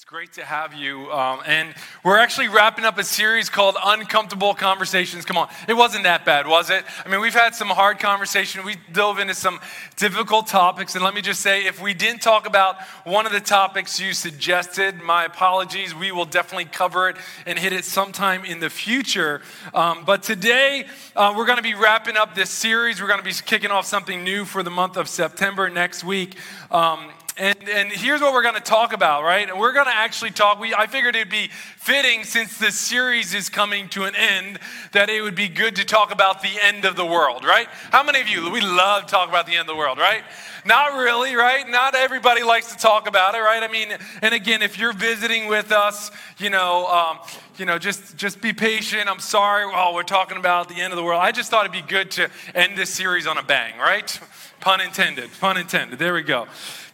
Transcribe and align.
It's 0.00 0.06
great 0.06 0.32
to 0.32 0.44
have 0.46 0.72
you. 0.72 1.12
Um, 1.12 1.40
and 1.44 1.74
we're 2.02 2.16
actually 2.16 2.48
wrapping 2.48 2.86
up 2.86 2.96
a 2.96 3.04
series 3.04 3.50
called 3.50 3.76
Uncomfortable 3.84 4.54
Conversations. 4.54 5.26
Come 5.26 5.36
on, 5.36 5.50
it 5.68 5.74
wasn't 5.74 6.04
that 6.04 6.24
bad, 6.24 6.46
was 6.46 6.70
it? 6.70 6.84
I 7.04 7.08
mean, 7.10 7.20
we've 7.20 7.34
had 7.34 7.54
some 7.54 7.68
hard 7.68 7.98
conversation. 7.98 8.64
We 8.64 8.76
dove 8.92 9.18
into 9.18 9.34
some 9.34 9.60
difficult 9.96 10.46
topics. 10.46 10.94
And 10.94 11.04
let 11.04 11.12
me 11.12 11.20
just 11.20 11.42
say 11.42 11.66
if 11.66 11.82
we 11.82 11.92
didn't 11.92 12.22
talk 12.22 12.46
about 12.46 12.80
one 13.04 13.26
of 13.26 13.32
the 13.32 13.40
topics 13.40 14.00
you 14.00 14.14
suggested, 14.14 15.02
my 15.02 15.26
apologies. 15.26 15.94
We 15.94 16.12
will 16.12 16.24
definitely 16.24 16.64
cover 16.64 17.10
it 17.10 17.18
and 17.44 17.58
hit 17.58 17.74
it 17.74 17.84
sometime 17.84 18.46
in 18.46 18.58
the 18.58 18.70
future. 18.70 19.42
Um, 19.74 20.04
but 20.06 20.22
today, 20.22 20.86
uh, 21.14 21.34
we're 21.36 21.44
going 21.44 21.58
to 21.58 21.62
be 21.62 21.74
wrapping 21.74 22.16
up 22.16 22.34
this 22.34 22.48
series. 22.48 23.02
We're 23.02 23.08
going 23.08 23.20
to 23.20 23.24
be 23.24 23.34
kicking 23.34 23.70
off 23.70 23.84
something 23.84 24.24
new 24.24 24.46
for 24.46 24.62
the 24.62 24.70
month 24.70 24.96
of 24.96 25.10
September 25.10 25.68
next 25.68 26.04
week. 26.04 26.38
Um, 26.70 27.10
and, 27.36 27.68
and 27.68 27.90
here's 27.90 28.20
what 28.20 28.32
we're 28.32 28.42
going 28.42 28.54
to 28.54 28.60
talk 28.60 28.92
about, 28.92 29.22
right? 29.22 29.56
We're 29.56 29.72
going 29.72 29.86
to 29.86 29.94
actually 29.94 30.30
talk. 30.30 30.60
We, 30.60 30.74
I 30.74 30.86
figured 30.86 31.16
it'd 31.16 31.30
be 31.30 31.48
fitting 31.76 32.24
since 32.24 32.58
this 32.58 32.78
series 32.78 33.34
is 33.34 33.48
coming 33.48 33.88
to 33.90 34.04
an 34.04 34.14
end 34.14 34.58
that 34.92 35.08
it 35.08 35.22
would 35.22 35.34
be 35.34 35.48
good 35.48 35.76
to 35.76 35.84
talk 35.84 36.12
about 36.12 36.42
the 36.42 36.50
end 36.62 36.84
of 36.84 36.96
the 36.96 37.06
world, 37.06 37.44
right? 37.44 37.66
How 37.90 38.02
many 38.02 38.20
of 38.20 38.28
you, 38.28 38.50
we 38.50 38.60
love 38.60 39.06
talk 39.06 39.28
about 39.28 39.46
the 39.46 39.52
end 39.52 39.62
of 39.62 39.66
the 39.68 39.76
world, 39.76 39.98
right? 39.98 40.22
Not 40.64 40.98
really, 40.98 41.34
right? 41.34 41.68
Not 41.68 41.94
everybody 41.94 42.42
likes 42.42 42.72
to 42.72 42.78
talk 42.78 43.08
about 43.08 43.34
it, 43.34 43.38
right? 43.38 43.62
I 43.62 43.68
mean, 43.68 43.88
and 44.20 44.34
again, 44.34 44.62
if 44.62 44.78
you're 44.78 44.92
visiting 44.92 45.48
with 45.48 45.72
us, 45.72 46.10
you 46.38 46.50
know, 46.50 46.86
um, 46.86 47.18
you 47.56 47.64
know, 47.64 47.78
just 47.78 48.16
just 48.16 48.40
be 48.40 48.52
patient. 48.52 49.08
I'm 49.08 49.20
sorry. 49.20 49.64
Oh, 49.74 49.94
we're 49.94 50.02
talking 50.02 50.36
about 50.36 50.68
the 50.68 50.80
end 50.80 50.92
of 50.92 50.96
the 50.96 51.02
world. 51.02 51.22
I 51.22 51.32
just 51.32 51.50
thought 51.50 51.64
it'd 51.64 51.72
be 51.72 51.88
good 51.88 52.10
to 52.12 52.30
end 52.54 52.76
this 52.76 52.90
series 52.92 53.26
on 53.26 53.38
a 53.38 53.42
bang, 53.42 53.78
right? 53.78 54.20
Pun 54.60 54.80
intended. 54.80 55.30
Pun 55.40 55.56
intended. 55.56 55.98
There 55.98 56.12
we 56.12 56.22
go. 56.22 56.46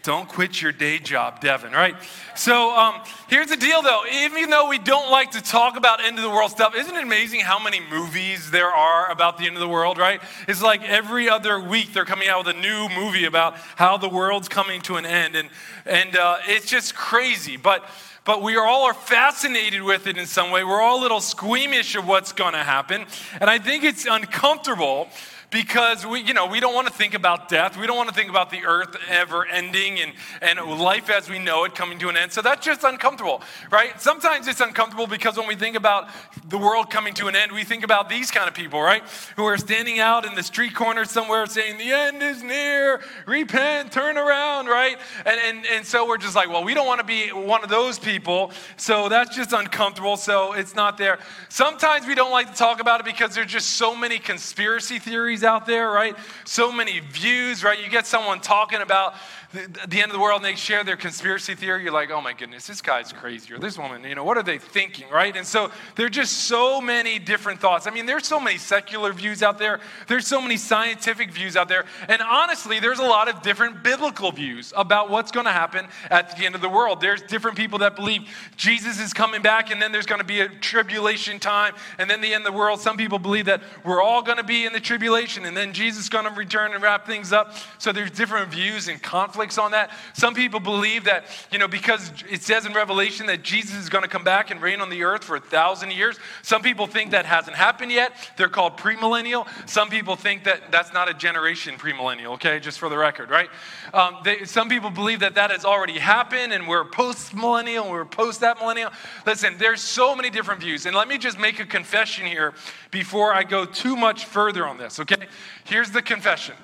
Don't 0.06 0.28
quit 0.28 0.62
your 0.62 0.70
day 0.70 1.00
job, 1.00 1.40
Devin, 1.40 1.72
right? 1.72 1.96
So 2.36 2.70
um, 2.76 3.02
here's 3.26 3.48
the 3.48 3.56
deal 3.56 3.82
though. 3.82 4.04
Even 4.06 4.50
though 4.50 4.68
we 4.68 4.78
don't 4.78 5.10
like 5.10 5.32
to 5.32 5.42
talk 5.42 5.76
about 5.76 6.00
end 6.00 6.16
of 6.16 6.22
the 6.22 6.30
world 6.30 6.52
stuff, 6.52 6.76
isn't 6.76 6.94
it 6.94 7.02
amazing 7.02 7.40
how 7.40 7.58
many 7.58 7.80
movies 7.90 8.52
there 8.52 8.70
are 8.70 9.10
about 9.10 9.36
the 9.36 9.46
end 9.46 9.56
of 9.56 9.60
the 9.60 9.68
world, 9.68 9.98
right? 9.98 10.20
It's 10.46 10.62
like 10.62 10.84
every 10.84 11.28
other 11.28 11.58
week 11.58 11.92
they're 11.92 12.04
coming 12.04 12.28
out 12.28 12.46
with 12.46 12.54
a 12.54 12.60
new 12.60 12.88
movie 12.94 13.24
about 13.24 13.56
how 13.74 13.96
the 13.96 14.08
world's 14.08 14.48
coming 14.48 14.80
to 14.82 14.94
an 14.94 15.06
end. 15.06 15.34
And, 15.34 15.48
and 15.84 16.16
uh, 16.16 16.36
it's 16.46 16.66
just 16.66 16.94
crazy. 16.94 17.56
But 17.56 17.84
but 18.24 18.42
we 18.42 18.56
all 18.56 18.84
are 18.84 18.94
fascinated 18.94 19.82
with 19.82 20.08
it 20.08 20.18
in 20.18 20.26
some 20.26 20.50
way. 20.50 20.64
We're 20.64 20.80
all 20.80 21.00
a 21.00 21.02
little 21.02 21.20
squeamish 21.20 21.94
of 21.94 22.08
what's 22.08 22.32
going 22.32 22.54
to 22.54 22.62
happen. 22.62 23.06
And 23.40 23.48
I 23.48 23.60
think 23.60 23.84
it's 23.84 24.04
uncomfortable 24.04 25.08
because 25.50 26.04
we, 26.04 26.20
you 26.20 26.34
know, 26.34 26.46
we 26.46 26.60
don't 26.60 26.74
want 26.74 26.86
to 26.88 26.92
think 26.92 27.14
about 27.14 27.48
death. 27.48 27.78
We 27.78 27.86
don't 27.86 27.96
want 27.96 28.08
to 28.08 28.14
think 28.14 28.28
about 28.30 28.50
the 28.50 28.64
earth 28.64 28.96
ever 29.08 29.46
ending 29.46 30.00
and, 30.00 30.12
and 30.42 30.60
life 30.78 31.08
as 31.08 31.30
we 31.30 31.38
know 31.38 31.64
it 31.64 31.74
coming 31.74 31.98
to 32.00 32.08
an 32.08 32.16
end. 32.16 32.32
So 32.32 32.42
that's 32.42 32.64
just 32.64 32.84
uncomfortable, 32.84 33.42
right? 33.70 34.00
Sometimes 34.00 34.48
it's 34.48 34.60
uncomfortable 34.60 35.06
because 35.06 35.36
when 35.36 35.46
we 35.46 35.54
think 35.54 35.76
about 35.76 36.08
the 36.48 36.58
world 36.58 36.90
coming 36.90 37.14
to 37.14 37.28
an 37.28 37.36
end, 37.36 37.52
we 37.52 37.64
think 37.64 37.84
about 37.84 38.08
these 38.08 38.30
kind 38.30 38.48
of 38.48 38.54
people, 38.54 38.80
right? 38.80 39.02
Who 39.36 39.44
are 39.44 39.56
standing 39.56 40.00
out 40.00 40.26
in 40.26 40.34
the 40.34 40.42
street 40.42 40.74
corner 40.74 41.04
somewhere 41.04 41.46
saying, 41.46 41.78
the 41.78 41.92
end 41.92 42.22
is 42.22 42.42
near, 42.42 43.00
repent, 43.26 43.92
turn 43.92 44.18
around, 44.18 44.66
right? 44.66 44.98
And, 45.24 45.40
and, 45.40 45.66
and 45.66 45.86
so 45.86 46.06
we're 46.06 46.18
just 46.18 46.34
like, 46.34 46.48
well, 46.48 46.64
we 46.64 46.74
don't 46.74 46.86
want 46.86 47.00
to 47.00 47.06
be 47.06 47.28
one 47.28 47.62
of 47.62 47.70
those 47.70 47.98
people. 47.98 48.50
So 48.76 49.08
that's 49.08 49.34
just 49.34 49.52
uncomfortable. 49.52 50.16
So 50.16 50.54
it's 50.54 50.74
not 50.74 50.98
there. 50.98 51.18
Sometimes 51.48 52.06
we 52.06 52.14
don't 52.14 52.32
like 52.32 52.50
to 52.50 52.56
talk 52.56 52.80
about 52.80 53.00
it 53.00 53.06
because 53.06 53.34
there's 53.34 53.50
just 53.50 53.70
so 53.70 53.94
many 53.94 54.18
conspiracy 54.18 54.98
theories 54.98 55.35
out 55.44 55.66
there, 55.66 55.90
right? 55.90 56.16
So 56.44 56.70
many 56.70 57.00
views, 57.00 57.64
right? 57.64 57.78
You 57.82 57.88
get 57.88 58.06
someone 58.06 58.40
talking 58.40 58.80
about 58.80 59.14
the, 59.56 59.86
the 59.88 60.02
end 60.02 60.10
of 60.10 60.12
the 60.12 60.20
world 60.20 60.44
and 60.44 60.44
they 60.44 60.54
share 60.54 60.84
their 60.84 60.96
conspiracy 60.96 61.54
theory, 61.54 61.82
you're 61.82 61.92
like, 61.92 62.10
oh 62.10 62.20
my 62.20 62.32
goodness, 62.32 62.66
this 62.66 62.80
guy's 62.80 63.12
crazy, 63.12 63.52
or 63.52 63.58
this 63.58 63.78
woman, 63.78 64.04
you 64.04 64.14
know, 64.14 64.24
what 64.24 64.36
are 64.36 64.42
they 64.42 64.58
thinking, 64.58 65.08
right? 65.10 65.34
And 65.36 65.46
so 65.46 65.70
there 65.94 66.06
are 66.06 66.10
just 66.10 66.32
so 66.44 66.80
many 66.80 67.18
different 67.18 67.60
thoughts. 67.60 67.86
I 67.86 67.90
mean, 67.90 68.06
there's 68.06 68.26
so 68.26 68.38
many 68.38 68.58
secular 68.58 69.12
views 69.12 69.42
out 69.42 69.58
there, 69.58 69.80
there's 70.06 70.26
so 70.26 70.40
many 70.40 70.56
scientific 70.56 71.30
views 71.30 71.56
out 71.56 71.68
there, 71.68 71.86
and 72.08 72.20
honestly, 72.22 72.80
there's 72.80 72.98
a 72.98 73.04
lot 73.04 73.28
of 73.28 73.42
different 73.42 73.82
biblical 73.82 74.30
views 74.32 74.72
about 74.76 75.10
what's 75.10 75.30
going 75.30 75.46
to 75.46 75.52
happen 75.52 75.86
at 76.10 76.36
the 76.36 76.44
end 76.44 76.54
of 76.54 76.60
the 76.60 76.68
world. 76.68 77.00
There's 77.00 77.22
different 77.22 77.56
people 77.56 77.78
that 77.80 77.96
believe 77.96 78.28
Jesus 78.56 79.00
is 79.00 79.12
coming 79.12 79.42
back, 79.42 79.70
and 79.70 79.80
then 79.80 79.92
there's 79.92 80.06
going 80.06 80.20
to 80.20 80.26
be 80.26 80.40
a 80.40 80.48
tribulation 80.48 81.38
time, 81.38 81.74
and 81.98 82.10
then 82.10 82.20
the 82.20 82.34
end 82.34 82.46
of 82.46 82.52
the 82.52 82.58
world. 82.58 82.80
Some 82.80 82.96
people 82.96 83.18
believe 83.18 83.46
that 83.46 83.62
we're 83.84 84.02
all 84.02 84.22
going 84.22 84.38
to 84.38 84.44
be 84.44 84.66
in 84.66 84.72
the 84.72 84.80
tribulation, 84.80 85.44
and 85.44 85.56
then 85.56 85.72
Jesus 85.72 86.04
is 86.04 86.08
going 86.08 86.24
to 86.24 86.30
return 86.30 86.74
and 86.74 86.82
wrap 86.82 87.06
things 87.06 87.32
up. 87.32 87.54
So 87.78 87.92
there's 87.92 88.10
different 88.10 88.50
views 88.50 88.88
and 88.88 89.02
conflicts 89.02 89.45
conflicts 89.46 89.58
on 89.58 89.70
that. 89.72 89.90
Some 90.14 90.34
people 90.34 90.60
believe 90.60 91.04
that, 91.04 91.24
you 91.50 91.58
know, 91.58 91.68
because 91.68 92.12
it 92.28 92.42
says 92.42 92.66
in 92.66 92.72
Revelation 92.72 93.26
that 93.26 93.42
Jesus 93.42 93.76
is 93.76 93.88
going 93.88 94.02
to 94.02 94.08
come 94.08 94.24
back 94.24 94.50
and 94.50 94.60
reign 94.60 94.80
on 94.80 94.90
the 94.90 95.04
earth 95.04 95.24
for 95.24 95.36
a 95.36 95.40
thousand 95.40 95.92
years. 95.92 96.18
Some 96.42 96.62
people 96.62 96.86
think 96.86 97.12
that 97.12 97.26
hasn't 97.26 97.56
happened 97.56 97.92
yet. 97.92 98.12
They're 98.36 98.48
called 98.48 98.76
premillennial. 98.76 99.46
Some 99.68 99.88
people 99.88 100.16
think 100.16 100.44
that 100.44 100.72
that's 100.72 100.92
not 100.92 101.08
a 101.08 101.14
generation 101.14 101.76
premillennial, 101.76 102.34
okay, 102.34 102.58
just 102.60 102.78
for 102.78 102.88
the 102.88 102.98
record, 102.98 103.30
right? 103.30 103.48
Um, 103.94 104.16
they, 104.24 104.44
some 104.44 104.68
people 104.68 104.90
believe 104.90 105.20
that 105.20 105.34
that 105.34 105.50
has 105.50 105.64
already 105.64 105.98
happened 105.98 106.52
and 106.52 106.66
we're 106.66 106.84
post 106.84 107.34
millennial 107.34 107.84
and 107.84 107.92
we're 107.92 108.04
post 108.04 108.40
that 108.40 108.58
millennial. 108.58 108.90
Listen, 109.24 109.56
there's 109.58 109.80
so 109.80 110.14
many 110.14 110.30
different 110.30 110.60
views. 110.60 110.86
And 110.86 110.96
let 110.96 111.08
me 111.08 111.18
just 111.18 111.38
make 111.38 111.60
a 111.60 111.66
confession 111.66 112.26
here 112.26 112.54
before 112.90 113.32
I 113.32 113.44
go 113.44 113.64
too 113.64 113.96
much 113.96 114.24
further 114.24 114.66
on 114.66 114.78
this, 114.78 115.00
okay? 115.00 115.26
Here's 115.64 115.90
the 115.90 116.02
confession 116.02 116.54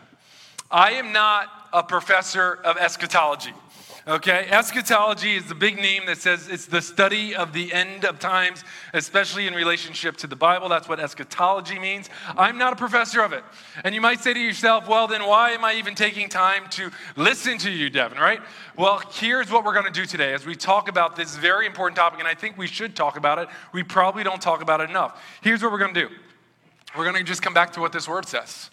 I 0.70 0.92
am 0.92 1.12
not 1.12 1.61
a 1.72 1.82
professor 1.82 2.54
of 2.64 2.76
eschatology. 2.76 3.52
Okay, 4.08 4.48
eschatology 4.50 5.36
is 5.36 5.46
the 5.46 5.54
big 5.54 5.76
name 5.76 6.06
that 6.06 6.18
says 6.18 6.48
it's 6.48 6.66
the 6.66 6.82
study 6.82 7.36
of 7.36 7.52
the 7.52 7.72
end 7.72 8.04
of 8.04 8.18
times, 8.18 8.64
especially 8.94 9.46
in 9.46 9.54
relationship 9.54 10.16
to 10.16 10.26
the 10.26 10.34
Bible. 10.34 10.68
That's 10.68 10.88
what 10.88 10.98
eschatology 10.98 11.78
means. 11.78 12.10
I'm 12.36 12.58
not 12.58 12.72
a 12.72 12.76
professor 12.76 13.22
of 13.22 13.32
it. 13.32 13.44
And 13.84 13.94
you 13.94 14.00
might 14.00 14.18
say 14.18 14.34
to 14.34 14.40
yourself, 14.40 14.88
well, 14.88 15.06
then 15.06 15.24
why 15.24 15.52
am 15.52 15.64
I 15.64 15.74
even 15.74 15.94
taking 15.94 16.28
time 16.28 16.64
to 16.70 16.90
listen 17.14 17.58
to 17.58 17.70
you, 17.70 17.90
Devin, 17.90 18.18
right? 18.18 18.40
Well, 18.76 19.00
here's 19.12 19.52
what 19.52 19.64
we're 19.64 19.74
going 19.74 19.86
to 19.86 19.92
do 19.92 20.04
today 20.04 20.34
as 20.34 20.44
we 20.44 20.56
talk 20.56 20.88
about 20.88 21.14
this 21.14 21.36
very 21.36 21.66
important 21.66 21.94
topic, 21.94 22.18
and 22.18 22.26
I 22.26 22.34
think 22.34 22.58
we 22.58 22.66
should 22.66 22.96
talk 22.96 23.16
about 23.16 23.38
it. 23.38 23.48
We 23.72 23.84
probably 23.84 24.24
don't 24.24 24.42
talk 24.42 24.62
about 24.62 24.80
it 24.80 24.90
enough. 24.90 25.22
Here's 25.42 25.62
what 25.62 25.70
we're 25.70 25.78
going 25.78 25.94
to 25.94 26.08
do 26.08 26.14
we're 26.96 27.04
going 27.04 27.16
to 27.16 27.22
just 27.22 27.40
come 27.40 27.54
back 27.54 27.72
to 27.74 27.80
what 27.80 27.92
this 27.92 28.08
word 28.08 28.26
says. 28.26 28.68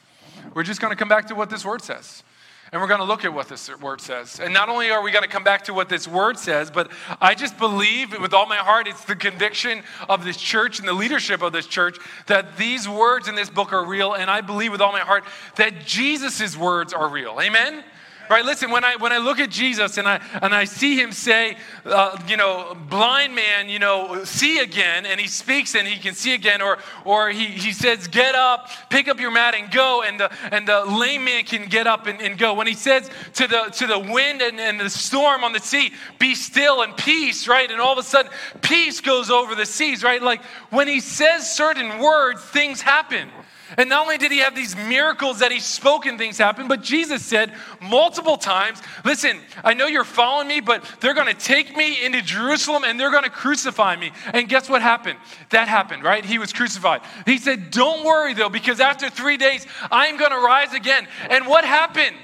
We're 0.55 0.63
just 0.63 0.81
going 0.81 0.91
to 0.91 0.97
come 0.97 1.07
back 1.07 1.27
to 1.27 1.35
what 1.35 1.51
this 1.51 1.63
word 1.63 1.83
says. 1.83 2.23
And 2.71 2.79
we're 2.81 2.87
going 2.87 2.99
to 2.99 3.05
look 3.05 3.25
at 3.25 3.33
what 3.33 3.47
this 3.47 3.69
word 3.79 3.99
says. 3.99 4.39
And 4.39 4.53
not 4.53 4.69
only 4.69 4.91
are 4.91 5.01
we 5.01 5.11
going 5.11 5.23
to 5.23 5.29
come 5.29 5.43
back 5.43 5.63
to 5.65 5.73
what 5.73 5.89
this 5.89 6.07
word 6.07 6.37
says, 6.37 6.69
but 6.69 6.91
I 7.19 7.33
just 7.33 7.57
believe 7.57 8.19
with 8.19 8.33
all 8.33 8.45
my 8.45 8.57
heart, 8.57 8.87
it's 8.87 9.05
the 9.05 9.15
conviction 9.15 9.81
of 10.07 10.23
this 10.23 10.37
church 10.37 10.77
and 10.77 10.87
the 10.87 10.93
leadership 10.93 11.41
of 11.41 11.51
this 11.51 11.65
church 11.65 11.97
that 12.27 12.57
these 12.57 12.87
words 12.87 13.27
in 13.27 13.33
this 13.33 13.49
book 13.49 13.73
are 13.73 13.85
real. 13.85 14.13
And 14.13 14.29
I 14.29 14.41
believe 14.41 14.71
with 14.71 14.81
all 14.81 14.91
my 14.91 14.99
heart 14.99 15.23
that 15.55 15.85
Jesus' 15.85 16.55
words 16.55 16.93
are 16.93 17.09
real. 17.09 17.39
Amen? 17.41 17.83
Right? 18.29 18.45
Listen, 18.45 18.71
when 18.71 18.83
I 18.83 18.95
when 18.95 19.11
I 19.11 19.17
look 19.17 19.39
at 19.39 19.49
Jesus 19.49 19.97
and 19.97 20.07
I 20.07 20.21
and 20.41 20.53
I 20.53 20.65
see 20.65 20.99
him 20.99 21.11
say, 21.11 21.57
uh, 21.85 22.17
you 22.27 22.37
know, 22.37 22.77
blind 22.89 23.35
man, 23.35 23.69
you 23.69 23.79
know, 23.79 24.23
see 24.23 24.59
again, 24.59 25.05
and 25.05 25.19
he 25.19 25.27
speaks 25.27 25.75
and 25.75 25.87
he 25.87 25.99
can 25.99 26.13
see 26.13 26.33
again, 26.33 26.61
or 26.61 26.77
or 27.05 27.29
he, 27.29 27.45
he 27.45 27.71
says, 27.71 28.07
get 28.07 28.35
up, 28.35 28.69
pick 28.89 29.07
up 29.07 29.19
your 29.19 29.31
mat 29.31 29.55
and 29.55 29.71
go, 29.71 30.03
and 30.03 30.19
the 30.19 30.31
and 30.51 30.67
the 30.67 30.85
lame 30.85 31.25
man 31.25 31.43
can 31.43 31.67
get 31.67 31.87
up 31.87 32.07
and, 32.07 32.21
and 32.21 32.37
go. 32.37 32.53
When 32.53 32.67
he 32.67 32.73
says 32.73 33.09
to 33.35 33.47
the 33.47 33.63
to 33.73 33.87
the 33.87 33.99
wind 33.99 34.41
and, 34.41 34.59
and 34.59 34.79
the 34.79 34.89
storm 34.89 35.43
on 35.43 35.53
the 35.53 35.59
sea, 35.59 35.91
be 36.19 36.35
still 36.35 36.81
and 36.83 36.95
peace, 36.95 37.47
right? 37.47 37.69
And 37.69 37.81
all 37.81 37.93
of 37.93 37.97
a 37.97 38.03
sudden, 38.03 38.31
peace 38.61 39.01
goes 39.01 39.29
over 39.29 39.55
the 39.55 39.65
seas, 39.65 40.03
right? 40.03 40.21
Like 40.21 40.43
when 40.69 40.87
he 40.87 40.99
says 40.99 41.49
certain 41.49 41.99
words, 41.99 42.41
things 42.43 42.81
happen. 42.81 43.29
And 43.77 43.89
not 43.89 44.03
only 44.03 44.17
did 44.17 44.31
he 44.31 44.39
have 44.39 44.55
these 44.55 44.75
miracles 44.75 45.39
that 45.39 45.51
he 45.51 45.59
spoke 45.59 46.05
and 46.05 46.17
things 46.17 46.37
happen, 46.37 46.67
but 46.67 46.81
Jesus 46.81 47.23
said 47.25 47.53
multiple 47.81 48.37
times, 48.37 48.81
Listen, 49.05 49.39
I 49.63 49.73
know 49.73 49.87
you're 49.87 50.03
following 50.03 50.47
me, 50.47 50.59
but 50.59 50.83
they're 50.99 51.13
going 51.13 51.33
to 51.33 51.39
take 51.39 51.75
me 51.75 52.03
into 52.03 52.21
Jerusalem 52.21 52.83
and 52.83 52.99
they're 52.99 53.11
going 53.11 53.23
to 53.23 53.29
crucify 53.29 53.95
me. 53.95 54.11
And 54.33 54.49
guess 54.49 54.69
what 54.69 54.81
happened? 54.81 55.19
That 55.51 55.67
happened, 55.67 56.03
right? 56.03 56.25
He 56.25 56.37
was 56.37 56.53
crucified. 56.53 57.01
He 57.25 57.37
said, 57.37 57.71
Don't 57.71 58.05
worry 58.05 58.33
though, 58.33 58.49
because 58.49 58.79
after 58.79 59.09
three 59.09 59.37
days, 59.37 59.65
I'm 59.91 60.17
going 60.17 60.31
to 60.31 60.39
rise 60.39 60.73
again. 60.73 61.07
And 61.29 61.45
what 61.47 61.65
happened? 61.65 62.15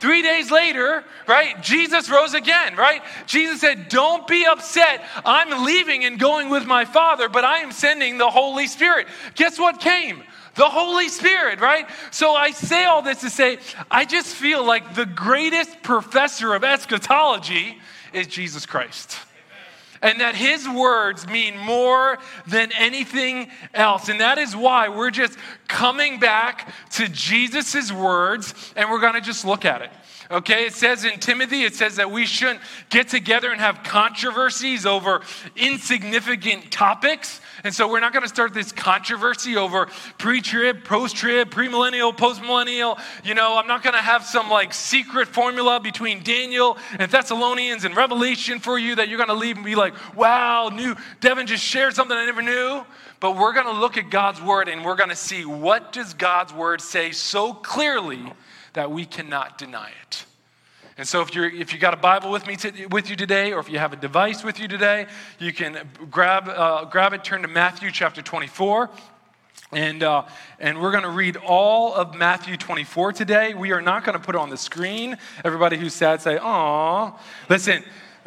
Three 0.00 0.22
days 0.22 0.50
later, 0.50 1.02
right, 1.26 1.62
Jesus 1.62 2.10
rose 2.10 2.34
again, 2.34 2.76
right? 2.76 3.00
Jesus 3.26 3.60
said, 3.60 3.88
Don't 3.88 4.26
be 4.26 4.44
upset. 4.44 5.02
I'm 5.24 5.64
leaving 5.64 6.04
and 6.04 6.18
going 6.18 6.50
with 6.50 6.66
my 6.66 6.84
Father, 6.84 7.28
but 7.28 7.44
I 7.44 7.60
am 7.60 7.72
sending 7.72 8.18
the 8.18 8.28
Holy 8.28 8.66
Spirit. 8.66 9.06
Guess 9.34 9.58
what 9.58 9.80
came? 9.80 10.22
The 10.54 10.66
Holy 10.68 11.08
Spirit, 11.08 11.60
right? 11.60 11.86
So 12.10 12.34
I 12.34 12.50
say 12.52 12.84
all 12.84 13.02
this 13.02 13.20
to 13.20 13.30
say, 13.30 13.58
I 13.90 14.04
just 14.04 14.34
feel 14.34 14.64
like 14.64 14.94
the 14.94 15.06
greatest 15.06 15.82
professor 15.82 16.54
of 16.54 16.64
eschatology 16.64 17.78
is 18.12 18.26
Jesus 18.26 18.66
Christ 18.66 19.18
and 20.04 20.20
that 20.20 20.34
his 20.36 20.68
words 20.68 21.26
mean 21.26 21.56
more 21.58 22.18
than 22.46 22.70
anything 22.78 23.50
else. 23.72 24.10
And 24.10 24.20
that 24.20 24.36
is 24.36 24.54
why 24.54 24.90
we're 24.90 25.10
just 25.10 25.38
coming 25.66 26.20
back 26.20 26.72
to 26.90 27.08
Jesus' 27.08 27.90
words 27.90 28.54
and 28.76 28.90
we're 28.90 29.00
going 29.00 29.14
to 29.14 29.22
just 29.22 29.46
look 29.46 29.64
at 29.64 29.80
it. 29.80 29.90
Okay, 30.30 30.66
it 30.66 30.74
says 30.74 31.04
in 31.04 31.20
Timothy, 31.20 31.64
it 31.64 31.74
says 31.74 31.96
that 31.96 32.10
we 32.10 32.26
shouldn't 32.26 32.60
get 32.90 33.08
together 33.08 33.50
and 33.50 33.60
have 33.60 33.82
controversies 33.82 34.84
over 34.84 35.22
insignificant 35.56 36.70
topics. 36.70 37.40
And 37.64 37.74
so 37.74 37.88
we're 37.88 38.00
not 38.00 38.12
going 38.12 38.22
to 38.22 38.28
start 38.28 38.52
this 38.52 38.72
controversy 38.72 39.56
over 39.56 39.88
pre 40.18 40.42
trib, 40.42 40.84
post 40.84 41.16
trib, 41.16 41.50
premillennial, 41.50 42.14
post 42.14 42.42
millennial. 42.42 42.98
You 43.24 43.32
know, 43.32 43.56
I'm 43.56 43.66
not 43.66 43.82
going 43.82 43.94
to 43.94 44.02
have 44.02 44.22
some 44.22 44.50
like 44.50 44.74
secret 44.74 45.28
formula 45.28 45.80
between 45.80 46.22
Daniel 46.22 46.76
and 46.98 47.10
Thessalonians 47.10 47.84
and 47.84 47.96
Revelation 47.96 48.60
for 48.60 48.78
you 48.78 48.96
that 48.96 49.08
you're 49.08 49.16
going 49.16 49.30
to 49.30 49.34
leave 49.34 49.56
and 49.56 49.64
be 49.64 49.76
like, 49.76 49.94
wow, 50.14 50.68
new, 50.68 50.94
Devin 51.20 51.46
just 51.46 51.64
shared 51.64 51.94
something 51.94 52.14
I 52.14 52.26
never 52.26 52.42
knew. 52.42 52.84
But 53.18 53.38
we're 53.38 53.54
going 53.54 53.66
to 53.66 53.80
look 53.80 53.96
at 53.96 54.10
God's 54.10 54.42
word 54.42 54.68
and 54.68 54.84
we're 54.84 54.96
going 54.96 55.08
to 55.08 55.16
see 55.16 55.46
what 55.46 55.90
does 55.90 56.12
God's 56.12 56.52
word 56.52 56.82
say 56.82 57.12
so 57.12 57.54
clearly 57.54 58.30
that 58.74 58.90
we 58.90 59.06
cannot 59.06 59.56
deny 59.56 59.90
it. 60.02 60.26
And 60.96 61.08
so, 61.08 61.22
if, 61.22 61.34
you're, 61.34 61.50
if 61.50 61.72
you 61.72 61.80
got 61.80 61.92
a 61.92 61.96
Bible 61.96 62.30
with, 62.30 62.46
me 62.46 62.54
to, 62.54 62.86
with 62.86 63.10
you 63.10 63.16
today, 63.16 63.52
or 63.52 63.58
if 63.58 63.68
you 63.68 63.80
have 63.80 63.92
a 63.92 63.96
device 63.96 64.44
with 64.44 64.60
you 64.60 64.68
today, 64.68 65.06
you 65.40 65.52
can 65.52 65.88
grab, 66.08 66.48
uh, 66.48 66.84
grab 66.84 67.12
it, 67.12 67.24
turn 67.24 67.42
to 67.42 67.48
Matthew 67.48 67.90
chapter 67.90 68.22
24. 68.22 68.90
And, 69.72 70.04
uh, 70.04 70.22
and 70.60 70.80
we're 70.80 70.92
going 70.92 71.02
to 71.02 71.10
read 71.10 71.36
all 71.36 71.94
of 71.94 72.14
Matthew 72.14 72.56
24 72.56 73.12
today. 73.12 73.54
We 73.54 73.72
are 73.72 73.80
not 73.80 74.04
going 74.04 74.16
to 74.16 74.24
put 74.24 74.36
it 74.36 74.38
on 74.38 74.50
the 74.50 74.56
screen. 74.56 75.18
Everybody 75.44 75.76
who's 75.78 75.94
sad 75.94 76.22
say, 76.22 76.38
"Aw." 76.38 77.12
Listen, 77.48 77.82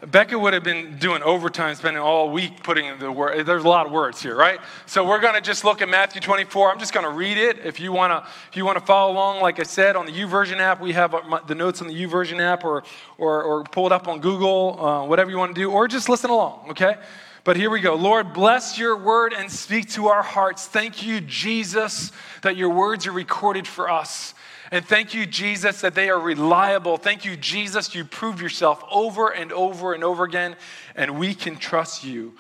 Becca 0.06 0.38
would 0.38 0.54
have 0.54 0.64
been 0.64 1.00
doing 1.00 1.24
overtime, 1.24 1.74
spending 1.74 2.02
all 2.02 2.30
week 2.30 2.62
putting 2.62 2.86
in 2.86 3.00
the 3.00 3.12
word. 3.12 3.48
There's 3.48 3.64
a 3.64 3.68
lot 3.68 3.88
of 3.88 3.92
words 3.92 4.22
here, 4.22 4.36
right? 4.36 4.60
So 4.86 5.04
we're 5.04 5.20
going 5.20 5.34
to 5.34 5.42
just 5.42 5.66
look 5.66 5.82
at 5.82 5.90
Matthew 5.90 6.22
24. 6.22 6.72
I'm 6.72 6.78
just 6.78 6.94
going 6.94 7.06
to 7.06 7.12
read 7.12 7.40
it. 7.40 7.66
If 7.66 7.80
you 7.80 7.92
want 7.92 8.12
to, 8.12 8.30
if 8.50 8.56
you 8.56 8.64
want 8.64 8.78
to 8.78 8.86
follow 8.86 9.12
along, 9.12 9.42
like 9.42 9.60
I 9.60 9.64
said, 9.64 9.96
on 9.96 10.06
the 10.06 10.12
YouVersion 10.12 10.60
app, 10.60 10.82
we 10.82 10.92
have 10.92 11.16
the 11.48 11.56
notes 11.56 11.82
on 11.82 11.88
the 11.88 11.96
YouVersion 11.96 12.40
app, 12.40 12.64
or 12.64 12.84
or, 13.18 13.42
or 13.42 13.64
pull 13.64 13.88
it 13.88 13.92
up 13.92 14.08
on 14.08 14.20
Google, 14.20 14.80
uh, 14.80 15.06
whatever 15.06 15.32
you 15.32 15.38
want 15.40 15.56
to 15.56 15.60
do, 15.60 15.72
or 15.72 15.88
just 15.88 16.10
listen 16.10 16.30
along. 16.30 16.68
Okay. 16.70 16.96
But 17.44 17.56
here 17.56 17.70
we 17.70 17.80
go. 17.80 17.96
Lord, 17.96 18.34
bless 18.34 18.78
your 18.78 18.98
word 18.98 19.34
and 19.34 19.50
speak 19.50 19.90
to 19.92 20.10
our 20.10 20.22
hearts. 20.22 20.68
Thank 20.68 21.04
you, 21.04 21.22
Jesus, 21.22 22.12
that 22.42 22.58
your 22.58 22.70
words 22.70 23.08
are 23.08 23.14
recorded 23.14 23.66
for 23.66 23.90
us. 23.90 24.34
And 24.72 24.86
thank 24.86 25.14
you, 25.14 25.26
Jesus, 25.26 25.82
that 25.82 25.96
they 25.96 26.10
are 26.10 26.20
reliable. 26.20 26.98
Thank 26.98 27.24
you, 27.24 27.38
Jesus, 27.38 27.96
you 27.96 28.04
prove 28.04 28.42
yourself 28.42 28.84
over 28.92 29.30
and 29.30 29.52
over 29.52 29.94
and 29.94 30.04
over 30.04 30.24
again, 30.24 30.56
and 30.96 31.18
we 31.18 31.34
can 31.34 31.56
trust 31.56 32.04
you. 32.04 32.34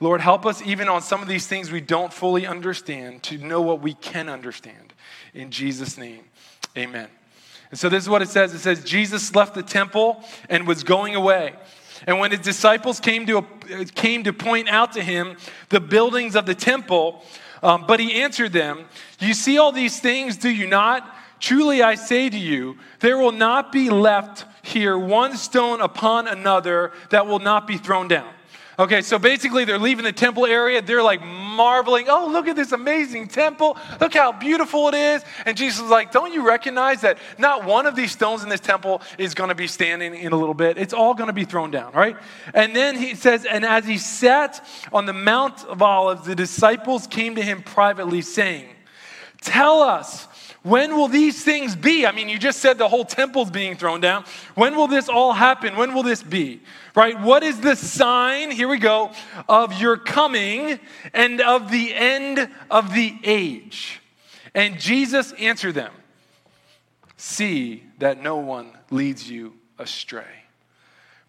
Lord, 0.00 0.20
help 0.20 0.44
us 0.44 0.62
even 0.62 0.88
on 0.88 1.02
some 1.02 1.22
of 1.22 1.28
these 1.28 1.46
things 1.46 1.70
we 1.70 1.80
don't 1.80 2.12
fully 2.12 2.46
understand 2.46 3.22
to 3.24 3.38
know 3.38 3.62
what 3.62 3.80
we 3.80 3.94
can 3.94 4.28
understand. 4.28 4.92
In 5.34 5.50
Jesus' 5.50 5.96
name, 5.96 6.24
amen. 6.76 7.08
And 7.70 7.78
so 7.78 7.88
this 7.88 8.02
is 8.02 8.08
what 8.08 8.22
it 8.22 8.28
says 8.28 8.54
it 8.54 8.60
says, 8.60 8.84
Jesus 8.84 9.34
left 9.34 9.54
the 9.54 9.62
temple 9.62 10.22
and 10.48 10.66
was 10.66 10.84
going 10.84 11.14
away. 11.14 11.54
And 12.06 12.18
when 12.18 12.30
his 12.30 12.40
disciples 12.40 13.00
came 13.00 13.26
to, 13.26 13.42
came 13.94 14.24
to 14.24 14.32
point 14.32 14.68
out 14.68 14.92
to 14.92 15.02
him 15.02 15.36
the 15.70 15.80
buildings 15.80 16.36
of 16.36 16.44
the 16.46 16.54
temple, 16.54 17.24
um, 17.62 17.84
but 17.86 18.00
he 18.00 18.20
answered 18.20 18.52
them, 18.52 18.84
You 19.18 19.32
see 19.32 19.56
all 19.58 19.72
these 19.72 19.98
things, 19.98 20.36
do 20.36 20.50
you 20.50 20.66
not? 20.66 21.15
Truly 21.46 21.80
I 21.80 21.94
say 21.94 22.28
to 22.28 22.36
you, 22.36 22.76
there 22.98 23.16
will 23.16 23.30
not 23.30 23.70
be 23.70 23.88
left 23.88 24.46
here 24.62 24.98
one 24.98 25.36
stone 25.36 25.80
upon 25.80 26.26
another 26.26 26.90
that 27.10 27.28
will 27.28 27.38
not 27.38 27.68
be 27.68 27.76
thrown 27.76 28.08
down. 28.08 28.28
Okay, 28.80 29.00
so 29.00 29.16
basically 29.16 29.64
they're 29.64 29.78
leaving 29.78 30.04
the 30.04 30.10
temple 30.10 30.44
area. 30.44 30.82
They're 30.82 31.04
like 31.04 31.22
marveling, 31.22 32.06
oh, 32.08 32.26
look 32.26 32.48
at 32.48 32.56
this 32.56 32.72
amazing 32.72 33.28
temple. 33.28 33.78
Look 34.00 34.14
how 34.14 34.32
beautiful 34.32 34.88
it 34.88 34.94
is. 34.94 35.24
And 35.44 35.56
Jesus 35.56 35.84
is 35.84 35.88
like, 35.88 36.10
don't 36.10 36.32
you 36.32 36.44
recognize 36.44 37.02
that 37.02 37.16
not 37.38 37.64
one 37.64 37.86
of 37.86 37.94
these 37.94 38.10
stones 38.10 38.42
in 38.42 38.48
this 38.48 38.58
temple 38.58 39.00
is 39.16 39.32
going 39.32 39.50
to 39.50 39.54
be 39.54 39.68
standing 39.68 40.16
in 40.16 40.32
a 40.32 40.36
little 40.36 40.52
bit? 40.52 40.76
It's 40.78 40.92
all 40.92 41.14
going 41.14 41.28
to 41.28 41.32
be 41.32 41.44
thrown 41.44 41.70
down, 41.70 41.92
right? 41.92 42.16
And 42.54 42.74
then 42.74 42.96
he 42.96 43.14
says, 43.14 43.44
and 43.44 43.64
as 43.64 43.86
he 43.86 43.98
sat 43.98 44.66
on 44.92 45.06
the 45.06 45.12
Mount 45.12 45.64
of 45.66 45.80
Olives, 45.80 46.26
the 46.26 46.34
disciples 46.34 47.06
came 47.06 47.36
to 47.36 47.42
him 47.42 47.62
privately, 47.62 48.20
saying, 48.20 48.70
Tell 49.42 49.80
us, 49.80 50.26
when 50.66 50.96
will 50.96 51.06
these 51.06 51.44
things 51.44 51.76
be? 51.76 52.04
I 52.06 52.10
mean, 52.10 52.28
you 52.28 52.40
just 52.40 52.58
said 52.58 52.76
the 52.76 52.88
whole 52.88 53.04
temple's 53.04 53.50
being 53.50 53.76
thrown 53.76 54.00
down. 54.00 54.24
When 54.56 54.74
will 54.74 54.88
this 54.88 55.08
all 55.08 55.32
happen? 55.32 55.76
When 55.76 55.94
will 55.94 56.02
this 56.02 56.24
be? 56.24 56.60
Right? 56.96 57.20
What 57.20 57.44
is 57.44 57.60
the 57.60 57.76
sign, 57.76 58.50
here 58.50 58.66
we 58.66 58.78
go, 58.78 59.12
of 59.48 59.80
your 59.80 59.96
coming 59.96 60.80
and 61.14 61.40
of 61.40 61.70
the 61.70 61.94
end 61.94 62.50
of 62.68 62.92
the 62.92 63.16
age? 63.22 64.00
And 64.56 64.76
Jesus 64.80 65.30
answered 65.34 65.76
them 65.76 65.92
See 67.16 67.84
that 67.98 68.20
no 68.20 68.38
one 68.38 68.72
leads 68.90 69.30
you 69.30 69.54
astray. 69.78 70.44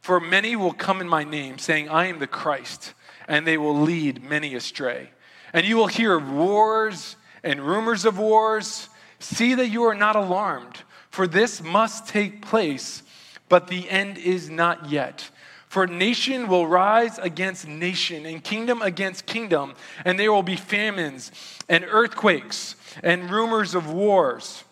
For 0.02 0.20
many 0.20 0.56
will 0.56 0.74
come 0.74 1.00
in 1.00 1.08
my 1.08 1.24
name, 1.24 1.60
saying, 1.60 1.90
I 1.90 2.08
am 2.08 2.18
the 2.18 2.26
Christ, 2.26 2.96
and 3.28 3.46
they 3.46 3.60
will 3.60 3.80
lead 3.80 4.24
many 4.24 4.56
astray. 4.56 5.12
And 5.54 5.64
you 5.64 5.78
will 5.78 5.88
hear 5.88 6.18
wars 6.18 7.18
and 7.44 7.62
rumors 7.62 8.04
of 8.04 8.18
wars. 8.18 8.90
See 9.20 9.56
that 9.56 9.68
you 9.68 9.84
are 9.84 9.96
not 9.96 10.16
alarmed, 10.16 10.82
for 11.10 11.28
this 11.28 11.62
must 11.62 12.08
take 12.08 12.42
place, 12.42 13.04
but 13.50 13.68
the 13.68 13.90
end 13.90 14.18
is 14.18 14.50
not 14.50 14.90
yet. 14.90 15.30
For 15.68 15.86
nation 15.86 16.48
will 16.48 16.66
rise 16.66 17.18
against 17.20 17.68
nation, 17.68 18.26
and 18.26 18.44
kingdom 18.44 18.82
against 18.82 19.26
kingdom, 19.26 19.74
and 20.06 20.18
there 20.18 20.32
will 20.32 20.44
be 20.44 20.56
famines 20.56 21.32
and 21.68 21.86
earthquakes 21.88 22.76
and 23.04 23.30
rumors 23.30 23.76
of 23.76 23.92
wars. 23.92 24.64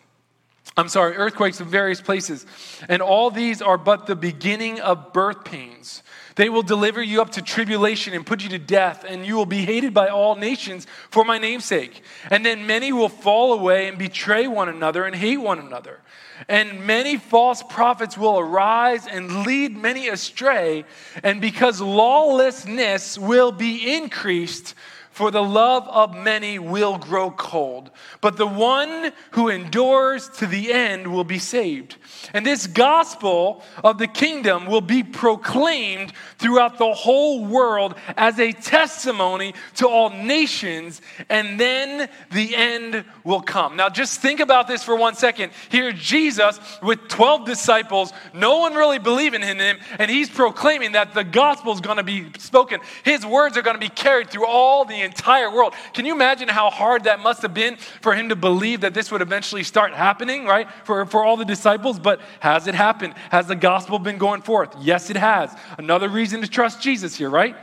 I'm 0.78 0.90
sorry, 0.90 1.16
earthquakes 1.16 1.62
in 1.62 1.68
various 1.68 2.02
places. 2.02 2.46
And 2.90 3.02
all 3.02 3.32
these 3.32 3.62
are 3.62 3.78
but 3.78 4.08
the 4.08 4.16
beginning 4.16 4.82
of 4.82 5.14
birth 5.14 5.46
pains. 5.46 6.04
They 6.36 6.50
will 6.50 6.64
deliver 6.64 7.02
you 7.02 7.22
up 7.22 7.32
to 7.32 7.42
tribulation 7.42 8.14
and 8.14 8.26
put 8.26 8.44
you 8.44 8.50
to 8.50 8.60
death, 8.60 9.06
and 9.08 9.26
you 9.26 9.36
will 9.36 9.46
be 9.46 9.64
hated 9.64 9.94
by 9.94 10.10
all 10.10 10.36
nations 10.36 10.86
for 11.10 11.24
my 11.24 11.40
name'sake. 11.40 12.02
And 12.30 12.46
then 12.46 12.68
many 12.68 12.92
will 12.92 13.10
fall 13.10 13.54
away 13.54 13.88
and 13.88 13.98
betray 13.98 14.46
one 14.48 14.68
another 14.68 15.06
and 15.06 15.16
hate 15.16 15.38
one 15.38 15.60
another. 15.60 16.02
And 16.50 16.86
many 16.86 17.16
false 17.16 17.64
prophets 17.64 18.18
will 18.18 18.38
arise 18.38 19.08
and 19.08 19.46
lead 19.46 19.78
many 19.78 20.10
astray. 20.10 20.84
And 21.24 21.40
because 21.40 21.80
lawlessness 21.80 23.18
will 23.18 23.54
be 23.54 23.96
increased, 23.96 24.76
for 25.16 25.32
the 25.32 25.42
love 25.42 25.88
of 25.88 26.14
many 26.14 26.60
will 26.60 26.98
grow 26.98 27.32
cold. 27.32 27.90
But 28.20 28.36
the 28.36 28.46
one 28.46 29.14
who 29.32 29.48
endures 29.48 30.28
to 30.40 30.46
the 30.46 30.74
end 30.74 31.08
will 31.08 31.24
be 31.24 31.40
saved. 31.40 31.96
And 32.34 32.46
this 32.46 32.68
gospel 32.68 33.64
of 33.82 33.98
the 33.98 34.08
kingdom 34.08 34.66
will 34.66 34.82
be 34.82 35.04
proclaimed 35.04 36.12
throughout 36.38 36.78
the 36.78 36.92
whole 36.92 37.46
world 37.46 37.96
as 38.18 38.42
a 38.42 38.52
testimony 38.52 39.54
to 39.76 39.88
all 39.88 40.10
nations, 40.10 41.02
and 41.30 41.58
then 41.58 42.10
the 42.32 42.54
end 42.54 43.06
will 43.24 43.40
come. 43.40 43.78
Now, 43.78 43.88
just 43.88 44.20
think 44.20 44.42
about 44.42 44.68
this 44.68 44.84
for 44.84 44.98
one 44.98 45.16
second. 45.16 45.54
Here, 45.70 45.94
Jesus 45.94 46.60
with 46.84 47.08
12 47.08 47.46
disciples, 47.46 48.12
no 48.34 48.58
one 48.58 48.74
really 48.74 49.00
believing 49.00 49.44
in 49.44 49.60
him, 49.60 49.78
and 49.98 50.12
he's 50.12 50.30
proclaiming 50.30 50.92
that 50.92 51.14
the 51.14 51.24
gospel 51.24 51.72
is 51.72 51.80
going 51.80 51.98
to 51.98 52.04
be 52.04 52.28
spoken. 52.38 52.82
His 53.04 53.26
words 53.26 53.56
are 53.56 53.62
going 53.62 53.76
to 53.76 53.80
be 53.80 53.88
carried 53.88 54.30
through 54.30 54.48
all 54.48 54.84
the 54.84 55.05
entire 55.06 55.50
world. 55.50 55.74
Can 55.94 56.06
you 56.06 56.14
imagine 56.14 56.50
how 56.50 56.70
hard 56.70 57.06
that 57.06 57.22
must 57.22 57.42
have 57.42 57.54
been 57.54 57.78
for 58.02 58.14
him 58.14 58.30
to 58.30 58.36
believe 58.36 58.82
that 58.82 58.94
this 58.94 59.12
would 59.12 59.22
eventually 59.22 59.64
start 59.64 59.94
happening, 59.94 60.46
right? 60.46 60.68
For, 60.84 61.06
for 61.06 61.24
all 61.24 61.38
the 61.38 61.46
disciples. 61.46 62.00
But 62.00 62.20
has 62.42 62.68
it 62.68 62.76
happened? 62.76 63.14
Has 63.32 63.48
the 63.48 63.56
gospel 63.56 64.00
been 64.00 64.18
going 64.18 64.42
forth? 64.42 64.76
Yes, 64.82 65.10
it 65.10 65.18
has. 65.18 65.56
Another 65.78 66.10
reason 66.10 66.42
to 66.42 66.48
trust 66.48 66.82
Jesus 66.82 67.16
here, 67.16 67.30
right? 67.30 67.56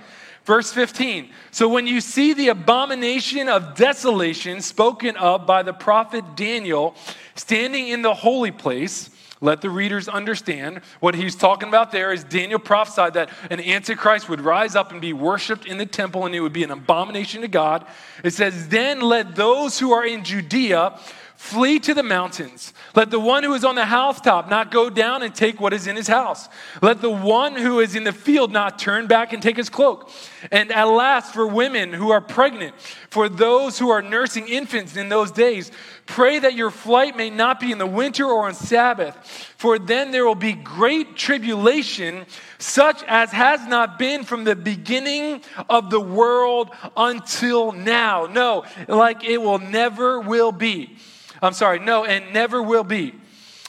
Verse 0.44 0.72
15. 0.72 1.30
So 1.52 1.68
when 1.68 1.86
you 1.86 2.00
see 2.00 2.32
the 2.32 2.48
abomination 2.48 3.48
of 3.48 3.76
desolation 3.76 4.60
spoken 4.60 5.16
of 5.16 5.46
by 5.46 5.62
the 5.62 5.72
prophet 5.72 6.24
Daniel 6.34 6.96
standing 7.36 7.88
in 7.88 8.02
the 8.02 8.14
holy 8.14 8.50
place, 8.50 9.10
let 9.42 9.60
the 9.60 9.68
readers 9.68 10.08
understand 10.08 10.80
what 11.00 11.14
he's 11.14 11.34
talking 11.34 11.68
about 11.68 11.90
there 11.90 12.12
is 12.12 12.24
Daniel 12.24 12.60
prophesied 12.60 13.14
that 13.14 13.28
an 13.50 13.60
antichrist 13.60 14.28
would 14.28 14.40
rise 14.40 14.76
up 14.76 14.92
and 14.92 15.00
be 15.00 15.12
worshiped 15.12 15.66
in 15.66 15.76
the 15.76 15.84
temple 15.84 16.24
and 16.24 16.34
it 16.34 16.40
would 16.40 16.52
be 16.52 16.62
an 16.62 16.70
abomination 16.70 17.42
to 17.42 17.48
God. 17.48 17.84
It 18.22 18.30
says, 18.30 18.68
Then 18.68 19.00
let 19.00 19.34
those 19.34 19.80
who 19.80 19.92
are 19.92 20.06
in 20.06 20.22
Judea 20.24 20.98
Flee 21.42 21.80
to 21.80 21.92
the 21.92 22.04
mountains. 22.04 22.72
Let 22.94 23.10
the 23.10 23.18
one 23.18 23.42
who 23.42 23.52
is 23.52 23.64
on 23.64 23.74
the 23.74 23.84
housetop 23.84 24.48
not 24.48 24.70
go 24.70 24.88
down 24.88 25.24
and 25.24 25.34
take 25.34 25.60
what 25.60 25.72
is 25.72 25.88
in 25.88 25.96
his 25.96 26.06
house. 26.06 26.48
Let 26.80 27.02
the 27.02 27.10
one 27.10 27.56
who 27.56 27.80
is 27.80 27.96
in 27.96 28.04
the 28.04 28.12
field 28.12 28.52
not 28.52 28.78
turn 28.78 29.08
back 29.08 29.32
and 29.32 29.42
take 29.42 29.56
his 29.56 29.68
cloak. 29.68 30.08
And 30.52 30.70
at 30.70 30.84
last, 30.84 31.34
for 31.34 31.46
women 31.46 31.92
who 31.92 32.12
are 32.12 32.20
pregnant, 32.20 32.76
for 33.10 33.28
those 33.28 33.76
who 33.76 33.90
are 33.90 34.00
nursing 34.00 34.46
infants 34.46 34.96
in 34.96 35.08
those 35.08 35.32
days, 35.32 35.72
pray 36.06 36.38
that 36.38 36.54
your 36.54 36.70
flight 36.70 37.16
may 37.16 37.28
not 37.28 37.58
be 37.58 37.72
in 37.72 37.78
the 37.78 37.86
winter 37.86 38.24
or 38.24 38.46
on 38.46 38.54
Sabbath, 38.54 39.16
for 39.58 39.80
then 39.80 40.12
there 40.12 40.24
will 40.24 40.36
be 40.36 40.52
great 40.52 41.16
tribulation, 41.16 42.24
such 42.58 43.02
as 43.08 43.32
has 43.32 43.66
not 43.66 43.98
been 43.98 44.22
from 44.22 44.44
the 44.44 44.56
beginning 44.56 45.42
of 45.68 45.90
the 45.90 46.00
world 46.00 46.70
until 46.96 47.72
now. 47.72 48.26
No, 48.26 48.64
like 48.86 49.24
it 49.24 49.38
will 49.38 49.58
never 49.58 50.20
will 50.20 50.52
be. 50.52 50.96
I'm 51.42 51.52
sorry, 51.52 51.80
no, 51.80 52.04
and 52.04 52.32
never 52.32 52.62
will 52.62 52.84
be. 52.84 53.14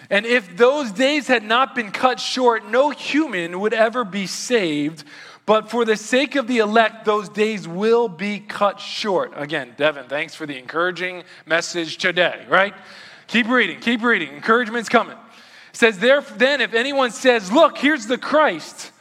And 0.10 0.25
if 0.25 0.56
those 0.56 0.92
days 0.92 1.27
had 1.27 1.44
not 1.44 1.75
been 1.75 1.92
cut 1.92 2.20
short, 2.20 2.68
no 2.68 2.92
human 2.92 3.60
would 3.60 3.74
ever 3.74 4.06
be 4.06 4.27
saved. 4.27 5.03
But 5.46 5.70
for 5.70 5.84
the 5.84 5.98
sake 5.98 6.36
of 6.36 6.48
the 6.48 6.60
elect, 6.60 7.03
those 7.03 7.27
days 7.27 7.68
will 7.68 8.08
be 8.08 8.39
cut 8.39 8.80
short. 8.80 9.34
Again, 9.36 9.74
Devin, 9.75 10.06
thanks 10.08 10.36
for 10.36 10.46
the 10.46 10.58
encouraging 10.58 11.24
message 11.46 11.98
today, 11.98 12.46
right? 12.48 12.74
Keep 13.27 13.50
reading, 13.50 13.80
keep 13.80 14.03
reading. 14.03 14.34
Encouragement's 14.34 14.88
coming. 14.88 15.18
It 15.18 15.75
says, 15.75 16.00
there, 16.00 16.22
then 16.22 16.62
if 16.62 16.74
anyone 16.74 17.12
says, 17.12 17.51
Look, 17.51 17.77
here's 17.77 18.06
the 18.06 18.18
Christ, 18.18 18.92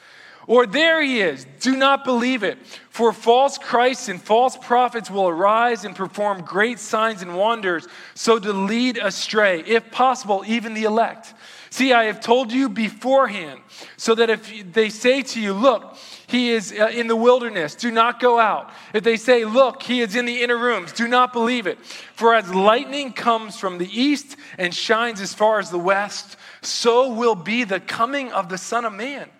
or 0.46 0.66
there 0.66 1.02
he 1.02 1.20
is, 1.20 1.46
do 1.60 1.76
not 1.76 2.04
believe 2.04 2.42
it. 2.42 2.58
For 2.90 3.12
false 3.12 3.58
Christs 3.58 4.08
and 4.08 4.20
false 4.20 4.56
prophets 4.56 5.10
will 5.10 5.28
arise 5.28 5.84
and 5.84 5.94
perform 5.94 6.42
great 6.42 6.78
signs 6.78 7.22
and 7.22 7.36
wonders, 7.36 7.86
so 8.14 8.38
to 8.38 8.52
lead 8.52 8.98
astray, 8.98 9.60
if 9.60 9.90
possible, 9.90 10.42
even 10.46 10.74
the 10.74 10.84
elect. 10.84 11.32
See, 11.70 11.94
I 11.94 12.04
have 12.04 12.20
told 12.20 12.52
you 12.52 12.68
beforehand, 12.68 13.60
so 13.96 14.14
that 14.16 14.28
if 14.28 14.74
they 14.74 14.90
say 14.90 15.22
to 15.22 15.40
you, 15.40 15.54
Look, 15.54 15.96
he 16.26 16.50
is 16.50 16.70
uh, 16.70 16.90
in 16.92 17.06
the 17.06 17.16
wilderness, 17.16 17.74
do 17.74 17.90
not 17.90 18.20
go 18.20 18.38
out. 18.38 18.70
If 18.92 19.04
they 19.04 19.16
say, 19.16 19.46
Look, 19.46 19.82
he 19.82 20.02
is 20.02 20.14
in 20.14 20.26
the 20.26 20.42
inner 20.42 20.58
rooms, 20.58 20.92
do 20.92 21.08
not 21.08 21.32
believe 21.32 21.66
it. 21.66 21.78
For 22.14 22.34
as 22.34 22.52
lightning 22.54 23.14
comes 23.14 23.56
from 23.56 23.78
the 23.78 23.88
east 23.88 24.36
and 24.58 24.74
shines 24.74 25.18
as 25.22 25.32
far 25.32 25.60
as 25.60 25.70
the 25.70 25.78
west, 25.78 26.36
so 26.60 27.14
will 27.14 27.34
be 27.34 27.64
the 27.64 27.80
coming 27.80 28.30
of 28.32 28.50
the 28.50 28.58
Son 28.58 28.84
of 28.84 28.92
Man. 28.92 29.30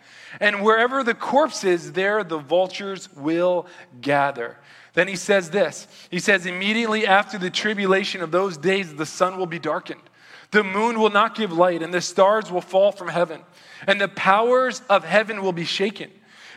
And 0.40 0.62
wherever 0.62 1.02
the 1.04 1.14
corpse 1.14 1.64
is, 1.64 1.92
there 1.92 2.24
the 2.24 2.38
vultures 2.38 3.12
will 3.14 3.66
gather. 4.00 4.58
Then 4.94 5.08
he 5.08 5.16
says 5.16 5.50
this 5.50 5.86
He 6.10 6.18
says, 6.18 6.46
Immediately 6.46 7.06
after 7.06 7.38
the 7.38 7.50
tribulation 7.50 8.22
of 8.22 8.30
those 8.30 8.56
days, 8.56 8.94
the 8.94 9.06
sun 9.06 9.36
will 9.36 9.46
be 9.46 9.58
darkened, 9.58 10.02
the 10.50 10.64
moon 10.64 10.98
will 10.98 11.10
not 11.10 11.34
give 11.34 11.52
light, 11.52 11.82
and 11.82 11.92
the 11.92 12.00
stars 12.00 12.50
will 12.50 12.60
fall 12.60 12.92
from 12.92 13.08
heaven, 13.08 13.40
and 13.86 14.00
the 14.00 14.08
powers 14.08 14.82
of 14.88 15.04
heaven 15.04 15.42
will 15.42 15.52
be 15.52 15.64
shaken. 15.64 16.10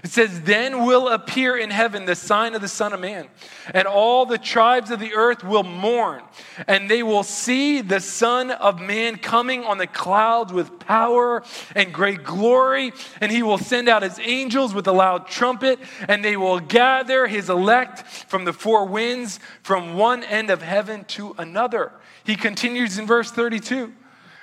It 0.05 0.11
says, 0.11 0.41
Then 0.41 0.85
will 0.85 1.07
appear 1.07 1.57
in 1.57 1.71
heaven 1.71 2.05
the 2.05 2.13
sign 2.13 2.53
of 2.53 2.61
the 2.61 2.67
Son 2.67 2.93
of 2.93 2.99
Man, 2.99 3.27
and 3.73 3.87
all 3.87 4.27
the 4.27 4.37
tribes 4.37 4.91
of 4.91 4.99
the 4.99 5.15
earth 5.15 5.43
will 5.43 5.63
mourn, 5.63 6.21
and 6.67 6.87
they 6.87 7.01
will 7.01 7.23
see 7.23 7.81
the 7.81 7.99
Son 7.99 8.51
of 8.51 8.79
Man 8.79 9.17
coming 9.17 9.63
on 9.63 9.79
the 9.79 9.87
clouds 9.87 10.53
with 10.53 10.77
power 10.77 11.41
and 11.75 11.91
great 11.91 12.23
glory, 12.23 12.93
and 13.19 13.31
he 13.31 13.41
will 13.41 13.57
send 13.57 13.89
out 13.89 14.03
his 14.03 14.19
angels 14.19 14.75
with 14.75 14.85
a 14.85 14.91
loud 14.91 15.25
trumpet, 15.25 15.79
and 16.07 16.23
they 16.23 16.37
will 16.37 16.59
gather 16.59 17.25
his 17.25 17.49
elect 17.49 18.03
from 18.27 18.45
the 18.45 18.53
four 18.53 18.85
winds, 18.85 19.39
from 19.63 19.95
one 19.95 20.23
end 20.23 20.51
of 20.51 20.61
heaven 20.61 21.03
to 21.05 21.33
another. 21.39 21.91
He 22.23 22.35
continues 22.35 22.99
in 22.99 23.07
verse 23.07 23.31
32. 23.31 23.91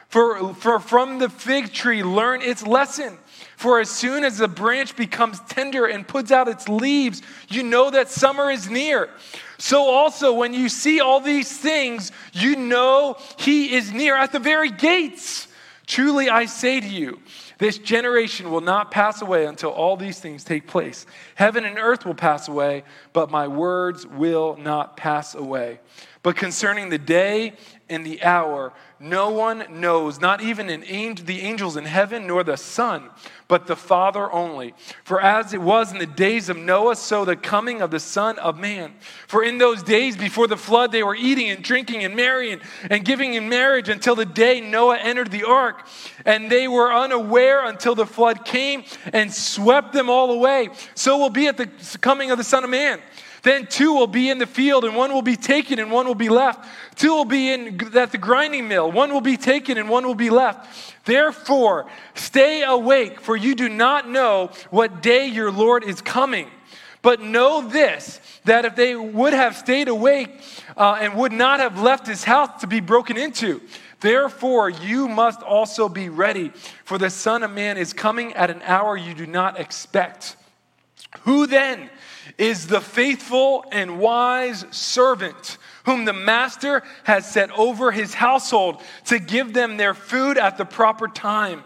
For, 0.09 0.55
for 0.55 0.81
from 0.81 1.21
the 1.21 1.31
fig 1.31 1.73
tree 1.73 2.03
learn 2.03 2.43
its 2.43 2.67
lesson. 2.67 3.17
For 3.57 3.81
as 3.81 3.91
soon 3.91 4.25
as 4.25 4.39
the 4.39 4.49
branch 4.49 4.97
becomes 4.97 5.41
tender 5.49 5.87
and 5.87 6.07
puts 6.07 6.33
out 6.33 6.49
its 6.49 6.69
leaves, 6.69 7.23
you 7.49 7.63
know 7.63 7.91
that 7.91 8.09
summer 8.09 8.51
is 8.51 8.69
near. 8.69 9.09
So 9.59 9.89
also, 9.89 10.33
when 10.33 10.55
you 10.55 10.69
see 10.69 11.01
all 11.01 11.21
these 11.21 11.57
things, 11.57 12.11
you 12.33 12.57
know 12.57 13.17
he 13.39 13.75
is 13.75 13.93
near 13.93 14.17
at 14.17 14.33
the 14.33 14.41
very 14.41 14.71
gates. 14.71 15.47
Truly, 15.87 16.31
I 16.31 16.47
say 16.47 16.81
to 16.81 16.89
you, 16.89 17.21
this 17.59 17.79
generation 17.79 18.51
will 18.51 18.61
not 18.61 18.91
pass 18.91 19.23
away 19.23 19.47
until 19.47 19.71
all 19.71 19.97
these 19.97 20.19
things 20.19 20.43
take 20.43 20.67
place. 20.67 21.07
Heaven 21.37 21.65
and 21.65 21.79
earth 21.79 22.05
will 22.05 22.15
pass 22.15 22.49
away, 22.49 22.83
but 23.13 23.31
my 23.31 23.47
words 23.47 24.07
will 24.07 24.57
not 24.57 24.97
pass 24.97 25.35
away. 25.35 25.79
But 26.23 26.37
concerning 26.37 26.89
the 26.89 26.99
day 26.99 27.55
and 27.89 28.07
the 28.07 28.23
hour, 28.23 28.73
no 29.01 29.31
one 29.31 29.81
knows, 29.81 30.21
not 30.21 30.41
even 30.41 30.71
angel, 30.71 31.27
the 31.27 31.41
angels 31.41 31.77
in 31.77 31.85
heaven, 31.85 32.29
nor 32.29 32.45
the 32.45 32.57
Son, 32.57 33.11
but 33.49 33.67
the 33.67 33.75
Father 33.75 34.31
only. 34.33 34.73
For 35.03 35.21
as 35.21 35.53
it 35.53 35.61
was 35.61 35.91
in 35.91 35.99
the 35.99 36.07
days 36.07 36.49
of 36.49 36.57
Noah, 36.57 36.95
so 36.95 37.25
the 37.25 37.35
coming 37.35 37.83
of 37.83 37.91
the 37.91 37.99
Son 37.99 38.39
of 38.39 38.57
Man. 38.57 38.95
For 39.27 39.43
in 39.43 39.59
those 39.59 39.83
days 39.83 40.17
before 40.17 40.47
the 40.47 40.57
flood, 40.57 40.93
they 40.93 41.03
were 41.03 41.17
eating 41.17 41.51
and 41.51 41.65
drinking 41.65 42.05
and 42.05 42.15
marrying 42.15 42.61
and 42.89 43.05
giving 43.05 43.35
in 43.35 43.49
marriage 43.49 43.89
until 43.89 44.15
the 44.15 44.25
day 44.25 44.61
Noah 44.61 44.99
entered 44.99 45.33
the 45.33 45.43
ark. 45.43 45.89
And 46.25 46.49
they 46.49 46.69
were 46.69 46.95
unaware 46.95 47.67
until 47.67 47.97
the 47.97 48.07
flood 48.07 48.45
came 48.45 48.85
and 49.13 49.35
swept 49.35 49.93
them 49.93 50.09
all 50.09 50.31
away. 50.31 50.69
So 50.95 51.19
will 51.19 51.31
be 51.31 51.49
at 51.49 51.57
the 51.57 51.69
coming 52.01 52.31
of 52.31 52.39
the 52.39 52.45
Son 52.45 52.63
of 52.63 52.71
Man. 52.71 53.01
Then 53.43 53.67
two 53.67 53.93
will 53.93 54.07
be 54.07 54.31
in 54.31 54.39
the 54.39 54.47
field, 54.47 54.85
and 54.85 54.95
one 54.95 55.13
will 55.13 55.23
be 55.23 55.37
taken, 55.37 55.79
and 55.79 55.91
one 55.91 56.07
will 56.07 56.15
be 56.15 56.29
left. 56.29 56.69
Two 56.95 57.11
will 57.11 57.25
be 57.25 57.53
in 57.53 57.97
at 57.97 58.13
the 58.13 58.19
grinding 58.19 58.69
mill, 58.69 58.91
one 58.91 59.13
will 59.13 59.21
be 59.21 59.37
taken, 59.37 59.79
and 59.79 59.89
one 59.89 60.07
will 60.07 60.15
be 60.15 60.31
left. 60.31 60.69
Therefore, 61.05 61.87
stay 62.15 62.63
awake, 62.63 63.21
for 63.21 63.37
you 63.37 63.55
do 63.55 63.69
not 63.69 64.09
know 64.09 64.51
what 64.71 65.03
day 65.03 65.27
your 65.27 65.51
Lord 65.51 65.83
is 65.83 66.01
coming. 66.01 66.49
But 67.03 67.21
know 67.21 67.69
this 67.69 68.21
that 68.45 68.65
if 68.65 68.77
they 68.77 68.95
would 68.95 69.33
have 69.33 69.57
stayed 69.57 69.89
awake 69.89 70.41
uh, 70.77 70.99
and 71.01 71.15
would 71.15 71.33
not 71.33 71.59
have 71.59 71.81
left 71.81 72.07
his 72.07 72.23
house 72.23 72.61
to 72.61 72.69
be 72.69 72.79
broken 72.79 73.17
into, 73.17 73.61
Therefore, 74.03 74.69
you 74.69 75.07
must 75.07 75.43
also 75.43 75.89
be 75.89 76.09
ready, 76.09 76.49
for 76.85 76.99
the 76.99 77.09
Son 77.09 77.45
of 77.45 77.53
Man 77.53 77.79
is 77.79 77.93
coming 77.93 78.33
at 78.35 78.51
an 78.51 78.61
hour 78.63 78.97
you 78.97 79.15
do 79.15 79.27
not 79.27 79.61
expect. 79.61 80.35
Who 81.21 81.47
then 81.47 81.89
is 82.39 82.67
the 82.67 82.81
faithful 82.81 83.65
and 83.73 83.99
wise 83.99 84.65
servant 84.71 85.59
whom 85.85 86.05
the 86.05 86.13
master 86.13 86.83
has 87.05 87.31
set 87.31 87.51
over 87.53 87.91
his 87.91 88.15
household 88.15 88.81
to 89.07 89.19
give 89.19 89.53
them 89.53 89.77
their 89.77 89.95
food 89.95 90.39
at 90.39 90.57
the 90.57 90.65
proper 90.65 91.09
time. 91.09 91.65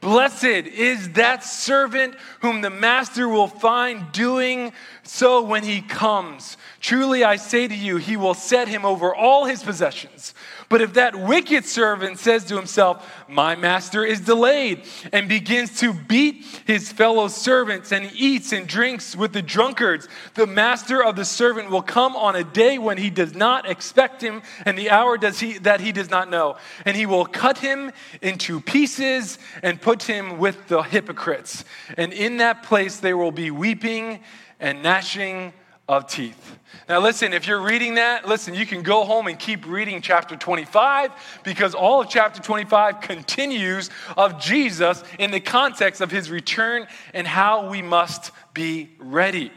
Blessed 0.00 0.44
is 0.44 1.10
that 1.14 1.42
servant 1.42 2.14
whom 2.40 2.60
the 2.60 2.70
master 2.70 3.28
will 3.28 3.48
find 3.48 4.12
doing 4.12 4.72
so 5.02 5.42
when 5.42 5.64
he 5.64 5.80
comes. 5.80 6.56
Truly 6.80 7.24
I 7.24 7.34
say 7.34 7.66
to 7.66 7.74
you, 7.74 7.96
he 7.96 8.16
will 8.16 8.34
set 8.34 8.68
him 8.68 8.84
over 8.84 9.12
all 9.12 9.44
his 9.44 9.62
possessions. 9.62 10.34
But 10.68 10.82
if 10.82 10.94
that 10.94 11.16
wicked 11.16 11.64
servant 11.64 12.18
says 12.18 12.44
to 12.46 12.56
himself, 12.56 13.10
My 13.26 13.56
master 13.56 14.04
is 14.04 14.20
delayed, 14.20 14.84
and 15.12 15.28
begins 15.28 15.80
to 15.80 15.94
beat 15.94 16.44
his 16.66 16.92
fellow 16.92 17.28
servants 17.28 17.90
and 17.90 18.10
eats 18.14 18.52
and 18.52 18.66
drinks 18.66 19.16
with 19.16 19.32
the 19.32 19.40
drunkards, 19.40 20.08
the 20.34 20.46
master 20.46 21.02
of 21.02 21.16
the 21.16 21.24
servant 21.24 21.70
will 21.70 21.82
come 21.82 22.14
on 22.16 22.36
a 22.36 22.44
day 22.44 22.76
when 22.76 22.98
he 22.98 23.08
does 23.08 23.34
not 23.34 23.68
expect 23.68 24.22
him, 24.22 24.42
and 24.66 24.76
the 24.76 24.90
hour 24.90 25.16
does 25.16 25.40
he, 25.40 25.56
that 25.58 25.80
he 25.80 25.90
does 25.90 26.10
not 26.10 26.28
know. 26.28 26.56
And 26.84 26.94
he 26.96 27.06
will 27.06 27.24
cut 27.24 27.58
him 27.58 27.90
into 28.20 28.60
pieces 28.60 29.38
and 29.62 29.80
put 29.80 30.02
him 30.02 30.38
with 30.38 30.68
the 30.68 30.82
hypocrites. 30.82 31.64
And 31.96 32.12
in 32.12 32.38
that 32.38 32.62
place 32.62 32.98
there 32.98 33.16
will 33.16 33.32
be 33.32 33.50
weeping 33.50 34.20
and 34.60 34.82
gnashing 34.82 35.54
of 35.88 36.06
teeth. 36.06 36.58
Now, 36.88 37.00
listen, 37.00 37.32
if 37.32 37.46
you're 37.46 37.60
reading 37.60 37.94
that, 37.94 38.28
listen, 38.28 38.54
you 38.54 38.66
can 38.66 38.82
go 38.82 39.04
home 39.04 39.26
and 39.26 39.38
keep 39.38 39.66
reading 39.66 40.00
chapter 40.02 40.36
25 40.36 41.10
because 41.42 41.74
all 41.74 42.02
of 42.02 42.08
chapter 42.08 42.42
25 42.42 43.00
continues 43.00 43.90
of 44.16 44.40
Jesus 44.40 45.02
in 45.18 45.30
the 45.30 45.40
context 45.40 46.00
of 46.00 46.10
his 46.10 46.30
return 46.30 46.86
and 47.14 47.26
how 47.26 47.70
we 47.70 47.82
must 47.82 48.32
be 48.52 48.90
ready. 48.98 49.50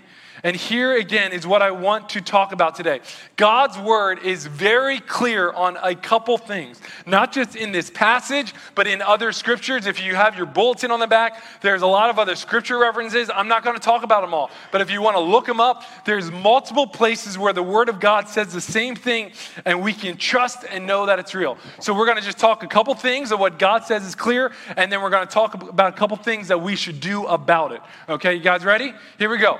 And 0.43 0.55
here 0.55 0.95
again 0.97 1.31
is 1.31 1.45
what 1.45 1.61
I 1.61 1.71
want 1.71 2.09
to 2.09 2.21
talk 2.21 2.51
about 2.51 2.75
today. 2.75 3.01
God's 3.35 3.77
word 3.77 4.19
is 4.23 4.45
very 4.45 4.99
clear 4.99 5.51
on 5.51 5.77
a 5.81 5.93
couple 5.93 6.37
things, 6.37 6.81
not 7.05 7.31
just 7.31 7.55
in 7.55 7.71
this 7.71 7.89
passage, 7.89 8.53
but 8.73 8.87
in 8.87 9.01
other 9.01 9.31
scriptures. 9.31 9.85
If 9.85 10.01
you 10.01 10.15
have 10.15 10.35
your 10.35 10.45
bulletin 10.45 10.89
on 10.91 10.99
the 10.99 11.07
back, 11.07 11.43
there's 11.61 11.83
a 11.83 11.87
lot 11.87 12.09
of 12.09 12.17
other 12.17 12.35
scripture 12.35 12.77
references. 12.77 13.29
I'm 13.33 13.47
not 13.47 13.63
going 13.63 13.75
to 13.75 13.81
talk 13.81 14.03
about 14.03 14.21
them 14.21 14.33
all, 14.33 14.49
but 14.71 14.81
if 14.81 14.89
you 14.89 15.01
want 15.01 15.15
to 15.15 15.21
look 15.21 15.45
them 15.45 15.59
up, 15.59 15.83
there's 16.05 16.31
multiple 16.31 16.87
places 16.87 17.37
where 17.37 17.53
the 17.53 17.63
word 17.63 17.89
of 17.89 17.99
God 17.99 18.27
says 18.27 18.51
the 18.51 18.61
same 18.61 18.95
thing, 18.95 19.31
and 19.65 19.81
we 19.81 19.93
can 19.93 20.17
trust 20.17 20.63
and 20.69 20.87
know 20.87 21.05
that 21.05 21.19
it's 21.19 21.35
real. 21.35 21.57
So 21.79 21.93
we're 21.93 22.05
going 22.05 22.17
to 22.17 22.23
just 22.23 22.39
talk 22.39 22.63
a 22.63 22.67
couple 22.67 22.93
things 22.95 23.31
of 23.31 23.39
what 23.39 23.59
God 23.59 23.83
says 23.83 24.05
is 24.05 24.15
clear, 24.15 24.51
and 24.75 24.91
then 24.91 25.01
we're 25.01 25.09
going 25.09 25.27
to 25.27 25.33
talk 25.33 25.53
about 25.53 25.93
a 25.93 25.97
couple 25.97 26.17
things 26.17 26.47
that 26.47 26.61
we 26.61 26.75
should 26.75 26.99
do 26.99 27.25
about 27.27 27.71
it. 27.71 27.81
Okay, 28.09 28.33
you 28.33 28.41
guys 28.41 28.65
ready? 28.65 28.93
Here 29.19 29.29
we 29.29 29.37
go. 29.37 29.59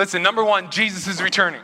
Listen, 0.00 0.22
number 0.22 0.42
one, 0.42 0.70
Jesus 0.70 1.06
is 1.06 1.20
returning. 1.20 1.60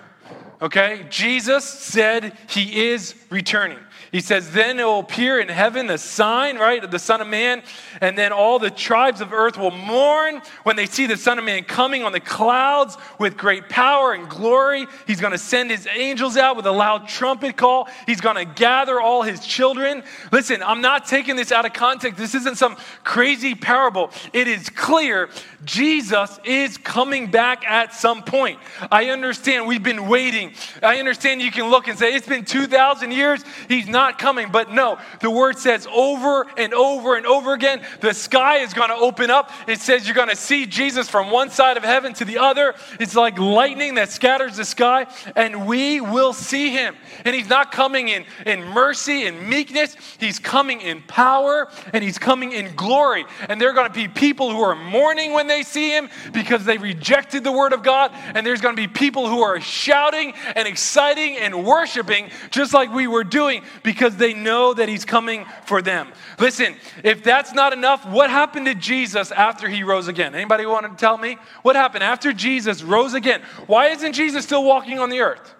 Okay? 0.61 1.07
Jesus 1.09 1.65
said 1.65 2.37
he 2.51 2.91
is 2.91 3.15
returning. 3.31 3.79
He 4.17 4.23
says, 4.23 4.53
Then 4.53 4.79
it 4.79 4.85
will 4.85 5.01
appear 5.01 5.41
in 5.41 5.49
heaven 5.49 5.91
a 5.91 5.99
sign, 5.99 6.59
right, 6.59 6.83
of 6.83 6.91
the 6.91 6.99
Son 6.99 7.21
of 7.21 7.27
Man, 7.27 7.63
and 8.01 8.19
then 8.19 8.33
all 8.33 8.59
the 8.59 8.71
tribes 8.71 9.21
of 9.21 9.33
earth 9.33 9.59
will 9.59 9.71
mourn 9.71 10.41
when 10.63 10.77
they 10.77 10.87
see 10.87 11.07
the 11.07 11.17
Son 11.17 11.39
of 11.39 11.45
Man 11.45 11.65
coming 11.65 12.03
on 12.03 12.13
the 12.13 12.21
clouds 12.21 12.97
with 13.19 13.37
great 13.37 13.69
power 13.69 14.13
and 14.13 14.29
glory. 14.29 14.87
He's 15.07 15.21
going 15.21 15.33
to 15.33 15.39
send 15.39 15.71
his 15.71 15.87
angels 15.95 16.37
out 16.37 16.57
with 16.57 16.67
a 16.67 16.73
loud 16.73 17.09
trumpet 17.09 17.57
call. 17.57 17.89
He's 18.07 18.21
going 18.21 18.37
to 18.37 18.45
gather 18.47 19.01
all 19.01 19.23
his 19.23 19.45
children. 19.45 20.03
Listen, 20.33 20.63
I'm 20.63 20.81
not 20.81 21.07
taking 21.07 21.37
this 21.37 21.53
out 21.53 21.67
of 21.67 21.73
context. 21.73 22.19
This 22.19 22.35
isn't 22.35 22.57
some 22.57 22.77
crazy 23.05 23.55
parable. 23.55 24.11
It 24.33 24.49
is 24.49 24.69
clear 24.71 25.31
Jesus 25.65 26.39
is 26.45 26.79
coming 26.79 27.31
back 27.31 27.67
at 27.67 27.93
some 27.93 28.23
point. 28.23 28.61
I 28.91 29.11
understand 29.11 29.67
we've 29.67 29.83
been 29.83 30.09
waiting. 30.09 30.53
I 30.83 30.99
understand 30.99 31.43
you 31.43 31.51
can 31.51 31.69
look 31.71 31.89
and 31.89 31.99
say, 31.99 32.15
It's 32.15 32.29
been 32.29 32.45
2,000 32.45 33.11
years. 33.11 33.43
He's 33.69 33.87
he's 33.87 33.93
not 34.07 34.19
coming. 34.19 34.51
But 34.53 34.71
no, 34.71 34.99
the 35.21 35.31
word 35.31 35.59
says 35.59 35.87
over 35.93 36.47
and 36.57 36.73
over 36.73 37.17
and 37.17 37.27
over 37.27 37.55
again, 37.55 37.83
the 38.01 38.15
sky 38.15 38.59
is 38.59 38.73
going 38.73 38.91
to 38.91 38.95
open 38.95 39.31
up. 39.31 39.51
It 39.67 39.81
says 39.81 40.07
you're 40.07 40.15
going 40.15 40.29
to 40.29 40.37
see 40.37 40.67
Jesus 40.67 41.09
from 41.09 41.31
one 41.31 41.51
side 41.51 41.77
of 41.77 41.83
heaven 41.83 42.13
to 42.15 42.25
the 42.25 42.39
other. 42.39 42.75
It's 43.01 43.17
like 43.17 43.39
lightning 43.39 43.97
that 43.97 44.11
scatters 44.11 44.57
the 44.57 44.65
sky, 44.65 45.07
and 45.35 45.67
we 45.67 46.01
will 46.01 46.33
see 46.33 46.71
him. 46.71 46.95
And 47.25 47.35
he's 47.35 47.49
not 47.49 47.73
coming 47.73 48.09
in, 48.09 48.25
in 48.45 48.63
mercy 48.65 49.27
and 49.27 49.49
meekness, 49.49 49.97
he's 50.19 50.39
coming 50.39 50.81
in 50.81 51.03
power 51.03 51.69
and 51.93 52.03
he's 52.05 52.19
coming 52.19 52.53
in 52.53 52.75
glory. 52.77 53.25
And 53.49 53.61
there 53.61 53.71
are 53.71 53.73
going 53.73 53.89
to 53.89 53.95
be 53.95 54.09
people 54.09 54.51
who 54.51 54.61
are 54.61 54.75
mourning 54.75 55.33
when 55.33 55.47
they 55.47 55.63
see 55.63 55.91
him 55.91 56.09
because 56.33 56.65
they 56.65 56.79
rejected 56.79 57.43
the 57.43 57.53
word 57.53 57.73
of 57.73 57.83
God, 57.83 58.13
and 58.35 58.47
there's 58.47 58.61
going 58.61 58.77
to 58.77 58.81
be 58.81 58.89
people 58.89 59.29
who 59.29 59.41
are 59.43 59.61
shouting 59.61 60.35
and 60.55 60.69
exciting 60.69 61.37
and 61.39 61.65
worshiping 61.65 62.31
just 62.51 62.73
like 62.73 62.93
we 62.93 63.07
were 63.07 63.25
doing 63.25 63.63
because 63.87 64.17
they 64.17 64.35
know 64.35 64.75
that 64.75 64.89
he's 64.89 65.05
coming 65.05 65.47
for 65.65 65.81
them. 65.81 66.09
Listen, 66.41 66.75
if 67.05 67.23
that's 67.23 67.55
not 67.55 67.73
enough, 67.73 68.05
what 68.05 68.29
happened 68.29 68.67
to 68.67 68.75
Jesus 68.75 69.31
after 69.31 69.69
he 69.69 69.85
rose 69.85 70.09
again? 70.09 70.35
Anybody 70.35 70.67
want 70.67 70.91
to 70.91 71.01
tell 71.01 71.17
me? 71.17 71.39
What 71.63 71.77
happened 71.77 72.03
after 72.03 72.33
Jesus 72.33 72.83
rose 72.83 73.15
again? 73.15 73.43
Why 73.69 73.91
isn't 73.91 74.13
Jesus 74.13 74.45
still 74.45 74.65
walking 74.65 74.99
on 74.99 75.09
the 75.09 75.21
earth? 75.21 75.55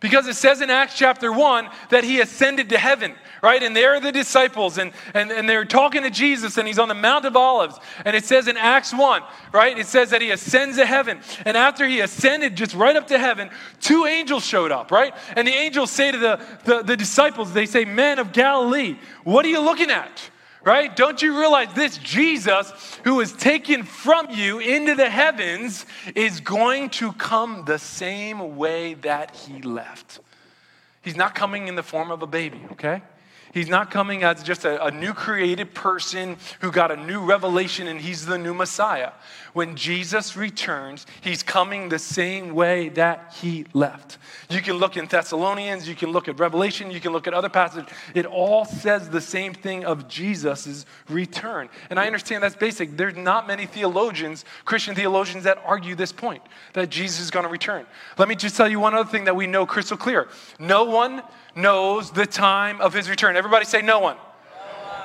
Because 0.00 0.28
it 0.28 0.34
says 0.34 0.60
in 0.60 0.70
Acts 0.70 0.94
chapter 0.94 1.32
1 1.32 1.68
that 1.90 2.04
he 2.04 2.20
ascended 2.20 2.68
to 2.68 2.78
heaven, 2.78 3.14
right? 3.42 3.60
And 3.62 3.74
there 3.74 3.94
are 3.94 4.00
the 4.00 4.12
disciples, 4.12 4.78
and, 4.78 4.92
and, 5.12 5.32
and 5.32 5.48
they're 5.48 5.64
talking 5.64 6.02
to 6.02 6.10
Jesus, 6.10 6.56
and 6.56 6.68
he's 6.68 6.78
on 6.78 6.88
the 6.88 6.94
Mount 6.94 7.24
of 7.24 7.36
Olives. 7.36 7.78
And 8.04 8.14
it 8.14 8.24
says 8.24 8.46
in 8.46 8.56
Acts 8.56 8.94
1, 8.94 9.22
right? 9.52 9.76
It 9.76 9.86
says 9.86 10.10
that 10.10 10.22
he 10.22 10.30
ascends 10.30 10.76
to 10.76 10.86
heaven. 10.86 11.20
And 11.44 11.56
after 11.56 11.86
he 11.86 12.00
ascended 12.00 12.54
just 12.54 12.74
right 12.74 12.94
up 12.94 13.08
to 13.08 13.18
heaven, 13.18 13.50
two 13.80 14.06
angels 14.06 14.44
showed 14.44 14.70
up, 14.70 14.92
right? 14.92 15.12
And 15.34 15.48
the 15.48 15.52
angels 15.52 15.90
say 15.90 16.12
to 16.12 16.18
the, 16.18 16.40
the, 16.64 16.82
the 16.82 16.96
disciples, 16.96 17.52
they 17.52 17.66
say, 17.66 17.84
Men 17.84 18.20
of 18.20 18.32
Galilee, 18.32 18.98
what 19.24 19.44
are 19.44 19.48
you 19.48 19.60
looking 19.60 19.90
at? 19.90 20.30
Right? 20.68 20.94
Don't 20.94 21.22
you 21.22 21.38
realize 21.38 21.72
this 21.72 21.96
Jesus, 21.96 22.70
who 23.02 23.20
is 23.20 23.32
taken 23.32 23.84
from 23.84 24.28
you 24.30 24.58
into 24.58 24.94
the 24.94 25.08
heavens, 25.08 25.86
is 26.14 26.40
going 26.40 26.90
to 26.90 27.12
come 27.12 27.64
the 27.64 27.78
same 27.78 28.56
way 28.56 28.92
that 28.94 29.34
he 29.34 29.62
left? 29.62 30.20
He's 31.00 31.16
not 31.16 31.34
coming 31.34 31.68
in 31.68 31.74
the 31.74 31.82
form 31.82 32.10
of 32.10 32.20
a 32.22 32.26
baby, 32.26 32.60
okay? 32.72 33.00
He's 33.52 33.68
not 33.68 33.90
coming 33.90 34.22
as 34.22 34.42
just 34.42 34.64
a, 34.64 34.84
a, 34.84 34.90
new 34.90 35.14
created 35.14 35.74
person 35.74 36.36
who 36.60 36.70
got 36.70 36.90
a 36.90 36.96
new 36.96 37.20
revelation 37.20 37.88
and 37.88 38.00
he's 38.00 38.26
the 38.26 38.38
new 38.38 38.52
Messiah. 38.52 39.12
When 39.52 39.76
Jesus 39.76 40.36
returns, 40.36 41.06
he's 41.20 41.42
coming 41.42 41.88
the 41.88 41.98
same 41.98 42.54
way 42.54 42.90
that 42.90 43.34
he 43.40 43.66
left. 43.72 44.18
You 44.50 44.60
can 44.60 44.76
look 44.76 44.96
in 44.96 45.06
Thessalonians, 45.06 45.88
you 45.88 45.94
can 45.94 46.10
look 46.10 46.28
at 46.28 46.38
Revelation, 46.38 46.90
you 46.90 47.00
can 47.00 47.12
look 47.12 47.26
at 47.26 47.34
other 47.34 47.48
passages. 47.48 47.90
It 48.14 48.26
all 48.26 48.64
says 48.64 49.08
the 49.08 49.20
same 49.20 49.54
thing 49.54 49.84
of 49.84 50.08
Jesus' 50.08 50.84
return. 51.08 51.68
And 51.90 51.98
I 51.98 52.06
understand 52.06 52.42
that's 52.42 52.56
basic. 52.56 52.96
There's 52.96 53.16
not 53.16 53.46
many 53.46 53.66
theologians, 53.66 54.44
Christian 54.64 54.94
theologians, 54.94 55.44
that 55.44 55.58
argue 55.64 55.94
this 55.94 56.12
point 56.12 56.42
that 56.74 56.90
Jesus 56.90 57.20
is 57.20 57.30
going 57.30 57.44
to 57.44 57.50
return. 57.50 57.86
Let 58.18 58.28
me 58.28 58.34
just 58.34 58.56
tell 58.56 58.68
you 58.68 58.80
one 58.80 58.94
other 58.94 59.10
thing 59.10 59.24
that 59.24 59.36
we 59.36 59.46
know 59.46 59.66
crystal 59.66 59.96
clear. 59.96 60.28
No 60.58 60.84
one 60.84 61.22
knows 61.58 62.10
the 62.10 62.26
time 62.26 62.80
of 62.80 62.94
his 62.94 63.10
return. 63.10 63.36
Everybody 63.36 63.64
say, 63.64 63.82
no 63.82 63.98
one. 63.98 64.16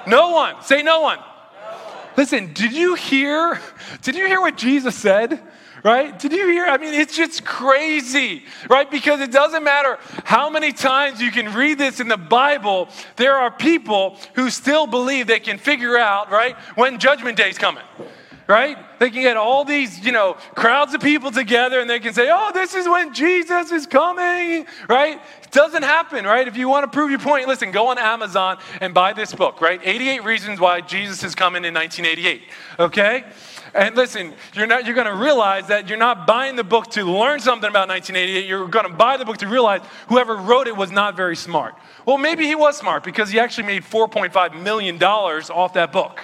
No 0.08 0.30
one. 0.30 0.54
No 0.54 0.54
one. 0.56 0.64
Say, 0.64 0.84
no 0.84 1.02
one. 1.02 1.18
no 1.18 1.24
one. 1.24 2.08
Listen, 2.16 2.54
did 2.54 2.72
you 2.72 2.96
hear? 2.96 3.60
Did 4.02 4.16
you 4.16 4.28
hear 4.28 4.40
what 4.40 4.58
Jesus 4.58 4.96
said? 4.96 5.42
Right? 5.84 6.18
Did 6.18 6.32
you 6.32 6.48
hear? 6.48 6.66
I 6.66 6.78
mean, 6.78 6.94
it's 6.94 7.14
just 7.14 7.44
crazy, 7.44 8.44
right? 8.70 8.90
Because 8.90 9.20
it 9.20 9.34
doesn't 9.34 9.66
matter 9.66 9.98
how 10.24 10.50
many 10.50 10.72
times 10.72 11.20
you 11.20 11.30
can 11.30 11.54
read 11.54 11.78
this 11.78 12.00
in 12.00 12.08
the 12.08 12.16
Bible, 12.16 12.88
there 13.18 13.36
are 13.36 13.52
people 13.52 14.18
who 14.36 14.50
still 14.50 14.88
believe 14.88 15.28
they 15.28 15.42
can 15.42 15.58
figure 15.58 15.98
out, 15.98 16.32
right, 16.32 16.56
when 16.76 17.00
judgment 17.00 17.36
day 17.36 17.50
is 17.50 17.58
coming 17.58 17.84
right? 18.48 18.78
They 19.00 19.10
can 19.10 19.22
get 19.22 19.38
all 19.38 19.66
these, 19.66 20.04
you 20.04 20.12
know, 20.12 20.34
crowds 20.56 20.94
of 20.94 21.02
people 21.02 21.32
together 21.32 21.80
and 21.80 21.90
they 21.90 22.00
can 22.00 22.14
say, 22.14 22.30
oh, 22.32 22.52
this 22.54 22.76
is 22.76 22.88
when 22.88 23.14
Jesus 23.14 23.72
is 23.72 23.86
coming, 23.86 24.66
right? 24.90 25.22
It 25.44 25.52
doesn't 25.52 25.84
happen, 25.84 26.26
right? 26.26 26.48
If 26.48 26.58
you 26.58 26.68
want 26.68 26.84
to 26.84 26.96
prove 26.96 27.10
your 27.10 27.20
point, 27.20 27.48
listen, 27.48 27.72
go 27.72 27.88
on 27.88 27.98
Amazon 27.98 28.58
and 28.82 28.94
buy 28.94 29.14
this 29.14 29.34
book, 29.34 29.62
right? 29.62 29.80
88 29.84 30.24
Reasons 30.24 30.60
Why 30.60 30.82
Jesus 30.82 31.24
is 31.24 31.36
Coming 31.36 31.66
in 31.66 31.74
1988, 31.74 32.42
okay? 32.80 33.24
And 33.76 33.96
listen, 33.96 34.34
you're 34.54 34.68
not 34.68 34.86
you're 34.86 34.94
going 34.94 35.08
to 35.08 35.16
realize 35.16 35.68
that 35.68 35.90
you're 35.90 35.98
not 35.98 36.28
buying 36.28 36.56
the 36.56 36.64
book 36.64 36.92
to 36.92 37.04
learn 37.06 37.40
something 37.40 37.68
about 37.68 37.88
1988. 37.90 38.48
You're 38.48 38.68
going 38.68 38.88
to 38.88 38.94
buy 38.94 39.18
the 39.18 39.26
book 39.26 39.38
to 39.38 39.48
realize 39.48 39.82
whoever 40.10 40.36
wrote 40.36 40.68
it 40.68 40.78
was 40.78 40.92
not 40.92 41.18
very 41.18 41.36
smart. 41.36 41.74
Well, 42.06 42.20
maybe 42.20 42.46
he 42.46 42.54
was 42.54 42.78
smart 42.78 43.04
because 43.04 43.32
he 43.32 43.40
actually 43.40 43.66
made 43.66 43.84
4.5 43.84 44.62
million 44.62 45.00
dollars 45.00 45.50
off 45.50 45.74
that 45.74 45.92
book 45.92 46.20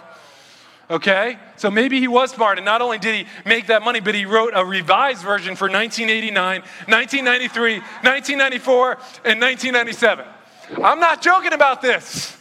okay? 0.89 1.37
So 1.55 1.69
maybe 1.69 1.99
he 1.99 2.07
was 2.07 2.31
smart, 2.31 2.57
and 2.57 2.65
not 2.65 2.81
only 2.81 2.97
did 2.97 3.15
he 3.15 3.25
make 3.45 3.67
that 3.67 3.83
money, 3.83 3.99
but 3.99 4.15
he 4.15 4.25
wrote 4.25 4.53
a 4.55 4.65
revised 4.65 5.23
version 5.23 5.55
for 5.55 5.69
1989, 5.69 6.61
1993, 6.87 7.79
1994, 7.79 8.91
and 9.25 9.41
1997. 9.41 10.25
I'm 10.83 10.99
not 10.99 11.21
joking 11.21 11.53
about 11.53 11.81
this. 11.81 12.35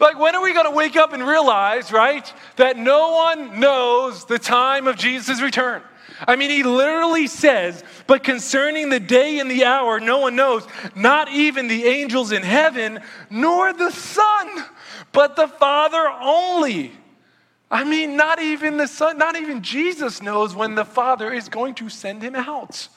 Like, 0.00 0.18
when 0.18 0.34
are 0.34 0.42
we 0.42 0.52
going 0.52 0.66
to 0.66 0.76
wake 0.76 0.96
up 0.96 1.12
and 1.12 1.26
realize, 1.26 1.90
right, 1.90 2.32
that 2.56 2.76
no 2.76 3.12
one 3.12 3.58
knows 3.58 4.24
the 4.24 4.38
time 4.38 4.86
of 4.86 4.96
Jesus' 4.96 5.42
return? 5.42 5.82
I 6.26 6.36
mean, 6.36 6.50
he 6.50 6.62
literally 6.62 7.26
says, 7.26 7.84
but 8.06 8.22
concerning 8.22 8.88
the 8.88 9.00
day 9.00 9.38
and 9.38 9.50
the 9.50 9.64
hour, 9.64 10.00
no 10.00 10.18
one 10.18 10.36
knows, 10.36 10.66
not 10.94 11.30
even 11.30 11.68
the 11.68 11.84
angels 11.84 12.32
in 12.32 12.42
heaven, 12.42 13.00
nor 13.28 13.72
the 13.72 13.90
Son, 13.90 14.64
but 15.12 15.36
the 15.36 15.48
Father 15.48 16.08
only. 16.20 16.92
I 17.70 17.84
mean, 17.84 18.16
not 18.16 18.40
even 18.40 18.76
the 18.76 18.86
Son, 18.86 19.18
not 19.18 19.36
even 19.36 19.62
Jesus 19.62 20.22
knows 20.22 20.54
when 20.54 20.74
the 20.74 20.84
Father 20.84 21.32
is 21.32 21.48
going 21.48 21.74
to 21.76 21.88
send 21.88 22.22
him 22.22 22.36
out. 22.36 22.88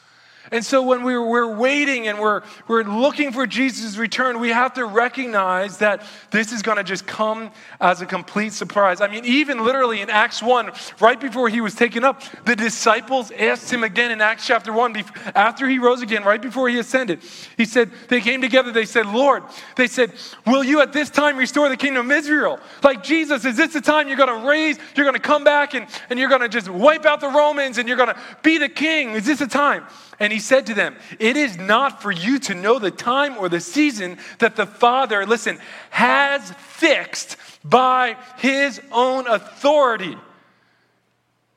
And 0.52 0.65
so 0.65 0.82
when 0.82 1.04
we're, 1.04 1.23
we're 1.23 1.56
waiting 1.56 2.08
and 2.08 2.19
we're, 2.19 2.41
we're 2.67 2.84
looking 2.84 3.32
for 3.32 3.45
Jesus' 3.45 3.97
return, 3.97 4.39
we 4.39 4.49
have 4.49 4.73
to 4.73 4.86
recognize 4.86 5.78
that 5.78 6.04
this 6.32 6.52
is 6.52 6.62
going 6.62 6.78
to 6.78 6.84
just 6.84 7.06
come 7.06 7.52
as 7.80 8.02
a 8.02 8.06
complete 8.06 8.54
surprise. 8.54 8.99
I 8.99 9.08
mean, 9.08 9.25
even 9.25 9.63
literally 9.63 10.02
in 10.02 10.10
Acts 10.10 10.41
1, 10.41 10.71
right 10.99 11.19
before 11.19 11.49
he 11.49 11.62
was 11.62 11.75
taken 11.75 12.04
up, 12.04 12.23
the 12.45 12.56
disciples 12.56 13.32
asked 13.32 13.71
him 13.71 13.84
again 13.84 14.12
in 14.12 14.21
Acts 14.21 14.47
chapter 14.47 14.73
1, 14.73 15.04
after 15.36 15.67
he 15.67 15.78
rose 15.78 16.02
again, 16.02 16.23
right 16.23 16.41
before 16.41 16.67
he 16.67 16.80
ascended. 16.80 17.21
He 17.56 17.65
said, 17.65 17.91
they 18.08 18.21
came 18.21 18.41
together, 18.41 18.71
they 18.71 18.86
said, 18.86 19.06
Lord, 19.06 19.43
they 19.75 19.88
said, 19.88 20.13
will 20.47 20.63
you 20.63 20.82
at 20.82 20.93
this 20.93 21.10
time 21.10 21.38
restore 21.38 21.69
the 21.69 21.78
kingdom 21.78 22.10
of 22.10 22.17
Israel? 22.17 22.60
Like, 22.84 23.04
Jesus, 23.04 23.45
is 23.45 23.56
this 23.56 23.73
the 23.73 23.82
time 23.82 24.08
you're 24.08 24.17
going 24.17 24.41
to 24.41 24.47
raise, 24.47 24.80
you're 24.95 25.06
going 25.06 25.13
to 25.13 25.19
come 25.19 25.43
back 25.43 25.75
and, 25.75 25.86
and 26.10 26.17
you're 26.17 26.30
going 26.30 26.41
to 26.41 26.49
just 26.49 26.69
wipe 26.69 27.06
out 27.06 27.19
the 27.19 27.30
Romans 27.30 27.78
and 27.78 27.88
you're 27.88 27.97
going 27.97 28.10
to 28.10 28.19
be 28.41 28.58
the 28.58 28.69
king? 28.69 29.12
Is 29.12 29.25
this 29.25 29.39
the 29.39 29.47
time? 29.47 29.86
And 30.19 30.34
he 30.34 30.39
said 30.39 30.65
to 30.67 30.73
them, 30.73 30.95
It 31.17 31.38
is 31.38 31.58
not 31.58 32.01
for 32.01 32.12
you 32.12 32.39
to 32.39 32.53
know 32.53 32.77
the 32.79 32.91
time 32.91 33.38
or 33.38 33.47
the 33.47 33.62
season 33.62 34.17
that 34.39 34.55
the 34.55 34.65
Father, 34.65 35.25
listen, 35.25 35.60
has 35.91 36.51
fixed 36.51 37.38
by 37.63 38.17
his 38.38 38.82
own 38.91 39.27
authority. 39.27 40.17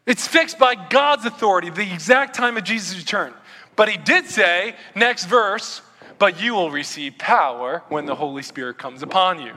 It's 0.07 0.27
fixed 0.27 0.59
by 0.59 0.75
God's 0.75 1.27
authority, 1.27 1.70
the 1.70 1.92
exact 1.92 2.35
time 2.35 2.57
of 2.57 2.64
Jesus' 2.64 2.98
return. 2.98 3.35
But 3.75 3.88
he 3.88 3.96
did 3.96 4.27
say, 4.27 4.77
next 4.94 5.27
verse, 5.27 5.81
but 6.18 6.40
you 6.40 6.55
will 6.55 6.70
receive 6.70 7.18
power 7.18 7.83
when 7.88 8.07
the 8.07 8.14
Holy 8.14 8.42
Spirit 8.42 8.79
comes 8.79 9.03
upon 9.03 9.40
you 9.40 9.55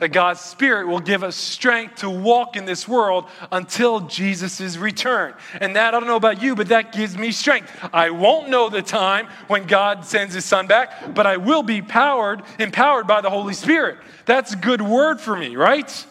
that 0.00 0.08
God's 0.08 0.40
Spirit 0.40 0.88
will 0.88 1.00
give 1.00 1.22
us 1.22 1.36
strength 1.36 1.96
to 1.96 2.10
walk 2.10 2.56
in 2.56 2.64
this 2.64 2.88
world 2.88 3.26
until 3.52 4.00
Jesus' 4.00 4.76
return. 4.76 5.34
And 5.60 5.76
that, 5.76 5.94
I 5.94 6.00
don't 6.00 6.08
know 6.08 6.16
about 6.16 6.42
you, 6.42 6.56
but 6.56 6.68
that 6.68 6.92
gives 6.92 7.16
me 7.16 7.30
strength. 7.30 7.70
I 7.92 8.10
won't 8.10 8.48
know 8.48 8.68
the 8.68 8.82
time 8.82 9.28
when 9.46 9.66
God 9.66 10.04
sends 10.04 10.34
his 10.34 10.44
son 10.44 10.66
back, 10.66 11.14
but 11.14 11.26
I 11.26 11.36
will 11.36 11.62
be 11.62 11.80
powered, 11.80 12.42
empowered 12.58 13.06
by 13.06 13.20
the 13.20 13.30
Holy 13.30 13.54
Spirit. 13.54 13.98
That's 14.26 14.54
a 14.54 14.56
good 14.56 14.82
word 14.82 15.20
for 15.20 15.36
me, 15.36 15.54
right? 15.54 16.06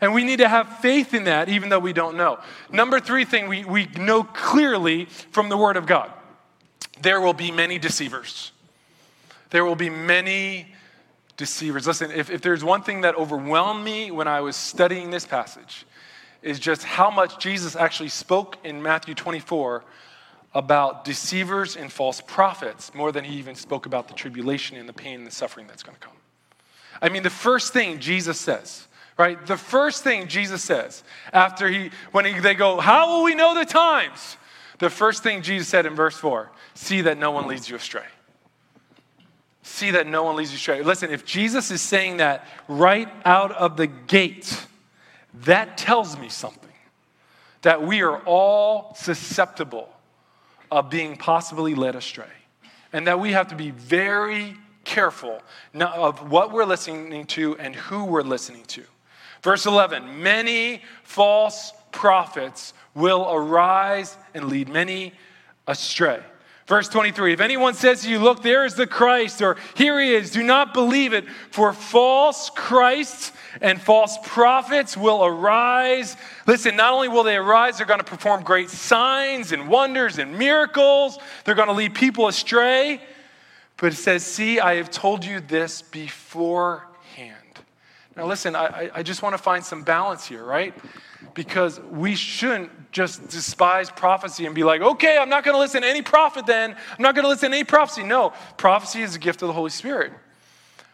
And 0.00 0.12
we 0.12 0.24
need 0.24 0.38
to 0.38 0.48
have 0.48 0.80
faith 0.80 1.14
in 1.14 1.24
that, 1.24 1.48
even 1.48 1.68
though 1.68 1.78
we 1.78 1.92
don't 1.92 2.16
know. 2.16 2.40
Number 2.70 3.00
three 3.00 3.24
thing 3.24 3.48
we, 3.48 3.64
we 3.64 3.86
know 3.98 4.24
clearly 4.24 5.06
from 5.06 5.48
the 5.48 5.56
Word 5.56 5.76
of 5.76 5.86
God 5.86 6.12
there 7.00 7.20
will 7.20 7.34
be 7.34 7.50
many 7.50 7.78
deceivers. 7.78 8.52
There 9.50 9.64
will 9.64 9.76
be 9.76 9.90
many 9.90 10.74
deceivers. 11.36 11.86
Listen, 11.86 12.10
if, 12.10 12.30
if 12.30 12.42
there's 12.42 12.64
one 12.64 12.82
thing 12.82 13.02
that 13.02 13.14
overwhelmed 13.16 13.84
me 13.84 14.10
when 14.10 14.28
I 14.28 14.40
was 14.40 14.56
studying 14.56 15.10
this 15.10 15.26
passage, 15.26 15.86
is 16.42 16.58
just 16.58 16.84
how 16.84 17.10
much 17.10 17.38
Jesus 17.38 17.74
actually 17.74 18.08
spoke 18.08 18.56
in 18.62 18.82
Matthew 18.82 19.14
24 19.14 19.84
about 20.54 21.04
deceivers 21.04 21.76
and 21.76 21.92
false 21.92 22.20
prophets 22.20 22.94
more 22.94 23.12
than 23.12 23.24
he 23.24 23.36
even 23.36 23.54
spoke 23.54 23.84
about 23.84 24.08
the 24.08 24.14
tribulation 24.14 24.76
and 24.76 24.88
the 24.88 24.92
pain 24.92 25.18
and 25.18 25.26
the 25.26 25.30
suffering 25.30 25.66
that's 25.66 25.82
going 25.82 25.96
to 25.96 26.00
come. 26.00 26.16
I 27.02 27.08
mean, 27.08 27.22
the 27.22 27.30
first 27.30 27.72
thing 27.72 27.98
Jesus 27.98 28.40
says, 28.40 28.86
right? 29.18 29.44
The 29.44 29.56
first 29.56 30.04
thing 30.04 30.28
Jesus 30.28 30.62
says 30.62 31.04
after 31.32 31.68
he, 31.68 31.90
when 32.12 32.24
he, 32.24 32.38
they 32.38 32.54
go, 32.54 32.80
How 32.80 33.10
will 33.10 33.24
we 33.24 33.34
know 33.34 33.54
the 33.54 33.66
times? 33.66 34.36
The 34.78 34.88
first 34.88 35.22
thing 35.22 35.42
Jesus 35.42 35.68
said 35.68 35.84
in 35.84 35.94
verse 35.94 36.16
4 36.16 36.50
see 36.74 37.02
that 37.02 37.18
no 37.18 37.30
one 37.32 37.48
leads 37.48 37.68
you 37.68 37.76
astray. 37.76 38.04
See 39.66 39.90
that 39.90 40.06
no 40.06 40.22
one 40.22 40.36
leads 40.36 40.52
you 40.52 40.56
astray. 40.56 40.80
Listen, 40.80 41.10
if 41.10 41.24
Jesus 41.24 41.72
is 41.72 41.82
saying 41.82 42.18
that 42.18 42.46
right 42.68 43.08
out 43.24 43.50
of 43.50 43.76
the 43.76 43.88
gate, 43.88 44.64
that 45.42 45.76
tells 45.76 46.16
me 46.16 46.28
something. 46.28 46.70
That 47.62 47.82
we 47.82 48.00
are 48.02 48.20
all 48.20 48.94
susceptible 48.94 49.88
of 50.70 50.88
being 50.88 51.16
possibly 51.16 51.74
led 51.74 51.96
astray. 51.96 52.30
And 52.92 53.08
that 53.08 53.18
we 53.18 53.32
have 53.32 53.48
to 53.48 53.56
be 53.56 53.72
very 53.72 54.56
careful 54.84 55.42
of 55.74 56.30
what 56.30 56.52
we're 56.52 56.64
listening 56.64 57.26
to 57.26 57.58
and 57.58 57.74
who 57.74 58.04
we're 58.04 58.22
listening 58.22 58.64
to. 58.66 58.84
Verse 59.42 59.66
11 59.66 60.22
Many 60.22 60.80
false 61.02 61.72
prophets 61.90 62.72
will 62.94 63.28
arise 63.28 64.16
and 64.32 64.44
lead 64.44 64.68
many 64.68 65.12
astray. 65.66 66.22
Verse 66.66 66.88
23 66.88 67.32
If 67.32 67.40
anyone 67.40 67.74
says 67.74 68.02
to 68.02 68.10
you, 68.10 68.18
Look, 68.18 68.42
there 68.42 68.64
is 68.64 68.74
the 68.74 68.86
Christ, 68.86 69.40
or 69.40 69.56
here 69.74 70.00
he 70.00 70.14
is, 70.14 70.30
do 70.30 70.42
not 70.42 70.74
believe 70.74 71.12
it, 71.12 71.24
for 71.50 71.72
false 71.72 72.50
Christs 72.50 73.32
and 73.60 73.80
false 73.80 74.18
prophets 74.24 74.96
will 74.96 75.24
arise. 75.24 76.16
Listen, 76.46 76.76
not 76.76 76.92
only 76.92 77.08
will 77.08 77.22
they 77.22 77.36
arise, 77.36 77.78
they're 77.78 77.86
going 77.86 78.00
to 78.00 78.04
perform 78.04 78.42
great 78.42 78.68
signs 78.68 79.52
and 79.52 79.68
wonders 79.68 80.18
and 80.18 80.38
miracles, 80.38 81.18
they're 81.44 81.54
going 81.54 81.68
to 81.68 81.74
lead 81.74 81.94
people 81.94 82.28
astray. 82.28 83.00
But 83.76 83.92
it 83.92 83.96
says, 83.96 84.24
See, 84.24 84.58
I 84.58 84.74
have 84.76 84.90
told 84.90 85.24
you 85.24 85.40
this 85.40 85.82
beforehand. 85.82 87.36
Now, 88.16 88.26
listen, 88.26 88.56
I, 88.56 88.90
I 88.94 89.02
just 89.02 89.22
want 89.22 89.36
to 89.36 89.42
find 89.42 89.62
some 89.62 89.82
balance 89.82 90.26
here, 90.26 90.42
right? 90.42 90.74
Because 91.34 91.78
we 91.80 92.14
shouldn't 92.14 92.75
just 92.96 93.28
despise 93.28 93.90
prophecy 93.90 94.46
and 94.46 94.54
be 94.54 94.64
like, 94.64 94.80
okay, 94.80 95.18
I'm 95.18 95.28
not 95.28 95.44
going 95.44 95.54
to 95.54 95.58
listen 95.58 95.82
to 95.82 95.88
any 95.88 96.00
prophet 96.00 96.46
then. 96.46 96.70
I'm 96.70 97.02
not 97.02 97.14
going 97.14 97.24
to 97.24 97.28
listen 97.28 97.50
to 97.50 97.56
any 97.58 97.64
prophecy. 97.64 98.02
No, 98.02 98.32
prophecy 98.56 99.02
is 99.02 99.14
a 99.14 99.18
gift 99.18 99.42
of 99.42 99.48
the 99.48 99.52
Holy 99.52 99.68
Spirit. 99.68 100.12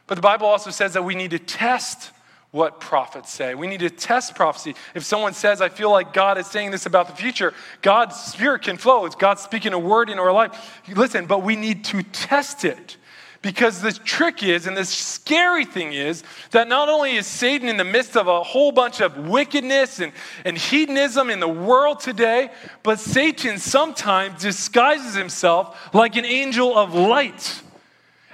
But 0.09 0.17
the 0.17 0.21
Bible 0.21 0.49
also 0.49 0.71
says 0.71 0.95
that 0.95 1.05
we 1.05 1.15
need 1.15 1.31
to 1.31 1.39
test 1.39 2.11
what 2.51 2.81
prophets 2.81 3.33
say. 3.33 3.55
We 3.55 3.69
need 3.69 3.79
to 3.81 3.89
test 3.89 4.35
prophecy. 4.35 4.75
If 4.97 5.05
someone 5.05 5.33
says, 5.33 5.61
I 5.61 5.69
feel 5.69 5.93
like 5.93 6.13
God 6.13 6.39
is 6.39 6.49
saying 6.49 6.73
this 6.73 6.87
about 6.87 7.07
the 7.07 7.15
future, 7.15 7.55
God's 7.83 8.17
spirit 8.17 8.63
can 8.63 8.79
flow. 8.79 9.07
It's 9.07 9.15
God 9.15 9.39
speaking 9.39 9.73
a 9.73 9.79
word 9.79 10.11
in 10.11 10.19
our 10.19 10.33
life. 10.33 10.83
Listen, 10.89 11.27
but 11.27 11.45
we 11.45 11.55
need 11.55 11.85
to 11.85 12.03
test 12.03 12.65
it. 12.65 12.97
Because 13.43 13.81
the 13.81 13.93
trick 13.93 14.45
is, 14.45 14.69
and 14.69 14.77
the 14.77 14.85
scary 14.85 15.65
thing 15.65 15.93
is, 15.93 16.23
that 16.53 16.69
not 16.69 16.89
only 16.89 17.17
is 17.17 17.27
Satan 17.27 17.69
in 17.69 17.77
the 17.77 17.85
midst 17.85 18.17
of 18.17 18.29
a 18.29 18.43
whole 18.43 18.71
bunch 18.71 19.01
of 19.01 19.29
wickedness 19.29 19.99
and, 19.99 20.13
and 20.45 20.57
hedonism 20.57 21.29
in 21.29 21.41
the 21.41 21.49
world 21.49 21.99
today, 21.99 22.51
but 22.85 23.01
Satan 23.01 23.59
sometimes 23.59 24.41
disguises 24.41 25.17
himself 25.17 25.93
like 25.93 26.15
an 26.15 26.25
angel 26.25 26.79
of 26.79 26.95
light. 26.95 27.63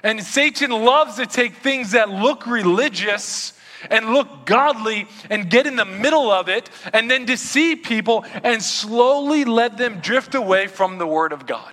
And 0.02 0.22
Satan 0.22 0.70
loves 0.70 1.16
to 1.16 1.24
take 1.24 1.56
things 1.56 1.92
that 1.92 2.10
look 2.10 2.46
religious 2.46 3.54
and 3.90 4.12
look 4.12 4.44
godly 4.44 5.08
and 5.30 5.48
get 5.48 5.66
in 5.66 5.76
the 5.76 5.84
middle 5.84 6.30
of 6.30 6.48
it 6.48 6.68
and 6.92 7.10
then 7.10 7.24
deceive 7.24 7.82
people 7.82 8.24
and 8.42 8.62
slowly 8.62 9.44
let 9.44 9.78
them 9.78 10.00
drift 10.00 10.34
away 10.34 10.66
from 10.66 10.98
the 10.98 11.06
Word 11.06 11.32
of 11.32 11.46
God. 11.46 11.72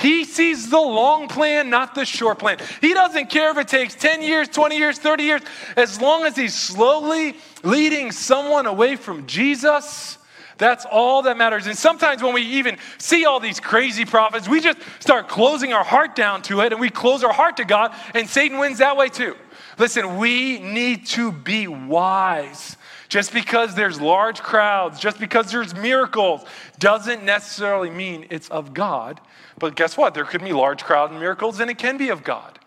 He 0.00 0.24
sees 0.24 0.70
the 0.70 0.80
long 0.80 1.28
plan, 1.28 1.68
not 1.68 1.94
the 1.94 2.06
short 2.06 2.38
plan. 2.38 2.58
He 2.80 2.94
doesn't 2.94 3.28
care 3.28 3.50
if 3.50 3.58
it 3.58 3.68
takes 3.68 3.94
10 3.94 4.22
years, 4.22 4.48
20 4.48 4.76
years, 4.78 4.98
30 4.98 5.24
years, 5.24 5.42
as 5.76 6.00
long 6.00 6.24
as 6.24 6.34
he's 6.36 6.54
slowly 6.54 7.36
leading 7.62 8.10
someone 8.10 8.64
away 8.66 8.96
from 8.96 9.26
Jesus. 9.26 10.16
That's 10.56 10.86
all 10.90 11.22
that 11.22 11.36
matters. 11.36 11.66
And 11.66 11.76
sometimes 11.76 12.22
when 12.22 12.34
we 12.34 12.42
even 12.42 12.78
see 12.98 13.24
all 13.24 13.40
these 13.40 13.60
crazy 13.60 14.04
prophets, 14.04 14.48
we 14.48 14.60
just 14.60 14.78
start 15.00 15.28
closing 15.28 15.72
our 15.72 15.84
heart 15.84 16.14
down 16.14 16.42
to 16.42 16.60
it 16.60 16.72
and 16.72 16.80
we 16.80 16.90
close 16.90 17.22
our 17.22 17.32
heart 17.32 17.56
to 17.58 17.64
God, 17.64 17.94
and 18.14 18.28
Satan 18.28 18.58
wins 18.58 18.78
that 18.78 18.96
way 18.96 19.08
too. 19.08 19.36
Listen, 19.78 20.18
we 20.18 20.58
need 20.60 21.06
to 21.08 21.32
be 21.32 21.66
wise. 21.66 22.76
Just 23.08 23.32
because 23.32 23.74
there's 23.74 24.00
large 24.00 24.40
crowds, 24.40 25.00
just 25.00 25.18
because 25.18 25.50
there's 25.50 25.74
miracles, 25.74 26.44
doesn't 26.78 27.24
necessarily 27.24 27.90
mean 27.90 28.26
it's 28.30 28.48
of 28.50 28.72
God. 28.72 29.20
But 29.60 29.76
guess 29.76 29.96
what? 29.96 30.14
There 30.14 30.24
could 30.24 30.42
be 30.42 30.52
large 30.52 30.82
crowd 30.82 31.12
miracles, 31.12 31.60
and 31.60 31.70
it 31.70 31.78
can 31.78 31.96
be 31.96 32.08
of 32.08 32.24
God. 32.24 32.58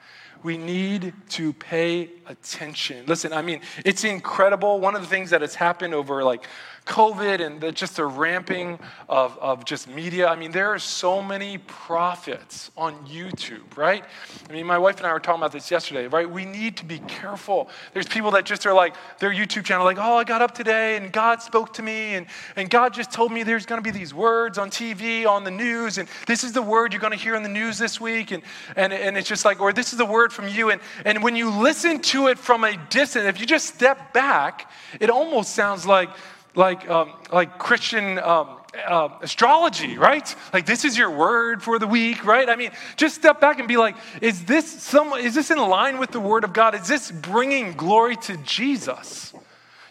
We 0.44 0.58
need 0.58 1.14
to 1.30 1.54
pay 1.54 2.10
attention. 2.28 3.06
Listen, 3.08 3.34
I 3.34 3.42
mean, 3.42 3.62
it's 3.86 4.04
incredible. 4.04 4.80
One 4.80 4.94
of 4.94 5.02
the 5.02 5.08
things 5.08 5.30
that 5.30 5.42
has 5.42 5.56
happened 5.56 5.94
over 5.94 6.24
like 6.24 6.48
COVID 6.86 7.46
and 7.46 7.62
the, 7.62 7.72
just 7.72 7.96
the 7.96 8.06
ramping 8.06 8.80
of, 9.08 9.38
of 9.40 9.66
just 9.66 9.88
media. 9.88 10.28
I 10.28 10.36
mean, 10.36 10.52
there 10.52 10.74
are 10.74 10.80
so 10.80 11.22
many 11.22 11.58
prophets 11.58 12.72
on 12.76 12.96
YouTube, 13.06 13.78
right? 13.78 14.04
I 14.50 14.54
mean, 14.54 14.66
my 14.66 14.78
wife 14.78 14.98
and 14.98 15.08
I 15.08 15.14
were 15.14 15.20
talking 15.20 15.40
about 15.40 15.52
this 15.52 15.72
yesterday, 15.72 16.08
right? 16.08 16.30
We 16.30 16.46
need 16.46 16.78
to 16.78 16.86
be 16.86 17.00
careful. 17.00 17.70
There's 17.94 18.08
people 18.08 18.32
that 18.32 18.46
just 18.46 18.66
are 18.66 18.74
like, 18.74 18.96
their 19.20 19.32
YouTube 19.32 19.64
channel, 19.64 19.86
like, 19.86 19.98
oh, 19.98 20.18
I 20.18 20.24
got 20.24 20.42
up 20.42 20.54
today 20.54 20.98
and 20.98 21.12
God 21.12 21.42
spoke 21.42 21.74
to 21.74 21.82
me 21.82 22.16
and, 22.16 22.26
and 22.56 22.70
God 22.70 22.94
just 22.94 23.12
told 23.12 23.32
me 23.32 23.44
there's 23.44 23.66
going 23.66 23.82
to 23.82 23.84
be 23.84 23.98
these 23.98 24.14
words 24.14 24.58
on 24.58 24.70
TV, 24.70 25.26
on 25.26 25.44
the 25.44 25.52
news, 25.52 25.98
and 25.98 26.10
this 26.28 26.44
is 26.44 26.52
the 26.52 26.62
word 26.62 26.94
you're 26.94 27.02
going 27.02 27.18
to 27.18 27.24
hear 27.24 27.36
in 27.36 27.44
the 27.44 27.50
news 27.50 27.78
this 27.78 28.02
week. 28.02 28.32
And, 28.32 28.44
and, 28.76 28.92
and 28.92 29.18
it's 29.18 29.30
just 29.30 29.46
like, 29.46 29.62
or 29.62 29.72
this 29.72 29.94
is 29.94 29.98
the 29.98 30.06
word 30.06 30.34
from 30.34 30.48
you. 30.48 30.72
And, 30.72 30.82
and 31.06 31.24
when 31.24 31.36
you 31.36 31.50
listen 31.50 32.02
to 32.02 32.28
it 32.28 32.38
from 32.38 32.64
a 32.64 32.76
distance, 32.90 33.26
if 33.26 33.40
you 33.40 33.46
just 33.46 33.74
step 33.74 34.14
back, 34.14 34.70
it 35.00 35.10
almost 35.10 35.56
sounds 35.56 35.86
like, 35.86 36.10
like, 36.56 36.90
um, 36.90 37.14
like 37.32 37.58
Christian 37.58 38.20
um, 38.20 38.58
uh, 38.88 39.10
astrology, 39.22 39.98
right? 39.98 40.36
Like 40.52 40.66
this 40.66 40.86
is 40.86 40.98
your 40.98 41.12
word 41.12 41.62
for 41.62 41.80
the 41.80 41.88
week, 41.88 42.26
right? 42.26 42.50
I 42.50 42.56
mean, 42.56 42.72
just 42.96 43.16
step 43.16 43.40
back 43.40 43.60
and 43.60 43.68
be 43.68 43.78
like, 43.78 43.96
is 44.22 44.46
this 44.46 44.70
some? 44.84 45.14
Is 45.14 45.36
this 45.36 45.52
in 45.52 45.58
line 45.58 46.00
with 46.00 46.12
the 46.12 46.20
word 46.20 46.44
of 46.44 46.54
God? 46.54 46.76
Is 46.76 46.88
this 46.88 47.12
bringing 47.12 47.74
glory 47.74 48.16
to 48.18 48.38
Jesus? 48.38 49.34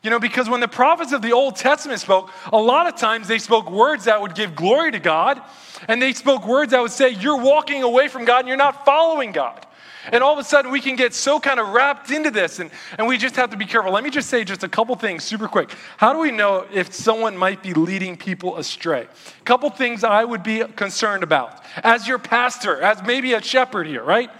You 0.03 0.11
know, 0.11 0.19
because 0.19 0.49
when 0.49 0.61
the 0.61 0.69
prophets 0.69 1.13
of 1.13 1.23
the 1.23 1.33
Old 1.33 1.55
Testament 1.55 2.01
spoke, 2.01 2.31
a 2.53 2.59
lot 2.59 2.89
of 2.89 2.97
times 2.97 3.29
they 3.29 3.39
spoke 3.39 3.71
words 3.71 4.07
that 4.07 4.21
would 4.21 4.35
give 4.35 4.57
glory 4.57 4.91
to 4.91 4.99
God, 4.99 5.41
and 5.87 6.03
they 6.03 6.13
spoke 6.13 6.45
words 6.47 6.73
that 6.73 6.81
would 6.83 6.91
say, 6.91 7.11
You're 7.11 7.41
walking 7.41 7.83
away 7.83 8.09
from 8.09 8.25
God 8.25 8.41
and 8.41 8.49
you're 8.49 8.57
not 8.57 8.85
following 8.85 9.33
God. 9.33 9.65
And 10.11 10.23
all 10.23 10.33
of 10.33 10.39
a 10.39 10.45
sudden, 10.45 10.71
we 10.73 10.81
can 10.81 10.97
get 10.97 11.15
so 11.15 11.39
kind 11.39 11.61
of 11.61 11.69
wrapped 11.69 12.11
into 12.11 12.31
this, 12.31 12.59
and, 12.59 12.71
and 12.99 13.07
we 13.07 13.17
just 13.17 13.37
have 13.37 13.51
to 13.51 13.57
be 13.57 13.67
careful. 13.67 13.93
Let 13.93 14.03
me 14.03 14.11
just 14.11 14.29
say 14.29 14.43
just 14.43 14.65
a 14.65 14.69
couple 14.69 14.97
things 14.97 15.23
super 15.23 15.47
quick. 15.47 15.71
How 15.97 16.13
do 16.13 16.19
we 16.19 16.33
know 16.33 16.67
if 16.73 16.93
someone 16.93 17.37
might 17.37 17.63
be 17.63 17.73
leading 17.73 18.17
people 18.17 18.57
astray? 18.57 19.03
A 19.03 19.45
couple 19.45 19.71
things 19.71 20.03
I 20.03 20.25
would 20.25 20.43
be 20.43 20.65
concerned 20.65 21.23
about 21.23 21.63
as 21.85 22.09
your 22.09 22.19
pastor, 22.19 22.83
as 22.83 23.03
maybe 23.05 23.35
a 23.35 23.43
shepherd 23.43 23.87
here, 23.87 24.03
right? 24.03 24.31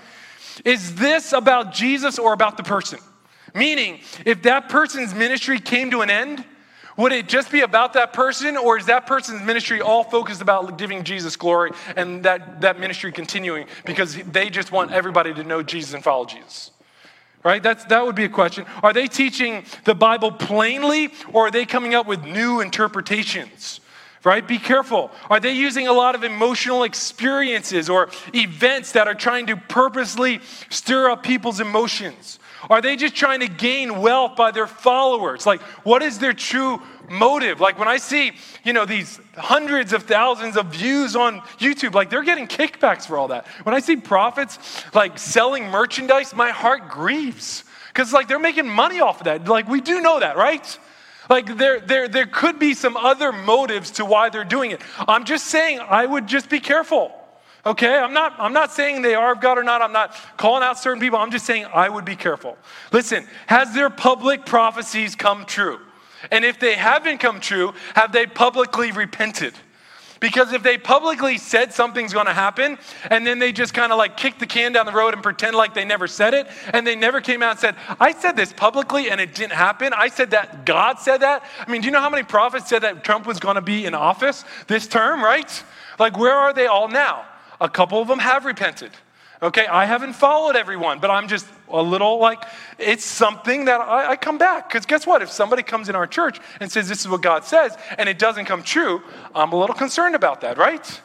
Is 0.65 0.97
this 0.97 1.33
about 1.33 1.73
Jesus 1.73 2.19
or 2.19 2.33
about 2.33 2.57
the 2.57 2.65
person? 2.65 2.99
Meaning, 3.55 4.01
if 4.25 4.43
that 4.43 4.69
person's 4.69 5.15
ministry 5.15 5.61
came 5.61 5.91
to 5.91 6.01
an 6.01 6.11
end, 6.11 6.45
would 7.03 7.11
it 7.11 7.29
just 7.29 7.51
be 7.51 7.63
about 7.63 7.95
that 7.95 8.13
person, 8.13 8.57
or 8.57 8.79
is 8.79 8.87
that 8.87 9.07
person's 9.09 9.43
ministry 9.43 9.81
all 9.81 10.05
focused 10.05 10.41
about 10.41 10.79
giving 10.79 11.03
Jesus 11.03 11.35
glory 11.35 11.73
and 11.97 12.23
that, 12.23 12.61
that 12.61 12.79
ministry 12.79 13.11
continuing 13.11 13.67
because 13.85 14.15
they 14.15 14.49
just 14.49 14.71
want 14.71 14.93
everybody 14.93 15.35
to 15.35 15.43
know 15.43 15.65
Jesus 15.65 15.95
and 15.95 16.05
follow 16.05 16.25
Jesus? 16.27 16.71
Right? 17.43 17.61
That's, 17.61 17.85
that 17.87 18.07
would 18.07 18.15
be 18.15 18.23
a 18.23 18.29
question. 18.29 18.67
Are 18.85 18.93
they 18.93 19.09
teaching 19.09 19.65
the 19.85 19.97
Bible 19.97 20.31
plainly, 20.31 21.11
or 21.33 21.49
are 21.49 21.51
they 21.51 21.67
coming 21.67 21.93
up 21.93 22.07
with 22.07 22.25
new 22.25 22.61
interpretations? 22.61 23.81
Right? 24.23 24.47
Be 24.47 24.59
careful. 24.59 25.11
Are 25.29 25.41
they 25.41 25.55
using 25.55 25.89
a 25.89 25.93
lot 25.93 26.15
of 26.15 26.23
emotional 26.23 26.85
experiences 26.85 27.91
or 27.91 28.11
events 28.33 28.93
that 28.93 29.09
are 29.09 29.15
trying 29.17 29.49
to 29.49 29.57
purposely 29.57 30.39
stir 30.71 31.11
up 31.11 31.25
people's 31.25 31.59
emotions? 31.59 32.39
Are 32.71 32.81
they 32.81 32.97
just 32.97 33.15
trying 33.15 33.41
to 33.41 33.49
gain 33.49 34.01
wealth 34.01 34.37
by 34.37 34.51
their 34.51 34.67
followers? 34.67 35.47
Like, 35.47 35.61
what 35.85 36.03
is 36.03 36.19
their 36.19 36.33
true 36.33 36.81
motive? 37.11 37.61
Like, 37.61 37.79
when 37.79 37.89
I 37.89 37.97
see, 37.97 38.33
you 38.65 38.73
know, 38.73 38.85
these 38.85 39.21
hundreds 39.37 39.93
of 39.93 40.05
thousands 40.05 40.57
of 40.57 40.67
views 40.67 41.17
on 41.17 41.41
YouTube, 41.59 41.95
like, 41.95 42.11
they're 42.11 42.23
getting 42.23 42.47
kickbacks 42.47 43.07
for 43.07 43.19
all 43.19 43.29
that. 43.29 43.47
When 43.65 43.75
I 43.75 43.81
see 43.81 43.97
prophets, 43.97 44.85
like, 44.95 45.19
selling 45.19 45.69
merchandise, 45.69 46.35
my 46.35 46.51
heart 46.51 46.89
grieves. 46.89 47.65
Because, 47.89 48.13
like, 48.13 48.29
they're 48.29 48.39
making 48.39 48.69
money 48.69 49.01
off 49.01 49.21
of 49.21 49.25
that. 49.25 49.47
Like, 49.47 49.69
we 49.69 49.81
do 49.81 50.01
know 50.01 50.21
that, 50.21 50.37
right? 50.37 50.79
Like, 51.29 51.57
there, 51.57 51.81
there, 51.81 52.09
there 52.09 52.27
could 52.27 52.59
be 52.59 52.75
some 52.75 52.97
other 52.97 53.33
motives 53.33 53.93
to 53.93 54.05
why 54.05 54.31
they're 54.31 54.45
doing 54.45 54.71
it. 54.71 54.81
I'm 55.07 55.25
just 55.25 55.47
saying, 55.47 55.81
I 55.81 56.07
would 56.07 56.27
just 56.27 56.49
be 56.49 56.61
careful. 56.61 57.13
Okay, 57.65 57.97
I'm 57.97 58.13
not, 58.13 58.35
I'm 58.39 58.53
not 58.53 58.73
saying 58.73 59.03
they 59.03 59.15
are 59.15 59.33
of 59.33 59.41
God 59.41 59.57
or 59.57 59.63
not. 59.63 59.83
I'm 59.83 59.93
not 59.93 60.17
calling 60.37 60.65
out 60.65 60.79
certain 60.79 61.01
people. 61.01 61.19
I'm 61.19 61.31
just 61.31 61.47
saying 61.47 61.67
I 61.73 61.89
would 61.89 62.05
be 62.05 62.17
careful. 62.17 62.59
Listen, 62.91 63.27
has 63.47 63.73
their 63.73 63.89
public 63.89 64.45
prophecies 64.45 65.15
come 65.15 65.45
true? 65.45 65.79
And 66.33 66.45
if 66.45 66.59
they 66.59 66.75
haven't 66.75 67.19
come 67.19 67.41
true, 67.41 67.73
have 67.95 68.11
they 68.13 68.27
publicly 68.27 68.91
repented? 68.91 69.55
Because 70.19 70.53
if 70.53 70.63
they 70.63 70.79
publicly 70.79 71.37
said 71.37 71.73
something's 71.73 72.13
going 72.13 72.27
to 72.27 72.33
happen 72.33 72.79
and 73.11 73.27
then 73.27 73.41
they 73.41 73.51
just 73.51 73.75
kind 73.75 73.91
of 73.91 73.99
like 73.99 74.17
kick 74.17 74.39
the 74.39 74.47
can 74.47 74.73
down 74.73 74.87
the 74.87 74.93
road 74.93 75.15
and 75.15 75.23
pretend 75.23 75.57
like 75.57 75.75
they 75.75 75.85
never 75.85 76.07
said 76.07 76.33
it 76.33 76.47
and 76.73 76.87
they 76.87 76.95
never 76.95 77.21
came 77.21 77.43
out 77.43 77.51
and 77.51 77.59
said, 77.59 77.75
I 77.99 78.13
said 78.13 78.37
this 78.37 78.53
publicly 78.53 79.11
and 79.11 79.21
it 79.21 79.35
didn't 79.35 79.55
happen. 79.55 79.93
I 79.93 80.09
said 80.09 80.31
that 80.31 80.65
God 80.65 81.01
said 81.01 81.19
that. 81.19 81.45
I 81.59 81.69
mean, 81.69 81.81
do 81.81 81.87
you 81.87 81.91
know 81.91 82.01
how 82.01 82.11
many 82.11 82.23
prophets 82.23 82.69
said 82.69 82.83
that 82.83 83.03
Trump 83.03 83.27
was 83.27 83.41
going 83.41 83.57
to 83.57 83.63
be 83.63 83.85
in 83.85 83.95
office 83.95 84.45
this 84.69 84.87
term, 84.87 85.25
right? 85.25 85.65
Like, 85.99 86.17
where 86.17 86.35
are 86.35 86.53
they 86.53 86.67
all 86.67 86.87
now? 86.87 87.25
A 87.63 87.69
couple 87.69 88.03
of 88.03 88.09
them 88.09 88.19
have 88.19 88.45
repented. 88.45 88.91
Okay, 89.41 89.67
I 89.67 89.85
haven't 89.85 90.15
followed 90.15 90.57
everyone, 90.57 90.99
but 90.99 91.13
I'm 91.13 91.29
just 91.29 91.47
a 91.69 91.81
little 91.81 92.19
like, 92.19 92.43
it's 92.77 93.05
something 93.05 93.67
that 93.67 93.81
I, 93.81 94.11
I 94.11 94.17
come 94.17 94.37
back. 94.37 94.69
Because 94.69 94.85
guess 94.85 95.07
what? 95.07 95.23
If 95.23 95.31
somebody 95.31 95.63
comes 95.63 95.89
in 95.89 95.95
our 95.95 96.09
church 96.09 96.41
and 96.59 96.71
says, 96.71 96.89
This 96.89 97.01
is 97.01 97.09
what 97.09 97.23
God 97.23 97.45
says, 97.45 97.77
and 97.99 98.09
it 98.09 98.19
doesn't 98.19 98.47
come 98.47 98.65
true, 98.65 99.01
I'm 99.33 99.53
a 99.53 99.57
little 99.57 99.77
concerned 99.77 100.17
about 100.17 100.41
that, 100.41 100.59
right? 100.59 101.01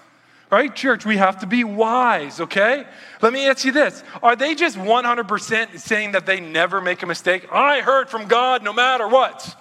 Right, 0.50 0.74
church, 0.74 1.06
we 1.06 1.18
have 1.18 1.40
to 1.42 1.46
be 1.46 1.64
wise, 1.64 2.40
okay? 2.40 2.86
Let 3.22 3.34
me 3.34 3.48
ask 3.48 3.64
you 3.64 3.72
this 3.72 4.04
Are 4.24 4.36
they 4.36 4.56
just 4.56 4.78
100% 4.78 5.80
saying 5.80 6.14
that 6.14 6.26
they 6.26 6.40
never 6.40 6.82
make 6.82 7.04
a 7.04 7.06
mistake? 7.06 7.48
I 7.52 7.82
heard 7.82 8.10
from 8.10 8.28
God 8.28 8.64
no 8.64 8.74
matter 8.74 9.08
what. 9.08 9.56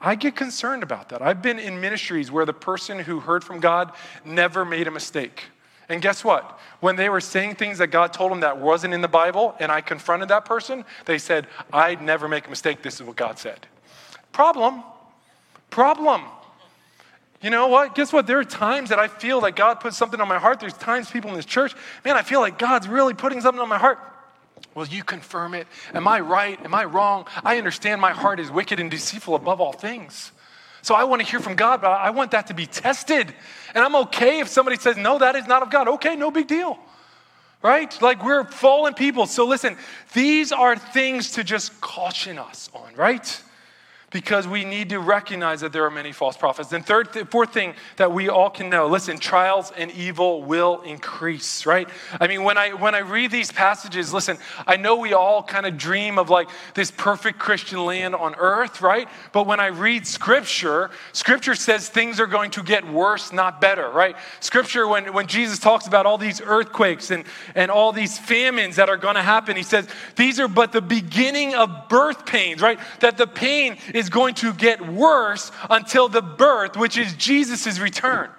I 0.00 0.14
get 0.14 0.34
concerned 0.34 0.82
about 0.82 1.10
that. 1.10 1.20
I've 1.20 1.42
been 1.42 1.58
in 1.58 1.80
ministries 1.80 2.30
where 2.30 2.46
the 2.46 2.54
person 2.54 3.00
who 3.00 3.20
heard 3.20 3.44
from 3.44 3.60
God 3.60 3.92
never 4.24 4.64
made 4.64 4.86
a 4.86 4.90
mistake. 4.90 5.44
And 5.88 6.02
guess 6.02 6.24
what? 6.24 6.58
When 6.80 6.96
they 6.96 7.08
were 7.08 7.20
saying 7.20 7.54
things 7.54 7.78
that 7.78 7.88
God 7.88 8.12
told 8.12 8.32
them 8.32 8.40
that 8.40 8.58
wasn't 8.58 8.92
in 8.92 9.00
the 9.00 9.08
Bible, 9.08 9.54
and 9.60 9.70
I 9.70 9.80
confronted 9.80 10.28
that 10.30 10.44
person, 10.44 10.84
they 11.04 11.18
said, 11.18 11.46
I'd 11.72 12.02
never 12.02 12.28
make 12.28 12.46
a 12.46 12.50
mistake. 12.50 12.82
This 12.82 12.96
is 12.96 13.02
what 13.02 13.16
God 13.16 13.38
said. 13.38 13.66
Problem. 14.32 14.82
Problem. 15.70 16.22
You 17.40 17.50
know 17.50 17.68
what? 17.68 17.94
Guess 17.94 18.12
what? 18.12 18.26
There 18.26 18.38
are 18.38 18.44
times 18.44 18.88
that 18.88 18.98
I 18.98 19.08
feel 19.08 19.40
that 19.42 19.56
God 19.56 19.80
puts 19.80 19.96
something 19.96 20.20
on 20.20 20.28
my 20.28 20.38
heart. 20.38 20.58
There's 20.58 20.74
times 20.74 21.10
people 21.10 21.30
in 21.30 21.36
this 21.36 21.44
church, 21.44 21.74
man, 22.04 22.16
I 22.16 22.22
feel 22.22 22.40
like 22.40 22.58
God's 22.58 22.88
really 22.88 23.14
putting 23.14 23.40
something 23.40 23.60
on 23.60 23.68
my 23.68 23.78
heart. 23.78 23.98
Will 24.74 24.86
you 24.86 25.04
confirm 25.04 25.54
it? 25.54 25.66
Am 25.94 26.08
I 26.08 26.20
right? 26.20 26.62
Am 26.64 26.74
I 26.74 26.84
wrong? 26.84 27.26
I 27.44 27.58
understand 27.58 28.00
my 28.00 28.12
heart 28.12 28.40
is 28.40 28.50
wicked 28.50 28.80
and 28.80 28.90
deceitful 28.90 29.34
above 29.34 29.60
all 29.60 29.72
things. 29.72 30.32
So 30.82 30.94
I 30.94 31.04
want 31.04 31.20
to 31.20 31.28
hear 31.28 31.40
from 31.40 31.56
God, 31.56 31.80
but 31.80 31.90
I 31.90 32.10
want 32.10 32.30
that 32.30 32.46
to 32.46 32.54
be 32.54 32.66
tested. 32.66 33.34
And 33.76 33.84
I'm 33.84 33.94
okay 34.06 34.40
if 34.40 34.48
somebody 34.48 34.78
says, 34.78 34.96
no, 34.96 35.18
that 35.18 35.36
is 35.36 35.46
not 35.46 35.62
of 35.62 35.70
God. 35.70 35.86
Okay, 35.86 36.16
no 36.16 36.30
big 36.30 36.46
deal. 36.46 36.78
Right? 37.62 37.94
Like 38.00 38.24
we're 38.24 38.44
fallen 38.44 38.94
people. 38.94 39.26
So 39.26 39.46
listen, 39.46 39.76
these 40.14 40.50
are 40.50 40.76
things 40.76 41.32
to 41.32 41.44
just 41.44 41.78
caution 41.82 42.38
us 42.38 42.70
on, 42.72 42.94
right? 42.96 43.42
Because 44.16 44.48
we 44.48 44.64
need 44.64 44.88
to 44.88 44.98
recognize 44.98 45.60
that 45.60 45.74
there 45.74 45.84
are 45.84 45.90
many 45.90 46.10
false 46.10 46.38
prophets. 46.38 46.72
And 46.72 46.86
third, 46.86 47.12
th- 47.12 47.26
fourth 47.26 47.52
thing 47.52 47.74
that 47.96 48.10
we 48.12 48.30
all 48.30 48.48
can 48.48 48.70
know: 48.70 48.86
listen, 48.86 49.18
trials 49.18 49.70
and 49.76 49.90
evil 49.90 50.42
will 50.42 50.80
increase. 50.80 51.66
Right? 51.66 51.86
I 52.18 52.26
mean, 52.26 52.42
when 52.42 52.56
I 52.56 52.70
when 52.70 52.94
I 52.94 53.00
read 53.00 53.30
these 53.30 53.52
passages, 53.52 54.14
listen, 54.14 54.38
I 54.66 54.78
know 54.78 54.96
we 54.96 55.12
all 55.12 55.42
kind 55.42 55.66
of 55.66 55.76
dream 55.76 56.18
of 56.18 56.30
like 56.30 56.48
this 56.72 56.90
perfect 56.90 57.38
Christian 57.38 57.84
land 57.84 58.14
on 58.14 58.34
earth, 58.38 58.80
right? 58.80 59.06
But 59.32 59.46
when 59.46 59.60
I 59.60 59.66
read 59.66 60.06
Scripture, 60.06 60.88
Scripture 61.12 61.54
says 61.54 61.90
things 61.90 62.18
are 62.18 62.26
going 62.26 62.52
to 62.52 62.62
get 62.62 62.90
worse, 62.90 63.34
not 63.34 63.60
better. 63.60 63.90
Right? 63.90 64.16
Scripture, 64.40 64.88
when 64.88 65.12
when 65.12 65.26
Jesus 65.26 65.58
talks 65.58 65.86
about 65.86 66.06
all 66.06 66.16
these 66.16 66.40
earthquakes 66.40 67.10
and 67.10 67.24
and 67.54 67.70
all 67.70 67.92
these 67.92 68.16
famines 68.16 68.76
that 68.76 68.88
are 68.88 68.96
going 68.96 69.16
to 69.16 69.22
happen, 69.22 69.58
he 69.58 69.62
says 69.62 69.86
these 70.14 70.40
are 70.40 70.48
but 70.48 70.72
the 70.72 70.80
beginning 70.80 71.54
of 71.54 71.90
birth 71.90 72.24
pains. 72.24 72.62
Right? 72.62 72.80
That 73.00 73.18
the 73.18 73.26
pain 73.26 73.76
is 73.92 74.05
is 74.06 74.10
going 74.10 74.36
to 74.36 74.52
get 74.52 74.80
worse 74.86 75.50
until 75.68 76.08
the 76.08 76.22
birth, 76.22 76.76
which 76.76 76.96
is 76.96 77.12
Jesus' 77.14 77.80
return. 77.80 78.30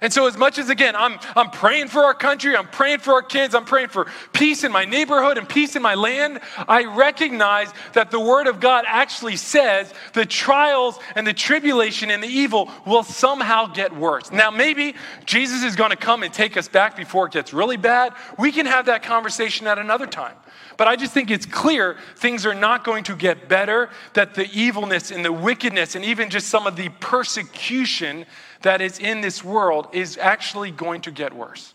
And 0.00 0.12
so, 0.12 0.28
as 0.28 0.36
much 0.36 0.58
as 0.58 0.70
again, 0.70 0.94
I'm, 0.94 1.18
I'm 1.34 1.50
praying 1.50 1.88
for 1.88 2.04
our 2.04 2.14
country, 2.14 2.56
I'm 2.56 2.68
praying 2.68 3.00
for 3.00 3.14
our 3.14 3.22
kids, 3.22 3.52
I'm 3.52 3.64
praying 3.64 3.88
for 3.88 4.06
peace 4.32 4.62
in 4.62 4.70
my 4.70 4.84
neighborhood 4.84 5.38
and 5.38 5.48
peace 5.48 5.74
in 5.74 5.82
my 5.82 5.96
land, 5.96 6.38
I 6.68 6.84
recognize 6.84 7.72
that 7.94 8.12
the 8.12 8.20
Word 8.20 8.46
of 8.46 8.60
God 8.60 8.84
actually 8.86 9.34
says 9.34 9.92
the 10.12 10.24
trials 10.24 11.00
and 11.16 11.26
the 11.26 11.32
tribulation 11.32 12.12
and 12.12 12.22
the 12.22 12.28
evil 12.28 12.70
will 12.86 13.02
somehow 13.02 13.66
get 13.66 13.92
worse. 13.92 14.30
Now, 14.30 14.52
maybe 14.52 14.94
Jesus 15.24 15.64
is 15.64 15.74
going 15.74 15.90
to 15.90 15.96
come 15.96 16.22
and 16.22 16.32
take 16.32 16.56
us 16.56 16.68
back 16.68 16.96
before 16.96 17.26
it 17.26 17.32
gets 17.32 17.52
really 17.52 17.76
bad. 17.76 18.12
We 18.38 18.52
can 18.52 18.66
have 18.66 18.86
that 18.86 19.02
conversation 19.02 19.66
at 19.66 19.80
another 19.80 20.06
time. 20.06 20.36
But 20.78 20.86
I 20.86 20.96
just 20.96 21.12
think 21.12 21.30
it's 21.30 21.44
clear 21.44 21.96
things 22.16 22.46
are 22.46 22.54
not 22.54 22.84
going 22.84 23.04
to 23.04 23.16
get 23.16 23.48
better, 23.48 23.90
that 24.14 24.34
the 24.34 24.48
evilness 24.52 25.10
and 25.10 25.24
the 25.24 25.32
wickedness 25.32 25.96
and 25.96 26.04
even 26.04 26.30
just 26.30 26.46
some 26.46 26.66
of 26.66 26.76
the 26.76 26.88
persecution 27.00 28.24
that 28.62 28.80
is 28.80 29.00
in 29.00 29.20
this 29.20 29.42
world 29.44 29.88
is 29.92 30.16
actually 30.16 30.70
going 30.70 31.00
to 31.02 31.10
get 31.10 31.34
worse. 31.34 31.74